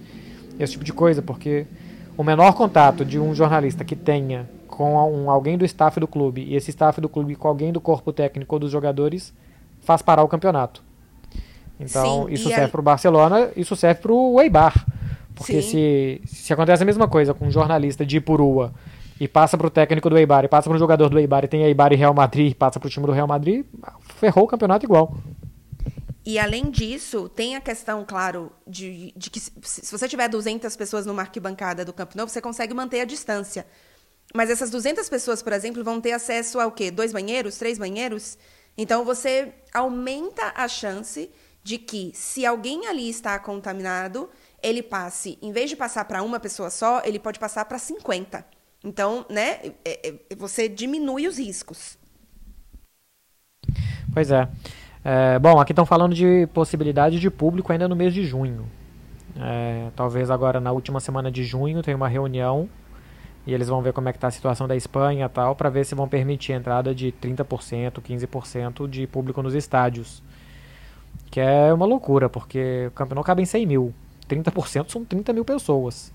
esse 0.60 0.74
tipo 0.74 0.86
de 0.86 0.94
coisa, 0.94 1.24
porque 1.24 1.66
o 2.16 2.24
menor 2.24 2.54
contato 2.54 3.04
de 3.04 3.18
um 3.18 3.34
jornalista 3.34 3.84
que 3.84 3.96
tenha 3.96 4.48
com 4.68 4.94
um, 4.94 5.28
alguém 5.28 5.58
do 5.58 5.66
staff 5.66 6.00
do 6.00 6.08
clube 6.08 6.44
e 6.44 6.56
esse 6.56 6.70
staff 6.70 7.02
do 7.02 7.10
clube 7.10 7.36
com 7.36 7.48
alguém 7.48 7.74
do 7.74 7.82
corpo 7.82 8.14
técnico 8.14 8.54
ou 8.56 8.60
dos 8.60 8.70
jogadores 8.70 9.34
faz 9.82 10.04
parar 10.04 10.24
o 10.24 10.28
campeonato. 10.28 10.84
Então, 11.89 12.26
Sim, 12.28 12.34
isso 12.34 12.50
serve 12.50 12.65
a... 12.65 12.69
para 12.69 12.80
o 12.80 12.84
Barcelona, 12.84 13.50
isso 13.56 13.76
serve 13.76 14.02
para 14.02 14.12
o 14.12 14.41
Eibar. 14.41 14.86
Porque 15.36 15.62
se, 15.62 16.22
se 16.26 16.54
acontece 16.54 16.84
a 16.84 16.86
mesma 16.86 17.08
coisa 17.08 17.34
com 17.34 17.48
um 17.48 17.52
jornalista 17.52 18.06
de 18.06 18.17
Ipurua 18.17 18.74
e 19.19 19.28
passa 19.28 19.58
para 19.58 19.67
o 19.67 19.69
técnico 19.69 20.10
do 20.10 20.17
Eibar, 20.17 20.43
e 20.43 20.48
passa 20.48 20.69
para 20.69 20.76
um 20.76 20.80
jogador 20.80 21.10
do 21.10 21.19
Eibar, 21.19 21.43
e 21.43 21.48
tem 21.48 21.63
Eibar 21.63 21.93
e 21.93 21.96
Real 21.96 22.13
Madrid, 22.13 22.52
e 22.52 22.56
passa 22.56 22.80
para 22.80 22.88
o 22.88 22.89
time 22.89 23.06
do 23.06 23.12
Real 23.12 23.28
Madrid, 23.28 23.65
ferrou 24.17 24.46
o 24.46 24.48
campeonato 24.48 24.86
igual. 24.86 25.15
E 26.26 26.39
além 26.39 26.69
disso, 26.69 27.28
tem 27.28 27.56
a 27.56 27.62
questão, 27.62 28.06
claro, 28.06 28.52
de, 28.65 29.13
de 29.15 29.30
que 29.30 29.39
se 29.39 29.91
você 29.91 30.08
tiver 30.08 30.30
200 30.30 30.76
pessoas 30.76 31.06
numa 31.06 31.22
arquibancada 31.22 31.84
do 31.84 31.91
Camp 31.91 32.15
Nou, 32.15 32.28
você 32.28 32.41
consegue 32.41 32.74
manter 32.74 33.02
a 33.02 33.06
distância. 33.06 33.65
Mas 34.34 34.50
essas 34.50 34.69
200 34.69 35.10
pessoas, 35.10 35.43
por 35.43 35.52
exemplo, 35.52 35.84
vão 35.84 36.00
ter 36.00 36.13
acesso 36.13 36.60
ao 36.60 36.72
quê? 36.72 36.89
Dois 36.89 37.12
banheiros? 37.12 37.58
Três 37.58 37.78
banheiros? 37.78 38.38
Então 38.78 39.04
você 39.04 39.54
aumenta 39.74 40.54
a 40.56 40.67
chance 40.67 41.30
de 41.63 41.78
que, 41.78 42.12
se 42.13 42.45
alguém 42.45 42.88
ali 42.88 43.10
está 43.10 43.39
contaminado, 43.39 44.30
ele 44.62 44.84
passe, 44.84 45.38
em 45.41 45.52
vez 45.52 45.69
de 45.69 45.76
passar 45.76 46.06
para 46.06 46.21
uma 46.21 46.39
pessoa 46.39 46.69
só, 46.69 47.02
ele 47.04 47.19
pode 47.19 47.39
passar 47.39 47.65
para 47.65 47.78
50. 47.78 48.45
Então, 48.84 49.26
né, 49.30 49.60
é, 49.86 50.10
é, 50.30 50.36
você 50.36 50.67
diminui 50.67 51.28
os 51.28 51.38
riscos. 51.38 51.97
Pois 54.13 54.30
é. 54.30 54.47
é 55.04 55.39
bom, 55.39 55.60
aqui 55.60 55.71
estão 55.71 55.86
falando 55.86 56.13
de 56.13 56.47
possibilidade 56.54 57.19
de 57.19 57.30
público 57.32 57.71
ainda 57.71 57.88
no 57.88 57.95
mês 57.95 58.13
de 58.13 58.26
junho. 58.26 58.69
É, 59.39 59.89
talvez 59.95 60.30
agora 60.30 60.60
na 60.60 60.71
última 60.71 60.99
semana 60.99 61.32
de 61.32 61.43
junho 61.43 61.82
tenha 61.82 61.97
uma 61.97 62.08
reunião 62.08 62.69
e 63.47 63.54
eles 63.54 63.67
vão 63.67 63.82
ver 63.82 63.91
como 63.91 64.08
é 64.08 64.12
que 64.12 64.17
está 64.17 64.28
a 64.28 64.32
situação 64.32 64.67
da 64.67 64.76
Espanha 64.76 65.28
tal 65.28 65.56
para 65.56 65.69
ver 65.69 65.86
se 65.86 65.95
vão 65.95 66.08
permitir 66.08 66.54
a 66.54 66.58
entrada 66.58 66.93
de 66.93 67.12
30%, 67.12 68.02
15% 68.02 68.88
de 68.88 69.08
público 69.08 69.41
nos 69.41 69.56
estádios. 69.56 70.21
Que 71.34 71.39
é 71.39 71.74
uma 71.74 71.88
loucura, 71.88 72.30
porque 72.30 72.86
o 72.89 72.91
campeonato 72.91 73.26
cabe 73.26 73.41
em 73.41 73.46
100 73.46 73.65
mil. 73.65 73.91
30% 74.30 74.91
são 74.91 75.04
30 75.04 75.34
mil 75.34 75.43
pessoas. 75.43 76.13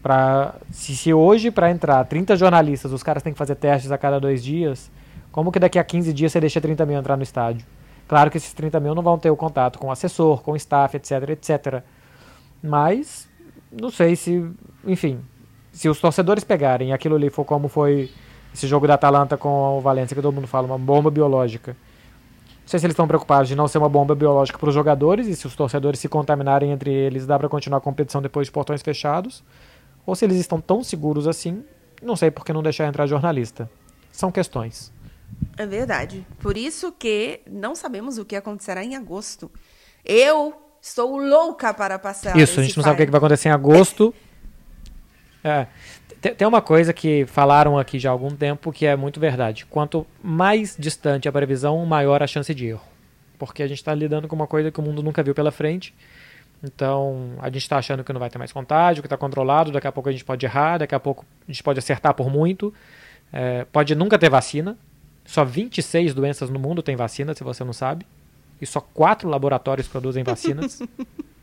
Pra, 0.00 0.54
se, 0.70 0.96
se 0.96 1.12
hoje, 1.12 1.50
para 1.50 1.68
entrar 1.68 2.04
30 2.04 2.36
jornalistas, 2.36 2.92
os 2.92 3.02
caras 3.02 3.24
têm 3.24 3.32
que 3.32 3.38
fazer 3.38 3.56
testes 3.56 3.90
a 3.90 3.98
cada 3.98 4.20
dois 4.20 4.44
dias, 4.44 4.88
como 5.32 5.50
que 5.50 5.58
daqui 5.58 5.80
a 5.80 5.82
15 5.82 6.12
dias 6.12 6.30
você 6.30 6.38
deixa 6.38 6.60
30 6.60 6.86
mil 6.86 6.96
entrar 6.96 7.16
no 7.16 7.24
estádio? 7.24 7.66
Claro 8.06 8.30
que 8.30 8.36
esses 8.36 8.52
30 8.52 8.78
mil 8.78 8.94
não 8.94 9.02
vão 9.02 9.18
ter 9.18 9.30
o 9.32 9.36
contato 9.36 9.80
com 9.80 9.88
o 9.88 9.90
assessor, 9.90 10.42
com 10.42 10.52
o 10.52 10.56
staff, 10.56 10.96
etc, 10.96 11.30
etc. 11.30 11.82
Mas, 12.62 13.28
não 13.72 13.90
sei 13.90 14.14
se, 14.14 14.48
enfim, 14.86 15.18
se 15.72 15.88
os 15.88 16.00
torcedores 16.00 16.44
pegarem 16.44 16.92
aquilo 16.92 17.16
ali 17.16 17.30
for 17.30 17.44
como 17.44 17.66
foi 17.66 18.08
esse 18.54 18.68
jogo 18.68 18.86
da 18.86 18.94
Atalanta 18.94 19.36
com 19.36 19.76
o 19.76 19.80
Valência, 19.80 20.14
que 20.14 20.22
todo 20.22 20.32
mundo 20.32 20.46
fala, 20.46 20.68
uma 20.68 20.78
bomba 20.78 21.10
biológica, 21.10 21.76
sei 22.68 22.78
se 22.78 22.86
eles 22.86 22.92
estão 22.92 23.08
preocupados 23.08 23.48
de 23.48 23.56
não 23.56 23.66
ser 23.66 23.78
uma 23.78 23.88
bomba 23.88 24.14
biológica 24.14 24.58
para 24.58 24.68
os 24.68 24.74
jogadores 24.74 25.26
e 25.26 25.34
se 25.34 25.46
os 25.46 25.56
torcedores 25.56 25.98
se 25.98 26.08
contaminarem 26.08 26.70
entre 26.70 26.92
eles, 26.92 27.26
dá 27.26 27.38
para 27.38 27.48
continuar 27.48 27.78
a 27.78 27.80
competição 27.80 28.20
depois 28.20 28.46
de 28.46 28.52
portões 28.52 28.82
fechados. 28.82 29.42
Ou 30.04 30.14
se 30.14 30.24
eles 30.24 30.36
estão 30.38 30.60
tão 30.60 30.84
seguros 30.84 31.26
assim, 31.26 31.64
não 32.02 32.14
sei 32.14 32.30
por 32.30 32.44
que 32.44 32.52
não 32.52 32.62
deixar 32.62 32.86
entrar 32.86 33.06
jornalista. 33.06 33.70
São 34.12 34.30
questões. 34.30 34.92
É 35.56 35.66
verdade. 35.66 36.26
Por 36.40 36.56
isso 36.56 36.92
que 36.92 37.40
não 37.50 37.74
sabemos 37.74 38.18
o 38.18 38.24
que 38.24 38.36
acontecerá 38.36 38.84
em 38.84 38.96
agosto. 38.96 39.50
Eu 40.04 40.54
estou 40.80 41.16
louca 41.16 41.72
para 41.72 41.98
passar. 41.98 42.36
Isso, 42.36 42.60
a 42.60 42.62
gente 42.62 42.76
não 42.76 42.84
sabe 42.84 43.02
o 43.02 43.06
que 43.06 43.10
vai 43.10 43.18
acontecer 43.18 43.48
em 43.48 43.52
agosto. 43.52 44.14
é. 45.42 45.66
Tem 46.20 46.46
uma 46.46 46.60
coisa 46.60 46.92
que 46.92 47.24
falaram 47.26 47.78
aqui 47.78 47.98
já 47.98 48.10
há 48.10 48.12
algum 48.12 48.30
tempo 48.30 48.72
que 48.72 48.84
é 48.84 48.96
muito 48.96 49.20
verdade. 49.20 49.64
Quanto 49.66 50.04
mais 50.22 50.76
distante 50.76 51.28
a 51.28 51.32
previsão, 51.32 51.84
maior 51.86 52.22
a 52.22 52.26
chance 52.26 52.52
de 52.52 52.66
erro. 52.66 52.82
Porque 53.38 53.62
a 53.62 53.68
gente 53.68 53.78
está 53.78 53.94
lidando 53.94 54.26
com 54.26 54.34
uma 54.34 54.46
coisa 54.46 54.70
que 54.72 54.80
o 54.80 54.82
mundo 54.82 55.00
nunca 55.00 55.22
viu 55.22 55.32
pela 55.32 55.52
frente. 55.52 55.94
Então, 56.62 57.34
a 57.38 57.46
gente 57.46 57.58
está 57.58 57.78
achando 57.78 58.02
que 58.02 58.12
não 58.12 58.18
vai 58.18 58.28
ter 58.28 58.38
mais 58.38 58.50
contágio, 58.50 59.00
que 59.00 59.06
está 59.06 59.16
controlado, 59.16 59.70
daqui 59.70 59.86
a 59.86 59.92
pouco 59.92 60.08
a 60.08 60.12
gente 60.12 60.24
pode 60.24 60.44
errar, 60.44 60.78
daqui 60.78 60.94
a 60.94 60.98
pouco 60.98 61.24
a 61.46 61.52
gente 61.52 61.62
pode 61.62 61.78
acertar 61.78 62.12
por 62.14 62.28
muito. 62.28 62.74
É, 63.32 63.64
pode 63.70 63.94
nunca 63.94 64.18
ter 64.18 64.28
vacina. 64.28 64.76
Só 65.24 65.44
26 65.44 66.14
doenças 66.14 66.50
no 66.50 66.58
mundo 66.58 66.82
têm 66.82 66.96
vacina, 66.96 67.32
se 67.32 67.44
você 67.44 67.62
não 67.62 67.72
sabe. 67.72 68.04
E 68.60 68.66
só 68.66 68.80
quatro 68.80 69.28
laboratórios 69.28 69.86
produzem 69.86 70.24
vacinas. 70.24 70.82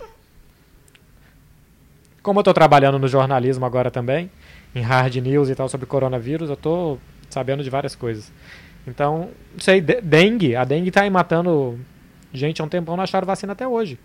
Como 2.25 2.39
eu 2.39 2.41
estou 2.41 2.55
trabalhando 2.55 2.97
no 2.97 3.07
jornalismo 3.07 3.67
agora 3.67 3.91
também, 3.91 4.31
em 4.73 4.81
hard 4.81 5.15
news 5.17 5.47
e 5.47 5.53
tal 5.53 5.69
sobre 5.69 5.85
coronavírus, 5.85 6.49
eu 6.49 6.57
tô 6.57 6.97
sabendo 7.29 7.63
de 7.63 7.69
várias 7.69 7.95
coisas. 7.95 8.33
Então, 8.87 9.29
não 9.53 9.59
sei, 9.59 9.79
dengue, 9.79 10.55
a 10.55 10.63
dengue 10.63 10.89
tá 10.89 11.03
aí 11.03 11.09
matando 11.11 11.79
gente 12.33 12.59
há 12.59 12.65
um 12.65 12.67
tempão, 12.67 12.97
não 12.97 13.03
acharam 13.03 13.27
vacina 13.27 13.53
até 13.53 13.67
hoje. 13.67 13.99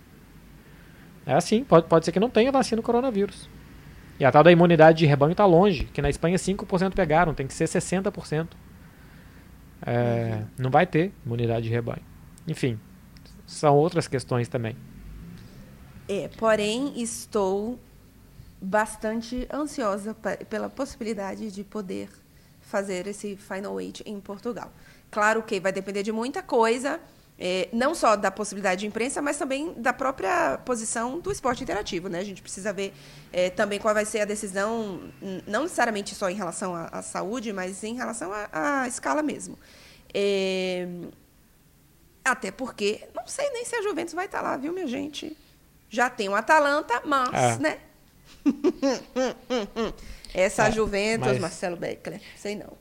É 1.24 1.32
assim, 1.32 1.64
pode, 1.64 1.86
pode 1.86 2.04
ser 2.04 2.12
que 2.12 2.20
não 2.20 2.28
tenha 2.28 2.52
vacina 2.52 2.76
no 2.76 2.82
coronavírus. 2.82 3.48
E 4.18 4.24
a 4.26 4.30
tal 4.30 4.44
da 4.44 4.52
imunidade 4.52 4.98
de 4.98 5.06
rebanho 5.06 5.32
está 5.32 5.46
longe, 5.46 5.84
que 5.84 6.02
na 6.02 6.10
Espanha 6.10 6.36
5% 6.36 6.92
pegaram, 6.92 7.32
tem 7.32 7.46
que 7.46 7.54
ser 7.54 7.64
60%. 7.64 8.48
É, 9.86 10.34
uhum. 10.34 10.46
Não 10.58 10.70
vai 10.70 10.86
ter 10.86 11.10
imunidade 11.24 11.68
de 11.68 11.72
rebanho. 11.72 12.02
Enfim, 12.46 12.78
são 13.46 13.74
outras 13.78 14.06
questões 14.06 14.46
também. 14.46 14.76
É, 16.06 16.28
porém, 16.36 17.00
estou 17.00 17.78
bastante 18.60 19.48
ansiosa 19.52 20.14
pela 20.48 20.68
possibilidade 20.68 21.50
de 21.50 21.64
poder 21.64 22.10
fazer 22.60 23.06
esse 23.06 23.36
Final 23.36 23.80
Eight 23.80 24.02
em 24.06 24.20
Portugal. 24.20 24.70
Claro 25.10 25.42
que 25.42 25.58
vai 25.58 25.72
depender 25.72 26.02
de 26.02 26.12
muita 26.12 26.42
coisa, 26.42 27.00
é, 27.38 27.68
não 27.72 27.94
só 27.94 28.14
da 28.16 28.30
possibilidade 28.30 28.80
de 28.80 28.86
imprensa, 28.86 29.22
mas 29.22 29.38
também 29.38 29.72
da 29.74 29.92
própria 29.92 30.58
posição 30.58 31.18
do 31.18 31.32
esporte 31.32 31.62
interativo. 31.62 32.08
Né? 32.08 32.20
A 32.20 32.24
gente 32.24 32.42
precisa 32.42 32.72
ver 32.72 32.92
é, 33.32 33.50
também 33.50 33.78
qual 33.80 33.94
vai 33.94 34.04
ser 34.04 34.20
a 34.20 34.24
decisão, 34.24 35.00
não 35.46 35.62
necessariamente 35.62 36.14
só 36.14 36.28
em 36.30 36.34
relação 36.34 36.74
à, 36.74 36.84
à 36.92 37.02
saúde, 37.02 37.52
mas 37.52 37.82
em 37.82 37.94
relação 37.94 38.30
à, 38.32 38.82
à 38.82 38.88
escala 38.88 39.22
mesmo. 39.22 39.58
É, 40.12 40.86
até 42.24 42.50
porque, 42.50 43.08
não 43.14 43.26
sei 43.26 43.50
nem 43.50 43.64
se 43.64 43.74
a 43.74 43.82
Juventus 43.82 44.14
vai 44.14 44.26
estar 44.26 44.42
lá, 44.42 44.56
viu, 44.56 44.72
minha 44.72 44.86
gente? 44.86 45.36
Já 45.88 46.08
tem 46.10 46.28
o 46.28 46.34
Atalanta, 46.34 47.02
mas, 47.04 47.32
é. 47.32 47.58
né? 47.58 47.78
Essa 50.34 50.68
é, 50.68 50.72
Juventus, 50.72 51.28
mas... 51.28 51.38
Marcelo 51.38 51.76
Beckler, 51.76 52.20
sei 52.36 52.54
não. 52.54 52.72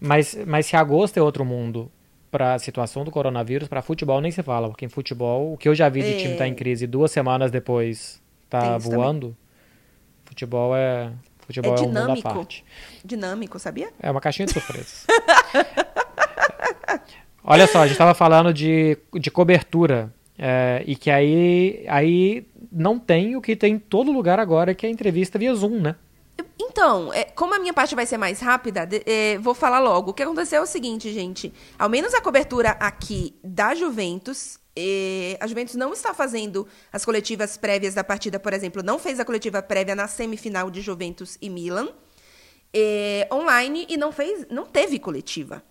Mas, 0.00 0.36
mas 0.46 0.66
se 0.66 0.76
agosto 0.76 1.16
é 1.16 1.22
outro 1.22 1.44
mundo 1.44 1.90
para 2.30 2.54
a 2.54 2.58
situação 2.58 3.04
do 3.04 3.10
coronavírus, 3.10 3.68
para 3.68 3.82
futebol 3.82 4.20
nem 4.20 4.30
se 4.30 4.42
fala, 4.42 4.68
porque 4.68 4.84
em 4.84 4.88
futebol, 4.88 5.54
o 5.54 5.56
que 5.56 5.68
eu 5.68 5.74
já 5.74 5.88
vi 5.88 6.02
de 6.02 6.10
é... 6.10 6.16
time 6.16 6.32
estar 6.32 6.44
tá 6.44 6.48
em 6.48 6.54
crise 6.54 6.86
duas 6.86 7.10
semanas 7.10 7.50
depois 7.50 8.20
tá 8.48 8.78
voando, 8.78 9.36
futebol 10.24 10.76
é 10.76 11.10
futebol 11.40 11.74
é, 11.74 11.80
é 11.80 11.86
dinâmico. 11.86 12.28
Um 12.28 12.34
parte. 12.34 12.64
Dinâmico, 13.04 13.58
sabia? 13.58 13.90
É 13.98 14.10
uma 14.10 14.20
caixinha 14.20 14.46
de 14.46 14.52
surpresas. 14.52 15.06
Olha 17.42 17.66
só, 17.66 17.80
a 17.80 17.86
gente 17.86 17.92
estava 17.92 18.12
falando 18.12 18.52
de, 18.52 18.98
de 19.14 19.30
cobertura 19.30 20.12
é, 20.38 20.84
e 20.86 20.94
que 20.94 21.10
aí, 21.10 21.84
aí 21.88 22.46
não 22.78 22.98
tem 22.98 23.36
o 23.36 23.40
que 23.40 23.56
tem 23.56 23.74
em 23.74 23.78
todo 23.78 24.12
lugar 24.12 24.38
agora, 24.38 24.74
que 24.74 24.86
é 24.86 24.88
a 24.88 24.92
entrevista 24.92 25.38
via 25.38 25.54
Zoom, 25.54 25.80
né? 25.80 25.96
Então, 26.58 27.12
é, 27.12 27.24
como 27.24 27.54
a 27.54 27.58
minha 27.58 27.74
parte 27.74 27.94
vai 27.94 28.06
ser 28.06 28.16
mais 28.16 28.40
rápida, 28.40 28.88
é, 29.04 29.36
vou 29.38 29.54
falar 29.54 29.80
logo. 29.80 30.10
O 30.12 30.14
que 30.14 30.22
aconteceu 30.22 30.60
é 30.60 30.62
o 30.62 30.66
seguinte, 30.66 31.12
gente. 31.12 31.52
Ao 31.78 31.88
menos 31.88 32.14
a 32.14 32.20
cobertura 32.20 32.70
aqui 32.70 33.34
da 33.42 33.74
Juventus, 33.74 34.58
E 34.76 35.36
a 35.40 35.46
Juventus 35.48 35.74
não 35.74 35.92
está 35.92 36.14
fazendo 36.14 36.68
as 36.92 37.04
coletivas 37.04 37.56
prévias 37.56 37.94
da 37.94 38.04
partida, 38.04 38.38
por 38.38 38.52
exemplo, 38.52 38.80
não 38.80 38.96
fez 38.96 39.18
a 39.18 39.24
coletiva 39.24 39.60
prévia 39.60 39.96
na 39.96 40.06
semifinal 40.06 40.70
de 40.70 40.80
Juventus 40.80 41.36
e 41.42 41.50
Milan 41.50 41.88
online 43.32 43.86
e 43.88 43.96
não 43.96 44.12
fez, 44.12 44.46
não 44.48 44.66
teve 44.66 45.00
coletiva. 45.00 45.64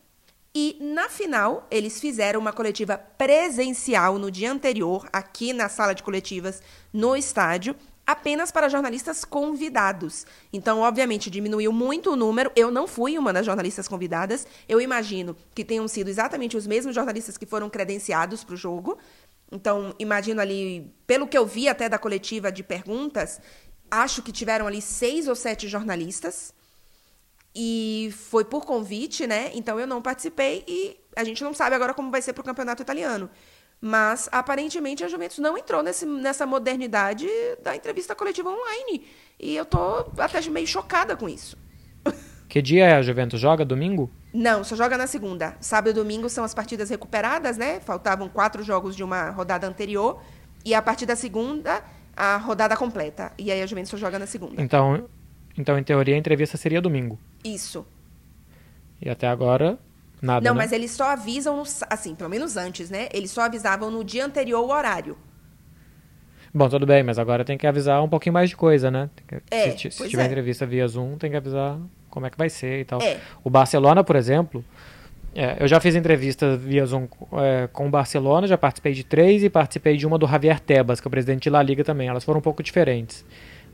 E 0.59 0.75
na 0.79 1.07
final, 1.07 1.67
eles 1.69 1.99
fizeram 1.99 2.39
uma 2.39 2.51
coletiva 2.51 2.97
presencial 2.97 4.17
no 4.17 4.31
dia 4.31 4.51
anterior, 4.51 5.07
aqui 5.13 5.53
na 5.53 5.69
sala 5.69 5.93
de 5.93 6.01
coletivas, 6.01 6.63
no 6.91 7.15
estádio, 7.15 7.75
apenas 8.03 8.51
para 8.51 8.67
jornalistas 8.67 9.23
convidados. 9.23 10.25
Então, 10.51 10.79
obviamente, 10.79 11.29
diminuiu 11.29 11.71
muito 11.71 12.11
o 12.11 12.15
número. 12.15 12.51
Eu 12.55 12.71
não 12.71 12.87
fui 12.87 13.19
uma 13.19 13.31
das 13.31 13.45
jornalistas 13.45 13.87
convidadas. 13.87 14.47
Eu 14.67 14.81
imagino 14.81 15.37
que 15.53 15.63
tenham 15.63 15.87
sido 15.87 16.07
exatamente 16.07 16.57
os 16.57 16.65
mesmos 16.65 16.95
jornalistas 16.95 17.37
que 17.37 17.45
foram 17.45 17.69
credenciados 17.69 18.43
para 18.43 18.55
o 18.55 18.57
jogo. 18.57 18.97
Então, 19.51 19.93
imagino 19.99 20.41
ali, 20.41 20.91
pelo 21.05 21.27
que 21.27 21.37
eu 21.37 21.45
vi 21.45 21.69
até 21.69 21.87
da 21.87 21.99
coletiva 21.99 22.51
de 22.51 22.63
perguntas, 22.63 23.39
acho 23.91 24.23
que 24.23 24.31
tiveram 24.31 24.65
ali 24.65 24.81
seis 24.81 25.27
ou 25.27 25.35
sete 25.35 25.67
jornalistas. 25.67 26.51
E 27.59 28.11
foi 28.11 28.45
por 28.45 28.63
convite, 28.63 29.25
né? 29.25 29.49
Então 29.55 29.79
eu 29.79 29.87
não 29.87 29.99
participei 29.99 30.63
e 30.67 30.95
a 31.15 31.23
gente 31.23 31.43
não 31.43 31.55
sabe 31.55 31.75
agora 31.75 31.91
como 31.91 32.11
vai 32.11 32.21
ser 32.21 32.31
para 32.31 32.41
o 32.41 32.45
campeonato 32.45 32.83
italiano. 32.83 33.27
Mas, 33.81 34.29
aparentemente, 34.31 35.03
a 35.03 35.07
Juventus 35.07 35.39
não 35.39 35.57
entrou 35.57 35.81
nesse, 35.81 36.05
nessa 36.05 36.45
modernidade 36.45 37.27
da 37.63 37.75
entrevista 37.75 38.13
coletiva 38.13 38.49
online. 38.49 39.07
E 39.39 39.55
eu 39.55 39.65
tô 39.65 40.05
até 40.19 40.39
meio 40.49 40.67
chocada 40.67 41.17
com 41.17 41.27
isso. 41.27 41.57
Que 42.49 42.61
dia 42.61 42.85
é 42.85 42.95
a 42.95 43.01
Juventus? 43.01 43.41
Joga 43.41 43.65
domingo? 43.65 44.09
Não, 44.33 44.63
só 44.63 44.73
joga 44.73 44.97
na 44.97 45.05
segunda. 45.05 45.57
Sábado 45.59 45.89
e 45.89 45.93
domingo 45.93 46.29
são 46.29 46.45
as 46.45 46.53
partidas 46.53 46.89
recuperadas, 46.89 47.57
né? 47.57 47.81
Faltavam 47.81 48.29
quatro 48.29 48.63
jogos 48.63 48.95
de 48.95 49.03
uma 49.03 49.31
rodada 49.31 49.67
anterior. 49.67 50.21
E 50.63 50.73
a 50.73 50.81
partir 50.81 51.05
da 51.05 51.17
segunda, 51.17 51.83
a 52.15 52.37
rodada 52.37 52.77
completa. 52.77 53.33
E 53.37 53.51
aí 53.51 53.61
a 53.61 53.65
Juventus 53.65 53.91
só 53.91 53.97
joga 53.97 54.17
na 54.17 54.25
segunda. 54.25 54.61
Então, 54.61 55.09
então 55.57 55.77
em 55.77 55.83
teoria, 55.83 56.15
a 56.15 56.17
entrevista 56.17 56.57
seria 56.57 56.81
domingo. 56.81 57.19
Isso. 57.43 57.85
E 59.01 59.09
até 59.09 59.27
agora, 59.27 59.77
Nada, 60.21 60.47
não, 60.47 60.55
né? 60.55 60.63
mas 60.63 60.71
eles 60.71 60.91
só 60.91 61.11
avisam, 61.11 61.61
assim, 61.89 62.15
pelo 62.15 62.29
menos 62.29 62.57
antes, 62.57 62.89
né? 62.89 63.07
Eles 63.13 63.31
só 63.31 63.41
avisavam 63.41 63.91
no 63.91 64.03
dia 64.03 64.25
anterior 64.25 64.63
o 64.63 64.71
horário. 64.71 65.17
Bom, 66.53 66.67
tudo 66.69 66.85
bem, 66.85 67.03
mas 67.03 67.19
agora 67.19 67.45
tem 67.45 67.57
que 67.57 67.67
avisar 67.67 68.03
um 68.03 68.09
pouquinho 68.09 68.33
mais 68.33 68.49
de 68.49 68.55
coisa, 68.55 68.89
né? 68.89 69.09
Que, 69.27 69.41
é, 69.51 69.71
se, 69.71 69.91
se 69.91 70.09
tiver 70.09 70.23
é. 70.23 70.25
entrevista 70.25 70.65
via 70.65 70.87
Zoom, 70.87 71.17
tem 71.17 71.29
que 71.29 71.37
avisar 71.37 71.77
como 72.09 72.25
é 72.25 72.29
que 72.29 72.37
vai 72.37 72.49
ser 72.49 72.79
e 72.79 72.85
tal. 72.85 73.01
É. 73.01 73.19
O 73.43 73.49
Barcelona, 73.49 74.03
por 74.03 74.15
exemplo, 74.15 74.65
é, 75.35 75.57
eu 75.59 75.67
já 75.67 75.79
fiz 75.79 75.93
entrevista 75.93 76.57
via 76.57 76.83
Zoom 76.83 77.07
é, 77.33 77.67
com 77.71 77.87
o 77.87 77.89
Barcelona, 77.91 78.47
já 78.47 78.57
participei 78.57 78.93
de 78.93 79.03
três 79.03 79.43
e 79.43 79.51
participei 79.51 79.97
de 79.97 80.07
uma 80.07 80.17
do 80.17 80.25
Javier 80.25 80.59
Tebas, 80.59 80.99
que 80.99 81.07
é 81.07 81.09
o 81.09 81.11
presidente 81.11 81.43
de 81.43 81.49
La 81.51 81.61
Liga 81.61 81.83
também. 81.83 82.07
Elas 82.07 82.23
foram 82.23 82.39
um 82.39 82.41
pouco 82.41 82.63
diferentes. 82.63 83.23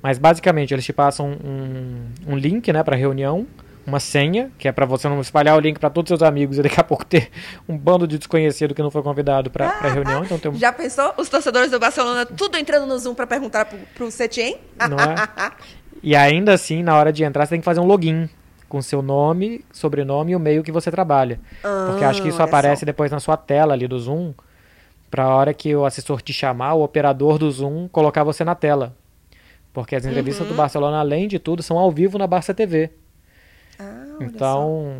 Mas 0.03 0.19
basicamente 0.19 0.73
eles 0.73 0.85
te 0.85 0.93
passam 0.93 1.31
um, 1.43 2.05
um 2.27 2.37
link 2.37 2.71
né, 2.71 2.83
para 2.83 2.95
reunião 2.95 3.47
uma 3.85 3.99
senha, 3.99 4.51
que 4.57 4.67
é 4.67 4.71
para 4.71 4.85
você 4.85 5.09
não 5.09 5.19
espalhar 5.19 5.57
o 5.57 5.59
link 5.59 5.77
para 5.77 5.89
todos 5.89 6.09
os 6.11 6.17
seus 6.17 6.27
amigos 6.27 6.57
e 6.57 6.61
daqui 6.61 6.79
a 6.79 6.83
pouco 6.83 7.05
ter 7.05 7.29
um 7.67 7.77
bando 7.77 8.07
de 8.07 8.17
desconhecido 8.17 8.73
que 8.73 8.81
não 8.81 8.89
foi 8.89 9.03
convidado 9.03 9.49
para 9.49 9.67
a 9.67 9.89
reunião. 9.89 10.23
Então 10.23 10.51
um... 10.51 10.55
Já 10.55 10.71
pensou? 10.71 11.13
Os 11.17 11.29
torcedores 11.29 11.69
do 11.69 11.79
Barcelona 11.79 12.25
tudo 12.25 12.57
entrando 12.57 12.85
no 12.85 12.97
Zoom 12.97 13.13
para 13.13 13.27
perguntar 13.27 13.65
pro, 13.65 13.77
pro 13.95 14.11
Setien? 14.11 14.57
Não 14.89 14.97
é? 14.97 15.51
E 16.01 16.15
ainda 16.15 16.53
assim, 16.53 16.83
na 16.83 16.95
hora 16.97 17.11
de 17.11 17.23
entrar, 17.23 17.45
você 17.45 17.51
tem 17.51 17.59
que 17.59 17.65
fazer 17.65 17.79
um 17.79 17.85
login 17.85 18.29
com 18.67 18.81
seu 18.81 19.01
nome, 19.01 19.63
sobrenome 19.71 20.31
e 20.31 20.35
o 20.35 20.39
meio 20.39 20.63
que 20.63 20.71
você 20.71 20.89
trabalha. 20.89 21.39
Ah, 21.63 21.87
Porque 21.89 22.03
acho 22.03 22.21
que 22.21 22.29
isso 22.29 22.41
aparece 22.41 22.81
só. 22.81 22.85
depois 22.85 23.11
na 23.11 23.19
sua 23.19 23.37
tela 23.37 23.73
ali 23.73 23.87
do 23.87 23.99
Zoom, 23.99 24.33
para 25.11 25.23
a 25.25 25.35
hora 25.35 25.53
que 25.53 25.75
o 25.75 25.85
assessor 25.85 26.21
te 26.21 26.33
chamar, 26.33 26.73
o 26.73 26.83
operador 26.83 27.37
do 27.37 27.49
Zoom 27.51 27.87
colocar 27.87 28.23
você 28.23 28.43
na 28.43 28.55
tela. 28.55 28.95
Porque 29.73 29.95
as 29.95 30.05
entrevistas 30.05 30.45
uhum. 30.45 30.53
do 30.53 30.57
Barcelona, 30.57 30.99
além 30.99 31.27
de 31.27 31.39
tudo, 31.39 31.63
são 31.63 31.77
ao 31.77 31.91
vivo 31.91 32.17
na 32.17 32.27
Barça 32.27 32.53
TV. 32.53 32.91
Ah, 33.79 34.17
então, 34.21 34.99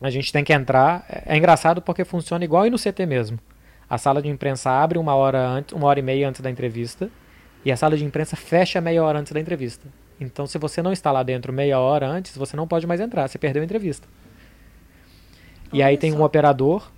a 0.00 0.08
gente 0.08 0.32
tem 0.32 0.42
que 0.42 0.52
entrar. 0.52 1.04
É, 1.08 1.34
é 1.34 1.36
engraçado 1.36 1.82
porque 1.82 2.04
funciona 2.04 2.44
igual 2.44 2.68
no 2.70 2.78
CT 2.78 3.04
mesmo. 3.06 3.38
A 3.88 3.98
sala 3.98 4.22
de 4.22 4.28
imprensa 4.28 4.70
abre 4.70 4.98
uma 4.98 5.14
hora 5.14 5.46
antes, 5.46 5.74
uma 5.74 5.86
hora 5.86 6.00
e 6.00 6.02
meia 6.02 6.28
antes 6.28 6.40
da 6.40 6.50
entrevista, 6.50 7.10
e 7.64 7.70
a 7.70 7.76
sala 7.76 7.96
de 7.96 8.04
imprensa 8.04 8.34
fecha 8.34 8.80
meia 8.80 9.04
hora 9.04 9.18
antes 9.18 9.32
da 9.32 9.38
entrevista. 9.38 9.86
Então, 10.18 10.46
se 10.46 10.58
você 10.58 10.80
não 10.82 10.92
está 10.92 11.12
lá 11.12 11.22
dentro 11.22 11.52
meia 11.52 11.78
hora 11.78 12.08
antes, 12.08 12.36
você 12.36 12.56
não 12.56 12.66
pode 12.66 12.86
mais 12.86 13.00
entrar, 13.00 13.28
você 13.28 13.38
perdeu 13.38 13.60
a 13.60 13.64
entrevista. 13.64 14.08
Olha 15.70 15.78
e 15.78 15.82
aí 15.82 15.98
tem 15.98 16.12
um 16.12 16.22
operador 16.22 16.90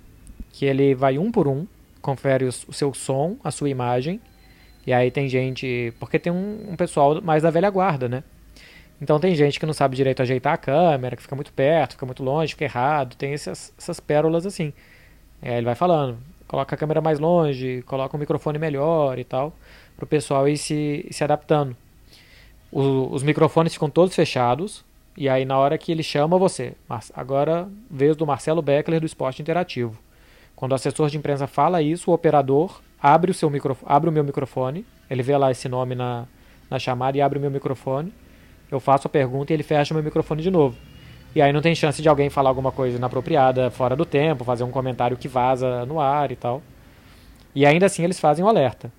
que 0.51 0.65
ele 0.65 0.95
vai 0.95 1.17
um 1.17 1.31
por 1.31 1.47
um, 1.47 1.67
confere 2.01 2.45
o, 2.45 2.51
seu 2.51 2.93
som, 2.93 3.37
a 3.43 3.51
sua 3.51 3.69
imagem, 3.69 4.19
e 4.89 4.93
aí 4.93 5.11
tem 5.11 5.29
gente, 5.29 5.93
porque 5.99 6.17
tem 6.17 6.33
um, 6.33 6.71
um 6.71 6.75
pessoal 6.75 7.21
mais 7.21 7.43
da 7.43 7.51
velha 7.51 7.69
guarda, 7.69 8.09
né? 8.09 8.23
Então 8.99 9.19
tem 9.19 9.35
gente 9.35 9.59
que 9.59 9.65
não 9.67 9.71
sabe 9.71 9.95
direito 9.95 10.23
ajeitar 10.23 10.53
a 10.53 10.57
câmera, 10.57 11.15
que 11.15 11.21
fica 11.21 11.35
muito 11.35 11.53
perto, 11.53 11.91
fica 11.91 12.07
muito 12.07 12.23
longe, 12.23 12.53
fica 12.53 12.65
errado, 12.65 13.15
tem 13.15 13.31
essas, 13.31 13.71
essas 13.77 13.99
pérolas 13.99 14.47
assim. 14.47 14.73
É, 15.43 15.57
ele 15.57 15.65
vai 15.67 15.75
falando, 15.75 16.17
coloca 16.47 16.73
a 16.73 16.77
câmera 16.77 17.01
mais 17.01 17.19
longe, 17.19 17.83
coloca 17.83 18.17
um 18.17 18.19
microfone 18.19 18.57
melhor 18.57 19.19
e 19.19 19.23
tal, 19.23 19.53
para 19.95 20.05
o 20.05 20.07
pessoal 20.07 20.49
ir 20.49 20.57
se, 20.57 21.07
se 21.11 21.23
adaptando. 21.23 21.77
O, 22.71 23.13
os 23.13 23.21
microfones 23.21 23.71
ficam 23.73 23.91
todos 23.91 24.15
fechados, 24.15 24.83
e 25.15 25.29
aí 25.29 25.45
na 25.45 25.59
hora 25.59 25.77
que 25.77 25.91
ele 25.91 26.01
chama 26.01 26.35
você, 26.35 26.73
agora 27.13 27.69
vez 27.91 28.15
do 28.15 28.25
Marcelo 28.25 28.63
Beckler 28.63 28.99
do 28.99 29.05
Esporte 29.05 29.39
Interativo. 29.39 29.99
Quando 30.55 30.71
o 30.71 30.75
assessor 30.75 31.11
de 31.11 31.17
imprensa 31.19 31.45
fala 31.45 31.79
isso, 31.79 32.09
o 32.09 32.13
operador 32.15 32.81
abre 33.01 33.31
o, 33.31 33.33
seu 33.33 33.49
micro, 33.49 33.77
abre 33.85 34.09
o 34.09 34.13
meu 34.13 34.23
microfone, 34.23 34.85
ele 35.09 35.23
vê 35.23 35.35
lá 35.37 35.51
esse 35.51 35.67
nome 35.67 35.95
na, 35.95 36.25
na 36.69 36.79
chamada 36.79 37.17
e 37.17 37.21
abre 37.21 37.37
o 37.37 37.41
meu 37.41 37.51
microfone, 37.51 38.13
eu 38.71 38.79
faço 38.79 39.07
a 39.07 39.09
pergunta 39.09 39.51
e 39.51 39.55
ele 39.55 39.63
fecha 39.63 39.93
meu 39.93 40.03
microfone 40.03 40.41
de 40.41 40.51
novo. 40.51 40.77
E 41.35 41.41
aí 41.41 41.53
não 41.53 41.61
tem 41.61 41.75
chance 41.75 42.01
de 42.01 42.09
alguém 42.09 42.29
falar 42.29 42.49
alguma 42.49 42.71
coisa 42.71 42.97
inapropriada 42.97 43.69
fora 43.69 43.95
do 43.95 44.05
tempo, 44.05 44.43
fazer 44.43 44.63
um 44.63 44.71
comentário 44.71 45.17
que 45.17 45.27
vaza 45.27 45.85
no 45.85 45.99
ar 45.99 46.31
e 46.31 46.35
tal. 46.35 46.61
E 47.53 47.65
ainda 47.65 47.85
assim 47.85 48.03
eles 48.03 48.19
fazem 48.19 48.43
o 48.43 48.47
um 48.47 48.49
alerta. 48.49 48.91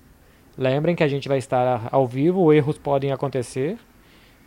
Lembrem 0.57 0.95
que 0.95 1.03
a 1.03 1.07
gente 1.07 1.27
vai 1.27 1.37
estar 1.37 1.89
ao 1.91 2.07
vivo, 2.07 2.53
erros 2.53 2.77
podem 2.77 3.11
acontecer. 3.11 3.77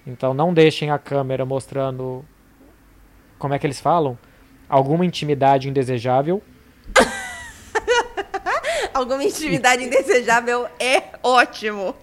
Então 0.06 0.34
não 0.34 0.52
deixem 0.52 0.90
a 0.90 0.98
câmera 0.98 1.44
mostrando 1.44 2.24
como 3.38 3.52
é 3.52 3.58
que 3.58 3.66
eles 3.66 3.80
falam? 3.80 4.18
Alguma 4.68 5.04
intimidade 5.04 5.68
indesejável. 5.68 6.42
Alguma 8.94 9.24
intimidade 9.24 9.82
indesejável 9.82 10.68
é 10.78 11.02
ótimo. 11.22 11.94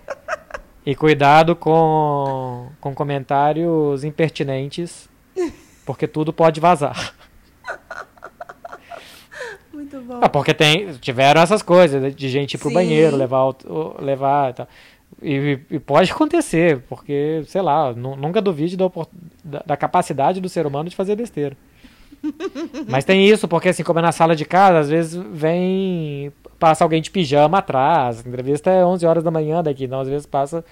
E 0.85 0.93
cuidado 0.93 1.55
com, 1.55 2.67
com 2.81 2.93
comentários 2.93 4.03
impertinentes, 4.03 5.07
porque 5.85 6.05
tudo 6.07 6.33
pode 6.33 6.59
vazar. 6.59 7.15
Muito 9.71 10.01
bom. 10.01 10.19
Ah, 10.21 10.27
porque 10.27 10.53
tem, 10.53 10.93
tiveram 10.95 11.41
essas 11.41 11.61
coisas 11.61 12.15
de 12.15 12.29
gente 12.29 12.55
ir 12.55 12.57
pro 12.57 12.69
Sim. 12.69 12.75
banheiro, 12.75 13.15
levar, 13.15 13.55
levar 13.99 14.49
e 14.49 14.53
tal. 14.53 14.67
E, 15.21 15.59
e, 15.69 15.79
pode 15.79 16.11
acontecer, 16.11 16.79
porque, 16.89 17.43
sei 17.45 17.61
lá, 17.61 17.93
nunca 17.93 18.41
duvide 18.41 18.75
da, 18.75 18.89
da, 19.43 19.63
da, 19.65 19.77
capacidade 19.77 20.41
do 20.41 20.49
ser 20.49 20.65
humano 20.65 20.89
de 20.89 20.95
fazer 20.95 21.15
besteira. 21.15 21.55
Mas 22.87 23.05
tem 23.05 23.27
isso, 23.27 23.47
porque 23.47 23.69
assim, 23.69 23.83
como 23.83 23.99
é 23.99 24.01
na 24.01 24.11
sala 24.11 24.35
de 24.35 24.45
casa, 24.45 24.79
às 24.79 24.89
vezes 24.89 25.21
vem 25.31 26.31
passa 26.61 26.83
alguém 26.83 27.01
de 27.01 27.09
pijama 27.09 27.57
atrás. 27.57 28.23
A 28.23 28.29
entrevista 28.29 28.69
é 28.69 28.85
11 28.85 29.03
horas 29.07 29.23
da 29.23 29.31
manhã 29.31 29.63
daqui, 29.63 29.87
não. 29.87 30.01
Às 30.01 30.07
vezes 30.07 30.27
passa 30.27 30.63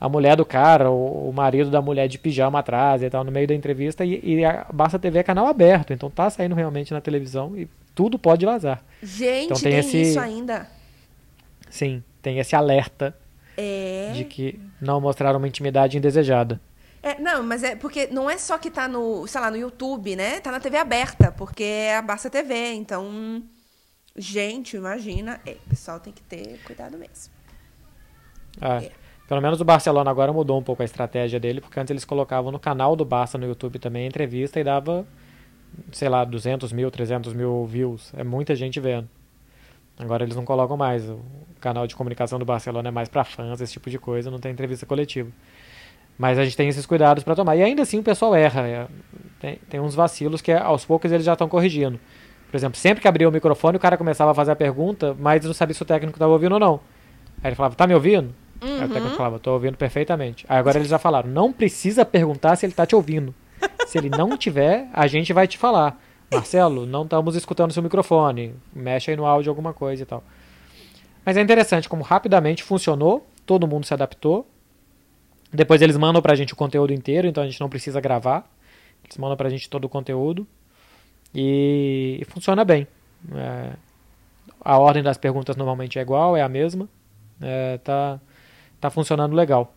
a 0.00 0.08
mulher 0.08 0.36
do 0.36 0.44
cara, 0.44 0.90
o, 0.90 1.28
o 1.28 1.32
marido 1.34 1.70
da 1.70 1.82
mulher 1.82 2.08
de 2.08 2.18
pijama 2.18 2.60
atrás 2.60 3.02
e 3.02 3.10
tal, 3.10 3.22
no 3.22 3.30
meio 3.30 3.46
da 3.46 3.54
entrevista. 3.54 4.06
E, 4.06 4.20
e 4.24 4.42
a 4.42 4.66
Basta 4.72 4.98
TV 4.98 5.18
é 5.18 5.22
canal 5.22 5.46
aberto, 5.46 5.92
então 5.92 6.08
tá 6.08 6.30
saindo 6.30 6.54
realmente 6.54 6.94
na 6.94 7.00
televisão 7.00 7.54
e 7.54 7.68
tudo 7.94 8.18
pode 8.18 8.46
vazar. 8.46 8.82
Gente, 9.02 9.44
então, 9.44 9.56
tem, 9.58 9.72
tem 9.72 9.80
esse... 9.80 10.00
isso 10.00 10.18
ainda? 10.18 10.66
Sim, 11.68 12.02
tem 12.22 12.38
esse 12.38 12.56
alerta 12.56 13.14
é... 13.54 14.12
de 14.14 14.24
que 14.24 14.58
não 14.80 14.98
mostraram 14.98 15.38
uma 15.38 15.46
intimidade 15.48 15.98
indesejada. 15.98 16.58
É, 17.02 17.20
não, 17.20 17.42
mas 17.42 17.62
é 17.62 17.76
porque 17.76 18.06
não 18.06 18.30
é 18.30 18.38
só 18.38 18.56
que 18.56 18.70
tá 18.70 18.88
no, 18.88 19.26
sei 19.26 19.38
lá, 19.42 19.50
no 19.50 19.58
YouTube, 19.58 20.16
né? 20.16 20.40
Tá 20.40 20.50
na 20.50 20.58
TV 20.58 20.78
aberta, 20.78 21.30
porque 21.30 21.62
é 21.62 21.98
a 21.98 22.02
Barça 22.02 22.30
TV, 22.30 22.72
então 22.72 23.42
Gente, 24.16 24.76
imagina. 24.76 25.40
É, 25.44 25.52
o 25.52 25.70
pessoal 25.70 25.98
tem 25.98 26.12
que 26.12 26.22
ter 26.22 26.60
cuidado 26.64 26.96
mesmo. 26.96 27.32
É. 28.60 28.86
É. 28.86 28.92
Pelo 29.26 29.40
menos 29.40 29.60
o 29.60 29.64
Barcelona 29.64 30.10
agora 30.10 30.32
mudou 30.32 30.58
um 30.58 30.62
pouco 30.62 30.82
a 30.82 30.84
estratégia 30.84 31.40
dele, 31.40 31.60
porque 31.60 31.80
antes 31.80 31.90
eles 31.90 32.04
colocavam 32.04 32.52
no 32.52 32.58
canal 32.58 32.94
do 32.94 33.04
Barça 33.04 33.38
no 33.38 33.46
YouTube 33.46 33.78
também 33.78 34.04
a 34.04 34.06
entrevista 34.06 34.60
e 34.60 34.64
dava, 34.64 35.06
sei 35.92 36.10
lá, 36.10 36.24
200 36.24 36.72
mil, 36.72 36.90
300 36.90 37.32
mil 37.32 37.64
views. 37.64 38.12
É 38.16 38.22
muita 38.22 38.54
gente 38.54 38.78
vendo. 38.78 39.08
Agora 39.98 40.24
eles 40.24 40.36
não 40.36 40.44
colocam 40.44 40.76
mais. 40.76 41.08
O 41.08 41.20
canal 41.58 41.86
de 41.86 41.96
comunicação 41.96 42.38
do 42.38 42.44
Barcelona 42.44 42.88
é 42.88 42.92
mais 42.92 43.08
para 43.08 43.24
fãs, 43.24 43.60
esse 43.60 43.72
tipo 43.72 43.88
de 43.88 43.98
coisa, 43.98 44.30
não 44.30 44.38
tem 44.38 44.52
entrevista 44.52 44.84
coletiva. 44.84 45.30
Mas 46.18 46.38
a 46.38 46.44
gente 46.44 46.56
tem 46.56 46.68
esses 46.68 46.84
cuidados 46.84 47.24
para 47.24 47.34
tomar. 47.34 47.56
E 47.56 47.62
ainda 47.62 47.82
assim 47.82 47.98
o 47.98 48.02
pessoal 48.02 48.34
erra. 48.34 48.68
É, 48.68 48.86
tem, 49.40 49.56
tem 49.70 49.80
uns 49.80 49.94
vacilos 49.94 50.42
que 50.42 50.52
aos 50.52 50.84
poucos 50.84 51.10
eles 51.10 51.24
já 51.24 51.32
estão 51.32 51.48
corrigindo. 51.48 51.98
Por 52.54 52.58
exemplo, 52.58 52.78
sempre 52.78 53.02
que 53.02 53.08
abria 53.08 53.28
o 53.28 53.32
microfone, 53.32 53.76
o 53.76 53.80
cara 53.80 53.96
começava 53.96 54.30
a 54.30 54.34
fazer 54.34 54.52
a 54.52 54.54
pergunta, 54.54 55.12
mas 55.18 55.44
não 55.44 55.52
sabia 55.52 55.74
se 55.74 55.82
o 55.82 55.84
técnico 55.84 56.14
estava 56.14 56.30
ouvindo 56.30 56.52
ou 56.52 56.60
não. 56.60 56.74
Aí 57.42 57.48
ele 57.48 57.56
falava, 57.56 57.74
tá 57.74 57.84
me 57.84 57.94
ouvindo? 57.94 58.32
Uhum. 58.62 58.78
Aí 58.78 58.84
o 58.84 58.88
técnico 58.88 59.16
falava, 59.16 59.40
tô 59.40 59.54
ouvindo 59.54 59.76
perfeitamente. 59.76 60.46
Aí 60.48 60.56
agora 60.56 60.78
eles 60.78 60.88
já 60.88 60.96
falaram, 60.96 61.28
não 61.28 61.52
precisa 61.52 62.04
perguntar 62.04 62.54
se 62.54 62.64
ele 62.64 62.72
tá 62.72 62.86
te 62.86 62.94
ouvindo. 62.94 63.34
Se 63.88 63.98
ele 63.98 64.08
não 64.08 64.36
tiver, 64.38 64.88
a 64.92 65.08
gente 65.08 65.32
vai 65.32 65.48
te 65.48 65.58
falar. 65.58 66.00
Marcelo, 66.32 66.86
não 66.86 67.02
estamos 67.02 67.34
escutando 67.34 67.72
seu 67.72 67.82
microfone. 67.82 68.54
Mexe 68.72 69.10
aí 69.10 69.16
no 69.16 69.26
áudio 69.26 69.50
alguma 69.50 69.72
coisa 69.72 70.04
e 70.04 70.06
tal. 70.06 70.22
Mas 71.26 71.36
é 71.36 71.40
interessante 71.40 71.88
como 71.88 72.04
rapidamente 72.04 72.62
funcionou, 72.62 73.26
todo 73.44 73.66
mundo 73.66 73.84
se 73.84 73.94
adaptou. 73.94 74.46
Depois 75.52 75.82
eles 75.82 75.96
mandam 75.96 76.22
pra 76.22 76.36
gente 76.36 76.52
o 76.52 76.56
conteúdo 76.56 76.92
inteiro, 76.92 77.26
então 77.26 77.42
a 77.42 77.46
gente 77.46 77.60
não 77.60 77.68
precisa 77.68 78.00
gravar. 78.00 78.48
Eles 79.02 79.18
mandam 79.18 79.36
pra 79.36 79.50
gente 79.50 79.68
todo 79.68 79.86
o 79.86 79.88
conteúdo. 79.88 80.46
E, 81.34 82.18
e 82.20 82.24
funciona 82.26 82.64
bem. 82.64 82.86
É, 83.34 83.72
a 84.60 84.78
ordem 84.78 85.02
das 85.02 85.18
perguntas 85.18 85.56
normalmente 85.56 85.98
é 85.98 86.02
igual, 86.02 86.36
é 86.36 86.42
a 86.42 86.48
mesma. 86.48 86.88
É, 87.40 87.78
tá, 87.78 88.20
tá 88.80 88.90
funcionando 88.90 89.34
legal. 89.34 89.74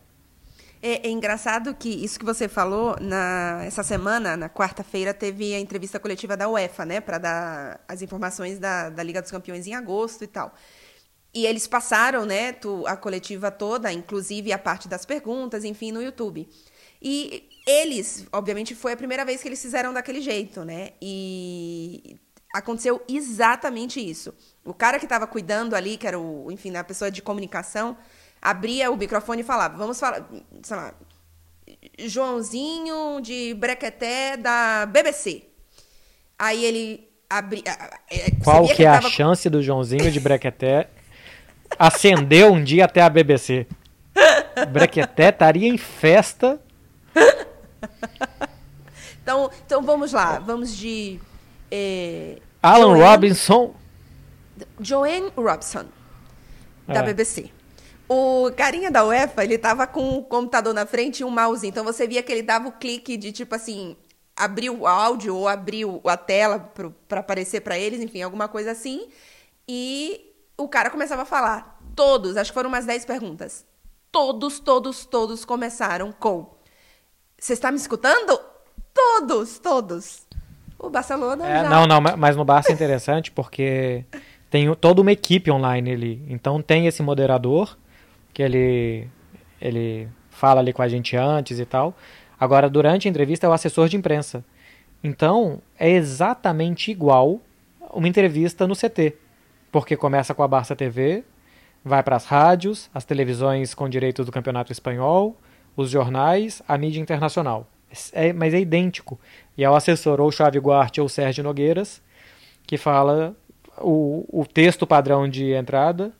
É, 0.80 1.08
é, 1.08 1.10
engraçado 1.10 1.74
que 1.74 1.88
isso 1.88 2.18
que 2.18 2.24
você 2.24 2.48
falou, 2.48 2.96
na, 3.00 3.62
essa 3.64 3.82
semana, 3.82 4.36
na 4.36 4.48
quarta-feira, 4.48 5.12
teve 5.12 5.52
a 5.54 5.58
entrevista 5.58 5.98
coletiva 5.98 6.36
da 6.36 6.48
UEFA, 6.48 6.84
né? 6.84 7.00
Para 7.00 7.18
dar 7.18 7.80
as 7.88 8.00
informações 8.00 8.58
da, 8.58 8.88
da 8.88 9.02
Liga 9.02 9.20
dos 9.20 9.30
Campeões 9.30 9.66
em 9.66 9.74
agosto 9.74 10.22
e 10.22 10.28
tal. 10.28 10.54
E 11.34 11.46
eles 11.46 11.66
passaram, 11.66 12.24
né, 12.24 12.52
tu, 12.52 12.86
a 12.86 12.96
coletiva 12.96 13.50
toda, 13.50 13.92
inclusive 13.92 14.50
a 14.52 14.58
parte 14.58 14.88
das 14.88 15.04
perguntas, 15.04 15.62
enfim, 15.62 15.92
no 15.92 16.02
YouTube. 16.02 16.48
E 17.02 17.48
eles, 17.68 18.26
obviamente, 18.32 18.74
foi 18.74 18.92
a 18.92 18.96
primeira 18.96 19.24
vez 19.26 19.42
que 19.42 19.48
eles 19.48 19.60
fizeram 19.60 19.92
daquele 19.92 20.22
jeito, 20.22 20.64
né? 20.64 20.90
E 21.02 22.16
aconteceu 22.54 23.02
exatamente 23.06 24.00
isso. 24.00 24.32
O 24.64 24.72
cara 24.72 24.98
que 24.98 25.04
estava 25.04 25.26
cuidando 25.26 25.76
ali, 25.76 25.98
que 25.98 26.06
era 26.06 26.18
o, 26.18 26.50
enfim, 26.50 26.74
a 26.76 26.82
pessoa 26.82 27.10
de 27.10 27.20
comunicação, 27.20 27.94
abria 28.40 28.90
o 28.90 28.96
microfone 28.96 29.42
e 29.42 29.44
falava: 29.44 29.76
Vamos 29.76 30.00
falar, 30.00 30.26
sei 30.62 30.76
lá, 30.76 30.94
Joãozinho 31.98 33.20
de 33.20 33.52
Brequeté 33.54 34.38
da 34.38 34.86
BBC. 34.86 35.42
Aí 36.38 36.64
ele 36.64 37.08
abria. 37.28 37.62
É, 38.10 38.30
Qual 38.42 38.66
que, 38.66 38.76
que 38.76 38.86
é 38.86 38.92
tava... 38.92 39.08
a 39.08 39.10
chance 39.10 39.50
do 39.50 39.62
Joãozinho 39.62 40.10
de 40.10 40.20
Brequeté 40.20 40.88
acender 41.78 42.50
um 42.50 42.64
dia 42.64 42.86
até 42.86 43.02
a 43.02 43.10
BBC? 43.10 43.66
Brequeté 44.70 45.28
estaria 45.28 45.68
em 45.68 45.76
festa. 45.76 46.58
então, 49.22 49.50
então 49.66 49.82
vamos 49.82 50.12
lá, 50.12 50.38
vamos 50.38 50.76
de. 50.76 51.20
Eh, 51.70 52.38
Alan 52.62 52.96
Joanne, 52.96 53.02
Robinson. 53.02 53.74
Joanne 54.80 55.32
Robson, 55.36 55.86
da 56.86 57.00
é. 57.00 57.02
BBC. 57.02 57.50
O 58.08 58.50
carinha 58.56 58.90
da 58.90 59.04
UEFA, 59.04 59.44
ele 59.44 59.58
tava 59.58 59.86
com 59.86 60.16
o 60.16 60.24
computador 60.24 60.72
na 60.72 60.86
frente 60.86 61.20
e 61.20 61.24
um 61.24 61.30
mouse. 61.30 61.66
Então 61.66 61.84
você 61.84 62.06
via 62.06 62.22
que 62.22 62.32
ele 62.32 62.42
dava 62.42 62.68
o 62.68 62.72
clique 62.72 63.16
de 63.18 63.32
tipo 63.32 63.54
assim, 63.54 63.96
abriu 64.34 64.80
o 64.80 64.86
áudio 64.86 65.36
ou 65.36 65.46
abriu 65.46 66.00
a 66.04 66.16
tela 66.16 66.72
para 67.06 67.20
aparecer 67.20 67.60
para 67.60 67.78
eles, 67.78 68.00
enfim, 68.00 68.22
alguma 68.22 68.48
coisa 68.48 68.70
assim. 68.70 69.08
E 69.68 70.32
o 70.56 70.66
cara 70.68 70.88
começava 70.90 71.22
a 71.22 71.26
falar. 71.26 71.78
Todos, 71.94 72.36
acho 72.36 72.50
que 72.50 72.54
foram 72.54 72.68
umas 72.68 72.86
10 72.86 73.04
perguntas. 73.04 73.66
Todos, 74.10 74.58
todos, 74.58 75.04
todos 75.04 75.44
começaram 75.44 76.10
com: 76.12 76.57
Você 77.38 77.52
está 77.52 77.70
me 77.70 77.76
escutando? 77.76 78.40
Todos, 78.92 79.58
todos. 79.58 80.26
O 80.78 80.90
Barcelona. 80.90 81.46
É, 81.48 81.62
já... 81.62 81.68
Não, 81.68 81.86
não, 81.86 82.00
mas 82.16 82.36
no 82.36 82.44
Barça 82.44 82.70
é 82.70 82.74
interessante 82.74 83.30
porque 83.30 84.04
tem 84.50 84.72
toda 84.74 85.00
uma 85.00 85.12
equipe 85.12 85.50
online 85.50 85.92
ali. 85.92 86.26
Então 86.28 86.60
tem 86.60 86.86
esse 86.86 87.02
moderador 87.02 87.76
que 88.32 88.42
ele, 88.42 89.08
ele 89.60 90.08
fala 90.30 90.60
ali 90.60 90.72
com 90.72 90.82
a 90.82 90.88
gente 90.88 91.16
antes 91.16 91.58
e 91.58 91.64
tal. 91.64 91.94
Agora, 92.38 92.68
durante 92.68 93.08
a 93.08 93.10
entrevista, 93.10 93.46
é 93.46 93.48
o 93.48 93.52
assessor 93.52 93.88
de 93.88 93.96
imprensa. 93.96 94.44
Então, 95.02 95.60
é 95.78 95.90
exatamente 95.90 96.90
igual 96.90 97.40
uma 97.92 98.08
entrevista 98.08 98.66
no 98.66 98.76
CT. 98.76 99.16
Porque 99.72 99.96
começa 99.96 100.34
com 100.34 100.42
a 100.42 100.48
Barça 100.48 100.76
TV, 100.76 101.24
vai 101.84 102.02
para 102.02 102.16
as 102.16 102.24
rádios, 102.24 102.88
as 102.94 103.04
televisões 103.04 103.74
com 103.74 103.88
direitos 103.88 104.24
do 104.24 104.32
Campeonato 104.32 104.72
Espanhol, 104.72 105.36
os 105.82 105.90
jornais, 105.90 106.62
a 106.66 106.76
mídia 106.76 107.00
internacional. 107.00 107.66
É, 108.12 108.32
mas 108.32 108.52
é 108.52 108.60
idêntico. 108.60 109.18
E 109.56 109.64
é 109.64 109.70
o 109.70 109.74
assessor, 109.74 110.20
ou 110.20 110.30
Chave 110.30 110.58
Guarte 110.58 111.00
ou 111.00 111.08
Sérgio 111.08 111.42
Nogueiras, 111.44 112.02
que 112.66 112.76
fala 112.76 113.34
o, 113.78 114.24
o 114.28 114.44
texto 114.44 114.86
padrão 114.86 115.28
de 115.28 115.52
entrada, 115.52 116.12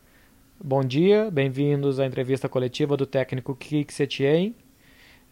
Bom 0.61 0.83
dia, 0.83 1.31
bem-vindos 1.31 2.01
à 2.01 2.05
entrevista 2.05 2.49
coletiva 2.49 2.97
do 2.97 3.07
técnico 3.07 3.55
Kik 3.55 3.95
Setien. 3.95 4.57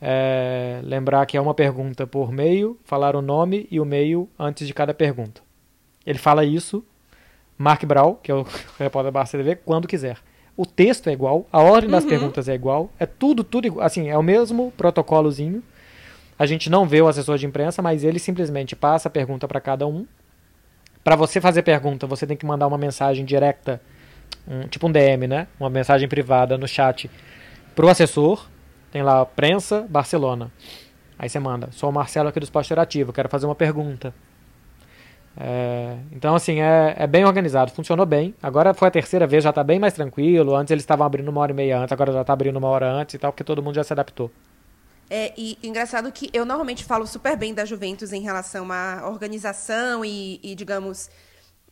É, 0.00 0.80
lembrar 0.84 1.26
que 1.26 1.36
é 1.36 1.40
uma 1.40 1.52
pergunta 1.52 2.06
por 2.06 2.30
meio, 2.30 2.78
falar 2.84 3.16
o 3.16 3.20
nome 3.20 3.66
e 3.68 3.80
o 3.80 3.84
meio 3.84 4.28
antes 4.38 4.68
de 4.68 4.72
cada 4.72 4.94
pergunta. 4.94 5.42
Ele 6.06 6.16
fala 6.16 6.44
isso, 6.44 6.86
Mark 7.58 7.84
Brau, 7.84 8.20
que 8.22 8.30
é 8.30 8.36
o 8.36 8.46
repórter 8.78 9.10
da 9.10 9.10
Barça 9.10 9.36
TV, 9.36 9.56
quando 9.56 9.88
quiser. 9.88 10.16
O 10.56 10.64
texto 10.64 11.08
é 11.08 11.12
igual, 11.12 11.46
a 11.52 11.60
ordem 11.60 11.90
das 11.90 12.04
uhum. 12.04 12.10
perguntas 12.10 12.48
é 12.48 12.54
igual, 12.54 12.90
é 12.98 13.04
tudo, 13.04 13.44
tudo 13.44 13.66
igual. 13.66 13.84
Assim, 13.84 14.08
é 14.08 14.16
o 14.16 14.22
mesmo 14.22 14.72
protocolozinho. 14.76 15.62
A 16.38 16.46
gente 16.46 16.70
não 16.70 16.86
vê 16.86 17.00
o 17.00 17.08
assessor 17.08 17.36
de 17.36 17.46
imprensa, 17.46 17.82
mas 17.82 18.04
ele 18.04 18.18
simplesmente 18.18 18.74
passa 18.74 19.08
a 19.08 19.10
pergunta 19.10 19.46
para 19.46 19.60
cada 19.60 19.86
um. 19.86 20.06
Para 21.04 21.14
você 21.14 21.40
fazer 21.40 21.62
pergunta, 21.62 22.06
você 22.06 22.26
tem 22.26 22.36
que 22.36 22.46
mandar 22.46 22.66
uma 22.66 22.78
mensagem 22.78 23.24
direta 23.24 23.80
um, 24.48 24.66
tipo 24.68 24.86
um 24.86 24.92
DM, 24.92 25.26
né? 25.26 25.46
Uma 25.58 25.70
mensagem 25.70 26.08
privada 26.08 26.56
no 26.56 26.66
chat 26.66 27.10
pro 27.74 27.88
assessor. 27.88 28.46
Tem 28.90 29.02
lá 29.02 29.24
prensa 29.24 29.86
Barcelona. 29.88 30.50
Aí 31.18 31.28
você 31.28 31.38
manda, 31.38 31.68
sou 31.72 31.88
o 31.88 31.92
Marcelo 31.92 32.28
aqui 32.28 32.38
do 32.38 32.44
Esporte 32.44 32.66
Interativo, 32.66 33.12
quero 33.12 33.28
fazer 33.28 33.46
uma 33.46 33.54
pergunta. 33.54 34.14
É, 35.38 35.98
então, 36.12 36.34
assim, 36.34 36.60
é, 36.60 36.94
é, 36.96 37.06
bem 37.06 37.24
organizado, 37.24 37.70
funcionou 37.70 38.06
bem. 38.06 38.34
Agora 38.42 38.72
foi 38.72 38.88
a 38.88 38.90
terceira 38.90 39.26
vez, 39.26 39.44
já 39.44 39.50
está 39.50 39.62
bem 39.62 39.78
mais 39.78 39.92
tranquilo. 39.92 40.56
Antes 40.56 40.70
eles 40.70 40.82
estavam 40.82 41.06
abrindo 41.06 41.28
uma 41.28 41.40
hora 41.40 41.52
e 41.52 41.54
meia 41.54 41.78
antes, 41.78 41.92
agora 41.92 42.12
já 42.12 42.22
está 42.22 42.32
abrindo 42.32 42.56
uma 42.56 42.68
hora 42.68 42.90
antes 42.90 43.14
e 43.14 43.18
tal, 43.18 43.32
porque 43.32 43.44
todo 43.44 43.62
mundo 43.62 43.74
já 43.74 43.84
se 43.84 43.92
adaptou. 43.92 44.30
É, 45.08 45.32
e 45.36 45.58
engraçado 45.62 46.10
que 46.10 46.30
eu 46.32 46.44
normalmente 46.44 46.84
falo 46.84 47.06
super 47.06 47.36
bem 47.36 47.54
da 47.54 47.64
Juventus 47.64 48.12
em 48.12 48.22
relação 48.22 48.72
à 48.72 49.08
organização 49.08 50.04
e, 50.04 50.40
e 50.42 50.54
digamos, 50.54 51.08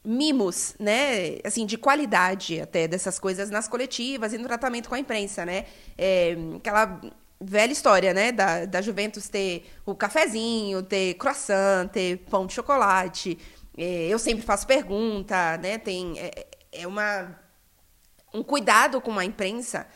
mimos, 0.05 0.77
né, 0.79 1.39
assim, 1.43 1.67
de 1.67 1.79
qualidade 1.79 2.61
até 2.61 2.87
dessas 2.87 3.19
coisas 3.19 3.51
nas 3.51 3.67
coletivas 3.67 4.33
e 4.33 4.39
no 4.39 4.45
tratamento 4.45 4.89
com 4.89 4.95
a 4.95 4.99
imprensa, 4.99 5.45
né? 5.45 5.65
É, 5.97 6.37
aquela 6.57 7.01
velha 7.41 7.73
história, 7.73 8.15
né, 8.15 8.33
da, 8.33 8.65
da 8.65 8.81
Juventus 8.81 9.29
ter 9.29 9.67
o 9.85 9.95
cafezinho, 9.95 10.83
ter 10.83 11.15
croissant, 11.15 11.89
ter 11.89 12.19
pão 12.31 12.47
de 12.47 12.55
chocolate. 12.55 13.39
É, 13.77 14.09
eu 14.09 14.19
sempre 14.19 14.45
faço 14.45 14.67
pergunta, 14.67 15.57
né? 15.59 15.79
Tem 15.79 16.19
é, 16.19 16.47
é 16.73 16.87
uma 16.87 17.39
um 18.33 18.43
cuidado 18.43 19.01
com 19.01 19.17
a 19.19 19.25
imprensa 19.25 19.87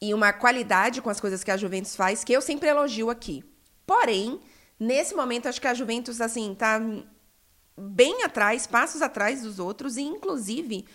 e 0.00 0.14
uma 0.14 0.32
qualidade 0.32 1.02
com 1.02 1.10
as 1.10 1.20
coisas 1.20 1.44
que 1.44 1.50
a 1.50 1.56
Juventus 1.56 1.94
faz 1.94 2.24
que 2.24 2.32
eu 2.32 2.40
sempre 2.40 2.68
elogio 2.68 3.10
aqui. 3.10 3.44
Porém, 3.86 4.40
nesse 4.80 5.14
momento 5.14 5.48
acho 5.48 5.60
que 5.60 5.68
a 5.68 5.74
Juventus 5.74 6.20
assim 6.20 6.54
tá 6.54 6.80
bem 7.76 8.22
atrás, 8.24 8.66
passos 8.66 9.02
atrás 9.02 9.42
dos 9.42 9.58
outros, 9.58 9.96
e 9.96 10.02
inclusive 10.02 10.86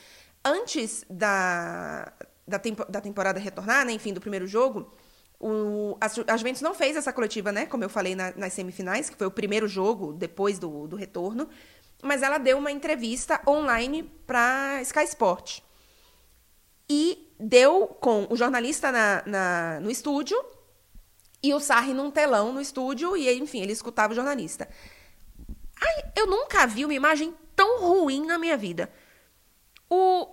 antes 0.44 1.06
da, 1.10 2.12
da, 2.48 2.58
tempo, 2.58 2.84
da 2.90 3.00
temporada 3.00 3.40
retornar, 3.40 3.86
né, 3.86 3.92
enfim, 3.92 4.14
do 4.14 4.20
primeiro 4.20 4.48
jogo, 4.48 4.92
o, 5.40 5.98
a, 6.02 6.34
a 6.34 6.38
Juventus 6.38 6.62
não 6.62 6.74
fez 6.74 6.96
essa 6.96 7.14
coletiva, 7.14 7.52
né, 7.52 7.68
como 7.68 7.84
eu 7.84 7.90
falei 7.90 8.16
na, 8.16 8.34
nas 8.36 8.54
semifinais, 8.54 9.10
que 9.10 9.16
foi 9.16 9.28
o 9.28 9.32
primeiro 9.32 9.68
jogo 9.68 10.14
depois 10.14 10.58
do, 10.58 10.88
do 10.88 10.96
retorno, 10.96 11.48
mas 12.02 12.22
ela 12.22 12.38
deu 12.38 12.58
uma 12.58 12.72
entrevista 12.72 13.42
online 13.48 14.04
para 14.26 14.82
Sky 14.82 15.04
Sport. 15.04 15.60
E 16.90 17.34
deu 17.40 17.88
com 17.88 18.28
o 18.30 18.36
jornalista 18.36 18.92
na, 18.92 19.24
na, 19.26 19.80
no 19.80 19.90
estúdio 19.90 20.38
e 21.44 21.54
o 21.54 21.60
Sarri 21.60 21.94
num 21.94 22.12
telão 22.12 22.54
no 22.54 22.62
estúdio, 22.62 23.18
e 23.18 23.32
enfim, 23.34 23.62
ele 23.62 23.72
escutava 23.72 24.14
o 24.14 24.16
jornalista. 24.16 24.68
Ai, 25.82 26.12
eu 26.16 26.28
nunca 26.28 26.68
vi 26.68 26.86
uma 26.86 26.94
imagem 26.94 27.34
tão 27.56 27.82
ruim 27.82 28.26
na 28.26 28.38
minha 28.38 28.56
vida. 28.56 28.92
O. 29.90 30.28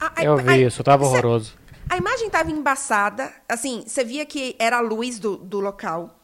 A, 0.00 0.20
a, 0.20 0.24
eu 0.24 0.36
vi 0.38 0.50
a, 0.50 0.58
isso, 0.58 0.82
tava 0.82 1.04
horroroso. 1.04 1.54
A 1.90 1.96
imagem 1.96 2.30
tava 2.30 2.50
embaçada, 2.50 3.32
assim, 3.48 3.84
você 3.86 4.04
via 4.04 4.24
que 4.24 4.56
era 4.58 4.78
a 4.78 4.80
luz 4.80 5.18
do, 5.18 5.36
do 5.36 5.60
local. 5.60 6.17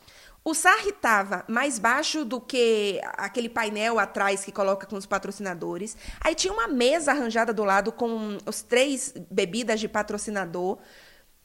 O 0.44 0.52
Sarri 0.52 0.92
tava 0.92 1.42
mais 1.48 1.78
baixo 1.78 2.22
do 2.22 2.38
que 2.38 3.00
aquele 3.14 3.48
painel 3.48 3.98
atrás 3.98 4.44
que 4.44 4.52
coloca 4.52 4.86
com 4.86 4.94
os 4.94 5.06
patrocinadores. 5.06 5.96
Aí 6.20 6.34
tinha 6.34 6.52
uma 6.52 6.68
mesa 6.68 7.12
arranjada 7.12 7.50
do 7.50 7.64
lado 7.64 7.90
com 7.90 8.36
os 8.44 8.60
três 8.60 9.14
bebidas 9.30 9.80
de 9.80 9.88
patrocinador. 9.88 10.78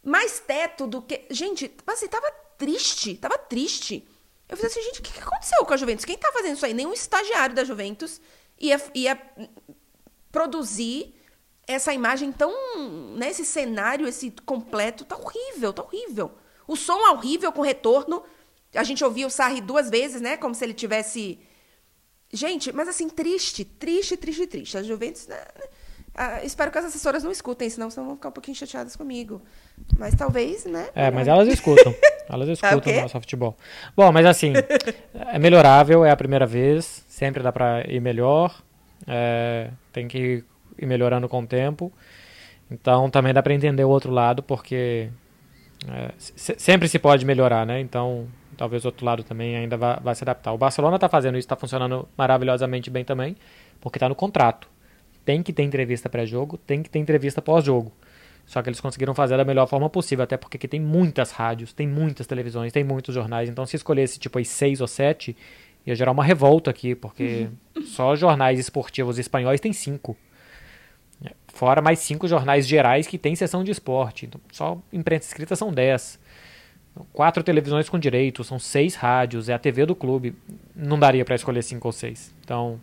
Mais 0.03 0.41
teto 0.41 0.85
do 0.85 1.01
que. 1.01 1.25
Gente, 1.29 1.73
assim, 1.87 2.09
tava 2.09 2.29
triste, 2.57 3.15
tava 3.15 3.37
triste. 3.37 4.05
Eu 4.49 4.57
falei 4.57 4.69
assim, 4.69 4.81
gente, 4.81 4.99
o 4.99 5.03
que, 5.03 5.13
que 5.13 5.21
aconteceu 5.21 5.63
com 5.63 5.73
a 5.73 5.77
Juventus? 5.77 6.03
Quem 6.03 6.17
tá 6.17 6.31
fazendo 6.33 6.57
isso 6.57 6.65
aí? 6.65 6.73
Nenhum 6.73 6.91
estagiário 6.91 7.55
da 7.55 7.63
Juventus 7.63 8.19
ia, 8.59 8.81
ia 8.93 9.21
produzir 10.29 11.15
essa 11.65 11.93
imagem 11.93 12.33
tão. 12.33 12.51
Né, 13.15 13.29
esse 13.29 13.45
cenário, 13.45 14.05
esse 14.05 14.29
completo, 14.45 15.05
tá 15.05 15.15
horrível, 15.15 15.71
tá 15.71 15.83
horrível. 15.83 16.31
O 16.67 16.75
som 16.75 16.99
é 17.07 17.11
horrível 17.11 17.51
com 17.53 17.61
retorno. 17.61 18.23
A 18.73 18.83
gente 18.83 19.03
ouviu 19.03 19.27
o 19.27 19.31
Sarri 19.31 19.61
duas 19.61 19.89
vezes, 19.89 20.21
né? 20.21 20.37
Como 20.37 20.53
se 20.53 20.63
ele 20.63 20.73
tivesse. 20.73 21.39
Gente, 22.31 22.71
mas 22.71 22.87
assim, 22.87 23.09
triste, 23.09 23.65
triste, 23.65 24.15
triste, 24.15 24.45
triste. 24.47 24.77
A 24.77 24.83
Juventus. 24.83 25.27
Né? 25.27 25.37
Ah, 26.13 26.43
espero 26.43 26.71
que 26.71 26.77
as 26.77 26.85
assessoras 26.85 27.23
não 27.23 27.31
escutem, 27.31 27.69
senão 27.69 27.89
vão 27.89 28.15
ficar 28.15 28.29
um 28.29 28.31
pouquinho 28.33 28.55
chateadas 28.55 28.95
comigo. 28.95 29.41
Mas 29.97 30.13
talvez, 30.15 30.65
né? 30.65 30.89
É, 30.93 31.09
mas 31.09 31.27
elas 31.27 31.47
escutam. 31.47 31.93
Elas 32.31 32.47
escutam 32.47 32.93
o 32.93 33.01
nosso 33.01 33.19
futebol. 33.19 33.57
Bom, 33.97 34.11
mas 34.11 34.23
assim, 34.23 34.53
é 35.33 35.39
melhorável, 35.39 36.05
é 36.05 36.11
a 36.11 36.15
primeira 36.15 36.45
vez. 36.45 37.03
Sempre 37.09 37.41
dá 37.41 37.51
pra 37.51 37.83
ir 37.87 37.99
melhor. 37.99 38.61
É, 39.07 39.71
tem 39.91 40.07
que 40.07 40.43
ir 40.77 40.85
melhorando 40.85 41.27
com 41.27 41.41
o 41.41 41.47
tempo. 41.47 41.91
Então 42.69 43.09
também 43.09 43.33
dá 43.33 43.41
para 43.41 43.53
entender 43.53 43.83
o 43.83 43.89
outro 43.89 44.11
lado, 44.11 44.43
porque 44.43 45.09
é, 45.87 46.11
se, 46.17 46.55
sempre 46.57 46.87
se 46.87 46.99
pode 46.99 47.25
melhorar, 47.25 47.65
né? 47.65 47.79
Então 47.79 48.27
talvez 48.59 48.83
o 48.83 48.89
outro 48.89 49.05
lado 49.05 49.23
também 49.23 49.55
ainda 49.55 49.77
vá, 49.77 49.99
vá 50.03 50.13
se 50.13 50.23
adaptar. 50.23 50.51
O 50.51 50.57
Barcelona 50.57 50.95
está 50.95 51.07
fazendo 51.07 51.37
isso, 51.37 51.45
está 51.45 51.55
funcionando 51.55 52.07
maravilhosamente 52.17 52.89
bem 52.89 53.05
também, 53.05 53.37
porque 53.79 53.97
está 53.97 54.09
no 54.09 54.15
contrato. 54.15 54.67
Tem 55.23 55.41
que 55.41 55.53
ter 55.53 55.63
entrevista 55.63 56.09
pré-jogo, 56.09 56.57
tem 56.57 56.83
que 56.83 56.89
ter 56.89 56.99
entrevista 56.99 57.41
pós-jogo. 57.41 57.91
Só 58.45 58.61
que 58.61 58.67
eles 58.67 58.81
conseguiram 58.81 59.13
fazer 59.13 59.37
da 59.37 59.45
melhor 59.45 59.67
forma 59.67 59.89
possível, 59.89 60.23
até 60.23 60.35
porque 60.35 60.57
aqui 60.57 60.67
tem 60.67 60.79
muitas 60.79 61.31
rádios, 61.31 61.71
tem 61.71 61.87
muitas 61.87 62.25
televisões, 62.27 62.73
tem 62.73 62.83
muitos 62.83 63.13
jornais. 63.13 63.47
Então, 63.47 63.65
se 63.65 63.75
escolhesse 63.75 64.19
tipo 64.19 64.39
aí 64.39 64.43
seis 64.43 64.81
ou 64.81 64.87
sete, 64.87 65.37
ia 65.85 65.95
gerar 65.95 66.11
uma 66.11 66.23
revolta 66.23 66.69
aqui, 66.71 66.95
porque 66.95 67.47
uhum. 67.77 67.85
só 67.85 68.15
jornais 68.15 68.59
esportivos 68.59 69.19
espanhóis 69.19 69.61
tem 69.61 69.71
cinco. 69.71 70.17
Fora 71.53 71.81
mais 71.81 71.99
cinco 71.99 72.27
jornais 72.27 72.65
gerais 72.65 73.05
que 73.05 73.17
tem 73.17 73.35
seção 73.35 73.63
de 73.63 73.71
esporte. 73.71 74.25
Então, 74.25 74.39
só 74.51 74.77
imprensa 74.93 75.27
escrita 75.27 75.55
são 75.55 75.73
dez. 75.73 76.19
Quatro 77.11 77.43
televisões 77.43 77.89
com 77.89 77.99
direito, 77.99 78.43
são 78.43 78.57
seis 78.57 78.95
rádios, 78.95 79.49
é 79.49 79.53
a 79.53 79.59
TV 79.59 79.85
do 79.85 79.95
clube. 79.95 80.35
Não 80.75 80.97
daria 80.97 81.25
para 81.25 81.35
escolher 81.35 81.61
cinco 81.61 81.87
ou 81.87 81.91
seis. 81.91 82.33
Então, 82.43 82.79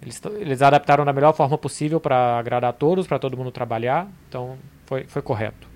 eles, 0.00 0.20
eles 0.40 0.62
adaptaram 0.62 1.04
da 1.04 1.12
melhor 1.12 1.34
forma 1.34 1.58
possível 1.58 2.00
para 2.00 2.38
agradar 2.38 2.70
a 2.70 2.72
todos, 2.72 3.06
para 3.06 3.18
todo 3.18 3.36
mundo 3.36 3.50
trabalhar. 3.50 4.08
Então, 4.28 4.58
foi, 4.86 5.04
foi 5.04 5.22
correto. 5.22 5.68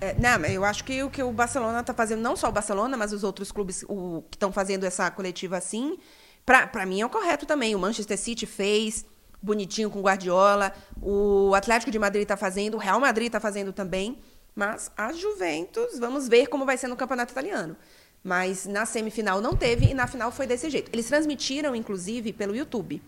É, 0.00 0.14
não, 0.14 0.44
eu 0.46 0.64
acho 0.64 0.84
que 0.84 1.02
o 1.02 1.10
que 1.10 1.22
o 1.22 1.32
Barcelona 1.32 1.80
está 1.80 1.92
fazendo, 1.92 2.20
não 2.20 2.36
só 2.36 2.48
o 2.48 2.52
Barcelona, 2.52 2.96
mas 2.96 3.12
os 3.12 3.24
outros 3.24 3.50
clubes 3.50 3.84
o, 3.88 4.22
que 4.30 4.36
estão 4.36 4.52
fazendo 4.52 4.84
essa 4.84 5.10
coletiva 5.10 5.56
assim, 5.56 5.98
para 6.46 6.86
mim 6.86 7.00
é 7.00 7.06
o 7.06 7.10
correto 7.10 7.46
também. 7.46 7.74
O 7.74 7.78
Manchester 7.78 8.16
City 8.16 8.46
fez, 8.46 9.04
bonitinho 9.40 9.90
com 9.90 10.00
Guardiola. 10.00 10.72
O 11.00 11.54
Atlético 11.54 11.90
de 11.90 11.98
Madrid 11.98 12.22
está 12.22 12.36
fazendo, 12.36 12.74
o 12.74 12.78
Real 12.78 13.00
Madrid 13.00 13.26
está 13.26 13.40
fazendo 13.40 13.72
também. 13.72 14.18
Mas 14.54 14.90
a 14.96 15.12
Juventus, 15.12 15.98
vamos 15.98 16.28
ver 16.28 16.48
como 16.48 16.66
vai 16.66 16.76
ser 16.76 16.88
no 16.88 16.96
Campeonato 16.96 17.32
Italiano. 17.32 17.76
Mas 18.22 18.66
na 18.66 18.84
semifinal 18.84 19.40
não 19.40 19.54
teve 19.54 19.86
e 19.86 19.94
na 19.94 20.06
final 20.06 20.32
foi 20.32 20.46
desse 20.46 20.68
jeito. 20.68 20.90
Eles 20.92 21.06
transmitiram, 21.06 21.74
inclusive, 21.74 22.32
pelo 22.32 22.54
YouTube. 22.54 23.00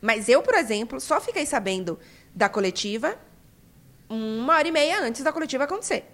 Mas 0.00 0.28
eu, 0.28 0.42
por 0.42 0.54
exemplo, 0.54 1.00
só 1.00 1.20
fiquei 1.20 1.44
sabendo 1.44 1.98
da 2.34 2.48
coletiva 2.48 3.16
uma 4.08 4.54
hora 4.54 4.68
e 4.68 4.70
meia 4.70 5.00
antes 5.00 5.22
da 5.22 5.32
coletiva 5.32 5.64
acontecer. 5.64 6.04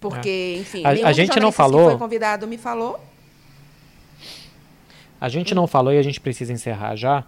Porque, 0.00 0.56
é. 0.56 0.60
enfim, 0.60 0.84
a, 0.84 1.08
a 1.08 1.12
gente 1.12 1.40
não 1.40 1.50
falou. 1.50 1.90
Foi 1.90 1.98
convidado 1.98 2.46
me 2.46 2.58
falou. 2.58 3.00
A 5.20 5.28
gente 5.28 5.54
não 5.54 5.66
falou 5.66 5.92
e 5.92 5.98
a 5.98 6.02
gente 6.02 6.20
precisa 6.20 6.52
encerrar 6.52 6.96
já. 6.96 7.24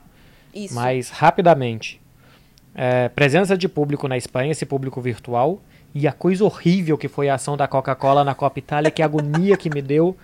Isso. 0.57 0.75
Mas, 0.75 1.11
rapidamente, 1.11 2.01
é, 2.75 3.11
presença 3.11 3.59
de 3.59 3.69
público 3.69 4.09
na 4.09 4.17
Espanha, 4.17 4.53
esse 4.53 4.65
público 4.65 5.01
virtual, 5.03 5.61
e 5.95 6.09
a 6.09 6.13
coisa 6.13 6.45
horrível 6.45 6.97
que 6.97 7.09
foi 7.09 7.29
a 7.29 7.35
ação 7.35 7.57
da 7.57 7.69
Coca-Cola 7.69 8.25
na 8.25 8.35
Copa 8.35 8.59
Itália, 8.59 8.91
que 8.91 9.03
agonia 9.03 9.57
que 9.57 9.69
me 9.69 9.83
deu. 9.83 10.17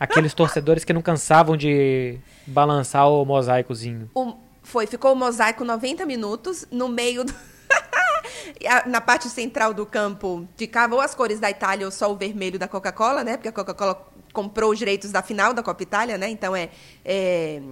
Aqueles 0.00 0.34
torcedores 0.34 0.84
que 0.84 0.92
não 0.92 1.00
cansavam 1.00 1.56
de 1.56 2.18
balançar 2.46 3.08
o 3.08 3.24
mosaicozinho. 3.24 4.10
O, 4.14 4.34
foi, 4.62 4.86
ficou 4.86 5.12
o 5.12 5.16
mosaico 5.16 5.64
90 5.64 6.04
minutos 6.04 6.66
no 6.70 6.88
meio 6.88 7.24
do... 7.24 7.32
na 8.86 9.00
parte 9.00 9.28
central 9.28 9.72
do 9.72 9.86
campo 9.86 10.46
ficavam 10.56 11.00
as 11.00 11.14
cores 11.14 11.38
da 11.38 11.50
Itália 11.50 11.86
ou 11.86 11.92
só 11.92 12.10
o 12.10 12.16
vermelho 12.16 12.58
da 12.58 12.66
Coca-Cola, 12.66 13.22
né? 13.22 13.36
Porque 13.36 13.48
a 13.48 13.52
Coca-Cola 13.52 14.06
comprou 14.32 14.72
os 14.72 14.78
direitos 14.78 15.12
da 15.12 15.22
final 15.22 15.54
da 15.54 15.62
Copa 15.62 15.82
Itália, 15.82 16.18
né? 16.18 16.28
Então 16.28 16.54
é, 16.56 16.70
é 17.04 17.62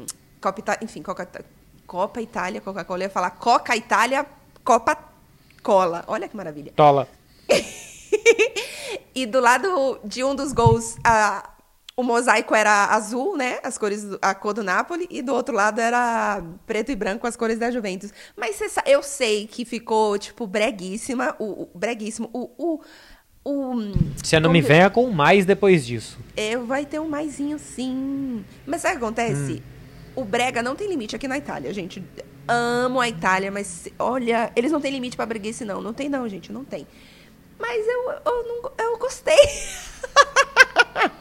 Copa 0.41 0.61
Itália, 0.61 0.85
enfim, 0.85 1.03
Coca 1.03 1.27
Copa 1.93 2.23
Itália, 2.23 2.59
Coca-Cola, 2.59 3.03
ia 3.03 3.11
falar 3.11 3.33
Coca 3.33 3.77
Itália, 3.77 4.25
Copa 4.65 4.97
Cola. 5.63 6.03
Olha 6.07 6.27
que 6.27 6.35
maravilha. 6.35 6.73
Tola. 6.75 7.07
e 9.15 9.27
do 9.27 9.39
lado 9.41 10.01
de 10.03 10.25
um 10.25 10.35
dos 10.35 10.55
gols, 10.55 10.97
a, 11.05 11.51
o 11.95 12.03
mosaico 12.03 12.55
era 12.55 12.87
azul, 12.87 13.37
né? 13.37 13.59
As 13.63 13.77
cores, 13.77 14.07
a 14.23 14.35
cor 14.35 14.55
do 14.55 14.63
Napoli, 14.63 15.07
e 15.11 15.21
do 15.21 15.35
outro 15.35 15.55
lado 15.55 15.83
era 15.83 16.43
preto 16.67 16.91
e 16.91 16.97
branco, 16.97 17.27
as 17.27 17.37
cores 17.37 17.59
da 17.59 17.71
Juventus. 17.71 18.11
Mas 18.35 18.59
eu 18.87 19.03
sei 19.03 19.47
que 19.47 19.67
ficou, 19.67 20.19
tipo, 20.19 20.47
breguíssima, 20.47 21.37
o, 21.39 21.65
o 21.65 21.71
breguíssimo, 21.75 22.31
o, 22.33 22.51
o 22.57 22.81
o, 23.45 23.75
Você 24.17 24.39
não 24.41 24.51
me 24.51 24.63
venha 24.63 24.89
com 24.89 25.11
mais 25.11 25.45
depois 25.45 25.85
disso. 25.85 26.17
É, 26.37 26.57
vai 26.57 26.87
ter 26.87 27.01
um 27.01 27.09
maisinho 27.09 27.59
sim. 27.59 28.45
Mas 28.65 28.81
sabe 28.81 28.95
o 28.95 28.99
que 28.99 29.05
acontece? 29.05 29.63
Hum 29.67 29.72
o 30.15 30.25
brega 30.25 30.63
não 30.63 30.77
tem 30.77 30.89
limite 30.89 31.17
aqui 31.17 31.27
na 31.27 31.39
Itália, 31.39 31.73
gente. 31.73 32.03
Amo 32.47 33.01
a 33.01 33.09
Itália, 33.09 33.51
mas 33.51 33.89
olha, 33.99 34.53
eles 34.57 34.73
não 34.73 34.81
têm 34.81 34.93
limite 34.93 35.17
para 35.17 35.27
breguice 35.27 35.65
não, 35.65 35.81
não 35.81 35.93
tem 35.93 36.09
não, 36.09 36.29
gente, 36.29 36.53
não 36.53 36.65
tem. 36.65 36.87
Mas 37.59 37.87
eu 37.87 38.11
eu, 38.25 38.47
não, 38.47 38.73
eu 38.79 38.99
gostei. 38.99 39.37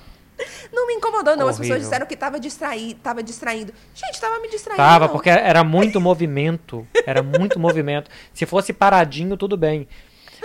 não 0.73 0.87
me 0.87 0.93
incomodou 0.93 1.35
não, 1.35 1.45
Horrível. 1.45 1.49
as 1.49 1.59
pessoas 1.59 1.81
disseram 1.81 2.05
que 2.05 2.15
tava 2.15 2.39
distraído, 2.39 2.99
tava 3.01 3.21
distraindo. 3.21 3.73
Gente, 3.93 4.19
tava 4.19 4.39
me 4.39 4.49
distraindo. 4.49 4.77
Tava, 4.77 5.05
não. 5.05 5.13
porque 5.13 5.29
era 5.29 5.63
muito 5.63 6.01
movimento, 6.01 6.87
era 7.05 7.21
muito 7.21 7.57
movimento. 7.59 8.09
Se 8.33 8.45
fosse 8.45 8.73
paradinho, 8.73 9.37
tudo 9.37 9.55
bem. 9.55 9.87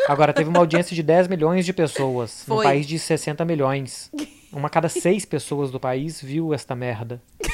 Agora, 0.09 0.32
teve 0.32 0.49
uma 0.49 0.59
audiência 0.59 0.94
de 0.94 1.03
10 1.03 1.28
milhões 1.28 1.64
de 1.64 1.72
pessoas, 1.72 2.44
Foi. 2.44 2.57
num 2.57 2.62
país 2.62 2.86
de 2.86 2.99
60 2.99 3.44
milhões. 3.44 4.11
Uma 4.53 4.68
cada 4.68 4.88
seis 4.88 5.24
pessoas 5.24 5.70
do 5.70 5.80
país 5.80 6.20
viu 6.20 6.53
esta 6.53 6.74
merda. 6.74 7.22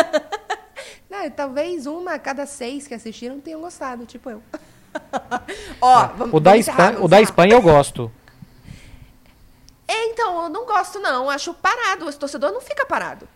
Não, 1.10 1.30
talvez 1.30 1.86
uma 1.86 2.14
a 2.14 2.18
cada 2.18 2.46
seis 2.46 2.86
que 2.86 2.94
assistiram 2.94 3.40
tenham 3.40 3.60
gostado, 3.60 4.06
tipo 4.06 4.30
eu. 4.30 4.42
Ó, 5.80 6.04
é. 6.04 6.08
vamos, 6.16 6.34
o, 6.34 6.40
da 6.40 6.56
Espanha, 6.56 7.00
o 7.00 7.08
da 7.08 7.20
Espanha 7.20 7.54
eu 7.54 7.62
gosto. 7.62 8.10
É, 9.88 10.06
então, 10.06 10.44
eu 10.44 10.48
não 10.48 10.64
gosto, 10.64 11.00
não. 11.00 11.28
Acho 11.28 11.52
parado. 11.52 12.06
O 12.06 12.12
torcedor 12.12 12.52
não 12.52 12.60
fica 12.60 12.86
parado. 12.86 13.28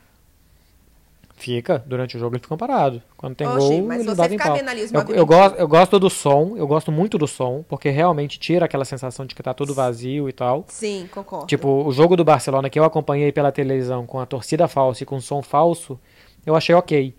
Fica, 1.36 1.82
durante 1.84 2.16
o 2.16 2.20
jogo 2.20 2.36
ele 2.36 2.42
fica 2.42 2.56
parado. 2.56 3.02
Quando 3.16 3.34
tem 3.34 3.46
Oxi, 3.46 3.58
gol, 3.58 3.82
mas 3.88 4.00
ele 4.00 4.14
você 4.14 4.28
ficar 4.28 4.52
vendo 4.52 4.68
ali 4.68 4.84
os 4.84 4.92
eu, 4.92 5.00
eu, 5.08 5.26
gosto, 5.26 5.56
eu 5.56 5.66
gosto 5.66 5.98
do 5.98 6.08
som, 6.08 6.54
eu 6.56 6.66
gosto 6.66 6.92
muito 6.92 7.18
do 7.18 7.26
som, 7.26 7.64
porque 7.68 7.90
realmente 7.90 8.38
tira 8.38 8.66
aquela 8.66 8.84
sensação 8.84 9.26
de 9.26 9.34
que 9.34 9.42
tá 9.42 9.52
tudo 9.52 9.74
vazio 9.74 10.28
e 10.28 10.32
tal. 10.32 10.64
Sim, 10.68 11.08
concordo. 11.12 11.46
Tipo, 11.46 11.84
o 11.84 11.92
jogo 11.92 12.16
do 12.16 12.24
Barcelona 12.24 12.70
que 12.70 12.78
eu 12.78 12.84
acompanhei 12.84 13.32
pela 13.32 13.50
televisão 13.50 14.06
com 14.06 14.20
a 14.20 14.26
torcida 14.26 14.68
falsa 14.68 15.02
e 15.02 15.06
com 15.06 15.20
som 15.20 15.42
falso, 15.42 15.98
eu 16.46 16.56
achei 16.56 16.74
ok. 16.74 17.14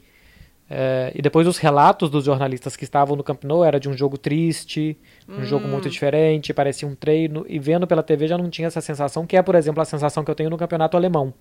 É, 0.67 1.11
e 1.13 1.21
depois 1.21 1.47
os 1.47 1.57
relatos 1.57 2.09
dos 2.09 2.25
jornalistas 2.25 2.75
que 2.75 2.83
estavam 2.83 3.15
no 3.15 3.23
Camp 3.23 3.43
Nou 3.43 3.63
era 3.63 3.79
de 3.79 3.87
um 3.87 3.95
jogo 3.95 4.17
triste, 4.17 4.97
um 5.29 5.41
hum. 5.41 5.45
jogo 5.45 5.67
muito 5.67 5.89
diferente, 5.89 6.53
parecia 6.53 6.87
um 6.87 6.95
treino, 6.95 7.45
e 7.47 7.59
vendo 7.59 7.85
pela 7.85 8.01
TV 8.01 8.27
já 8.27 8.37
não 8.37 8.49
tinha 8.49 8.67
essa 8.67 8.81
sensação, 8.81 9.27
que 9.27 9.37
é, 9.37 9.43
por 9.43 9.53
exemplo, 9.53 9.81
a 9.81 9.85
sensação 9.85 10.23
que 10.23 10.31
eu 10.31 10.35
tenho 10.35 10.49
no 10.49 10.57
campeonato 10.57 10.97
alemão. 10.97 11.33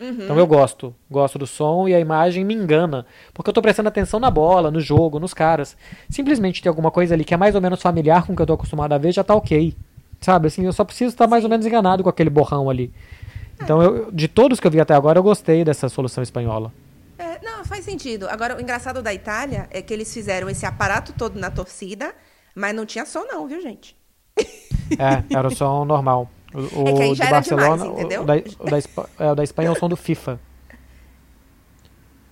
Uhum. 0.00 0.16
Então 0.18 0.38
eu 0.38 0.46
gosto, 0.46 0.94
gosto 1.10 1.38
do 1.38 1.46
som 1.46 1.86
e 1.86 1.94
a 1.94 2.00
imagem 2.00 2.42
me 2.42 2.54
engana, 2.54 3.04
porque 3.34 3.50
eu 3.50 3.52
estou 3.52 3.62
prestando 3.62 3.90
atenção 3.90 4.18
na 4.18 4.30
bola, 4.30 4.70
no 4.70 4.80
jogo, 4.80 5.20
nos 5.20 5.34
caras. 5.34 5.76
Simplesmente 6.08 6.62
tem 6.62 6.70
alguma 6.70 6.90
coisa 6.90 7.12
ali 7.12 7.22
que 7.22 7.34
é 7.34 7.36
mais 7.36 7.54
ou 7.54 7.60
menos 7.60 7.82
familiar 7.82 8.26
com 8.26 8.32
o 8.32 8.36
que 8.36 8.40
eu 8.40 8.44
estou 8.44 8.54
acostumado 8.54 8.94
a 8.94 8.98
ver, 8.98 9.12
já 9.12 9.20
está 9.20 9.34
ok. 9.34 9.74
Sabe, 10.22 10.48
assim, 10.48 10.64
eu 10.64 10.72
só 10.72 10.84
preciso 10.84 11.10
estar 11.10 11.26
mais 11.26 11.44
ou 11.44 11.50
menos 11.50 11.66
enganado 11.66 12.02
com 12.02 12.08
aquele 12.08 12.30
borrão 12.30 12.70
ali. 12.70 12.90
Então, 13.62 13.82
eu, 13.82 14.10
de 14.10 14.26
todos 14.26 14.58
que 14.58 14.66
eu 14.66 14.70
vi 14.70 14.80
até 14.80 14.94
agora, 14.94 15.18
eu 15.18 15.22
gostei 15.22 15.64
dessa 15.64 15.88
solução 15.90 16.22
espanhola. 16.22 16.72
É, 17.20 17.38
não, 17.42 17.62
faz 17.66 17.84
sentido. 17.84 18.26
Agora, 18.30 18.56
o 18.56 18.60
engraçado 18.60 19.02
da 19.02 19.12
Itália 19.12 19.68
é 19.70 19.82
que 19.82 19.92
eles 19.92 20.12
fizeram 20.12 20.48
esse 20.48 20.64
aparato 20.64 21.12
todo 21.12 21.38
na 21.38 21.50
torcida, 21.50 22.14
mas 22.54 22.74
não 22.74 22.86
tinha 22.86 23.04
som, 23.04 23.24
não, 23.24 23.46
viu, 23.46 23.60
gente? 23.60 23.94
É, 24.98 25.22
era 25.36 25.46
o 25.46 25.54
som 25.54 25.84
normal. 25.84 26.30
O, 26.52 26.88
é 26.88 26.92
que 26.94 27.02
aí 27.02 27.14
já 27.14 27.26
era 27.26 27.34
Barcelona, 27.34 27.82
demais, 27.84 28.00
entendeu? 28.00 28.22
O 28.22 28.24
da, 28.24 28.34
o, 28.58 28.70
da 28.70 28.78
Espanha, 28.78 29.08
é, 29.18 29.30
o 29.30 29.34
da 29.34 29.44
Espanha 29.44 29.68
é 29.68 29.70
o 29.70 29.76
som 29.76 29.88
do 29.88 29.96
FIFA. 29.96 30.40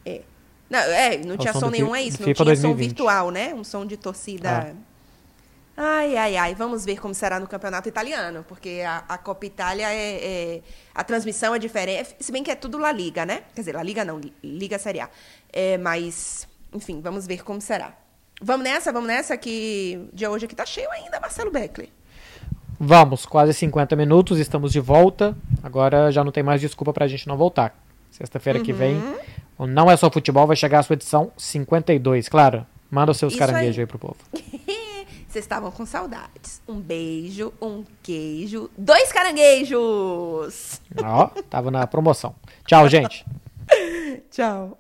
É. 0.05 0.23
Não, 0.69 0.79
é, 0.79 1.19
não 1.19 1.35
é 1.35 1.39
tinha 1.39 1.53
som, 1.53 1.61
som 1.61 1.71
nenhum, 1.71 1.95
é 1.95 2.03
isso. 2.03 2.21
Não 2.21 2.27
FIFA 2.27 2.45
tinha 2.45 2.57
2020. 2.57 2.73
som 2.73 2.75
virtual, 2.75 3.31
né? 3.31 3.55
Um 3.55 3.63
som 3.63 3.87
de 3.87 3.97
torcida. 3.97 4.49
É. 4.49 4.88
Ai, 5.81 6.17
ai, 6.17 6.37
ai. 6.37 6.55
Vamos 6.57 6.85
ver 6.85 6.99
como 7.01 7.15
será 7.15 7.39
no 7.39 7.47
campeonato 7.47 7.89
italiano, 7.89 8.45
porque 8.49 8.83
a, 8.85 9.05
a 9.09 9.17
Copa 9.17 9.47
Itália 9.47 9.87
é, 9.93 10.57
é, 10.57 10.63
A 10.93 11.05
transmissão 11.05 11.55
é 11.55 11.59
diferente. 11.59 12.17
Se 12.19 12.33
bem 12.33 12.43
que 12.43 12.51
é 12.51 12.57
tudo 12.57 12.79
La 12.79 12.91
Liga, 12.91 13.25
né? 13.25 13.43
Quer 13.55 13.61
dizer, 13.61 13.75
La 13.77 13.83
Liga 13.85 14.05
não, 14.05 14.21
Liga 14.43 14.77
Série 14.77 14.99
A. 15.01 15.09
É, 15.53 15.79
mas 15.79 16.49
enfim, 16.75 17.01
vamos 17.01 17.27
ver 17.29 17.45
como 17.45 17.61
será. 17.61 17.93
Vamos 18.43 18.65
nessa, 18.65 18.93
vamos 18.93 19.07
nessa, 19.09 19.37
que 19.37 20.09
dia 20.13 20.29
hoje 20.31 20.47
aqui 20.47 20.55
tá 20.57 20.67
cheio 20.67 20.91
ainda, 20.91 21.21
Marcelo 21.21 21.51
Beckley. 21.53 21.93
Vamos, 22.81 23.25
quase 23.25 23.53
50 23.55 23.95
minutos, 23.95 24.39
estamos 24.41 24.73
de 24.73 24.81
volta. 24.81 25.37
Agora 25.63 26.11
já 26.11 26.25
não 26.25 26.33
tem 26.33 26.43
mais 26.43 26.61
desculpa 26.61 26.93
pra 26.93 27.07
gente 27.07 27.27
não 27.29 27.37
voltar. 27.37 27.77
Sexta-feira 28.11 28.59
Uhum. 28.59 28.65
que 28.65 28.73
vem, 28.73 29.01
o 29.57 29.67
Não 29.67 29.89
É 29.91 29.97
Só 29.97 30.11
Futebol 30.11 30.47
vai 30.47 30.57
chegar 30.57 30.81
a 30.81 30.83
sua 30.83 30.95
edição 30.95 31.31
52. 31.37 32.29
Claro, 32.29 32.67
manda 32.91 33.13
os 33.13 33.19
seus 33.19 33.33
Isso 33.33 33.39
caranguejos 33.41 33.77
aí. 33.79 33.83
aí 33.83 33.87
pro 33.87 33.99
povo. 33.99 34.17
Vocês 35.29 35.45
estavam 35.45 35.71
com 35.71 35.85
saudades. 35.85 36.63
Um 36.67 36.81
beijo, 36.81 37.53
um 37.61 37.85
queijo, 38.03 38.71
dois 38.79 39.13
caranguejos! 39.13 40.81
Ó, 41.05 41.27
tava 41.51 41.71
na 41.71 41.87
promoção. 41.87 42.35
Tchau, 42.67 42.89
gente. 42.89 43.27
Tchau. 44.31 44.79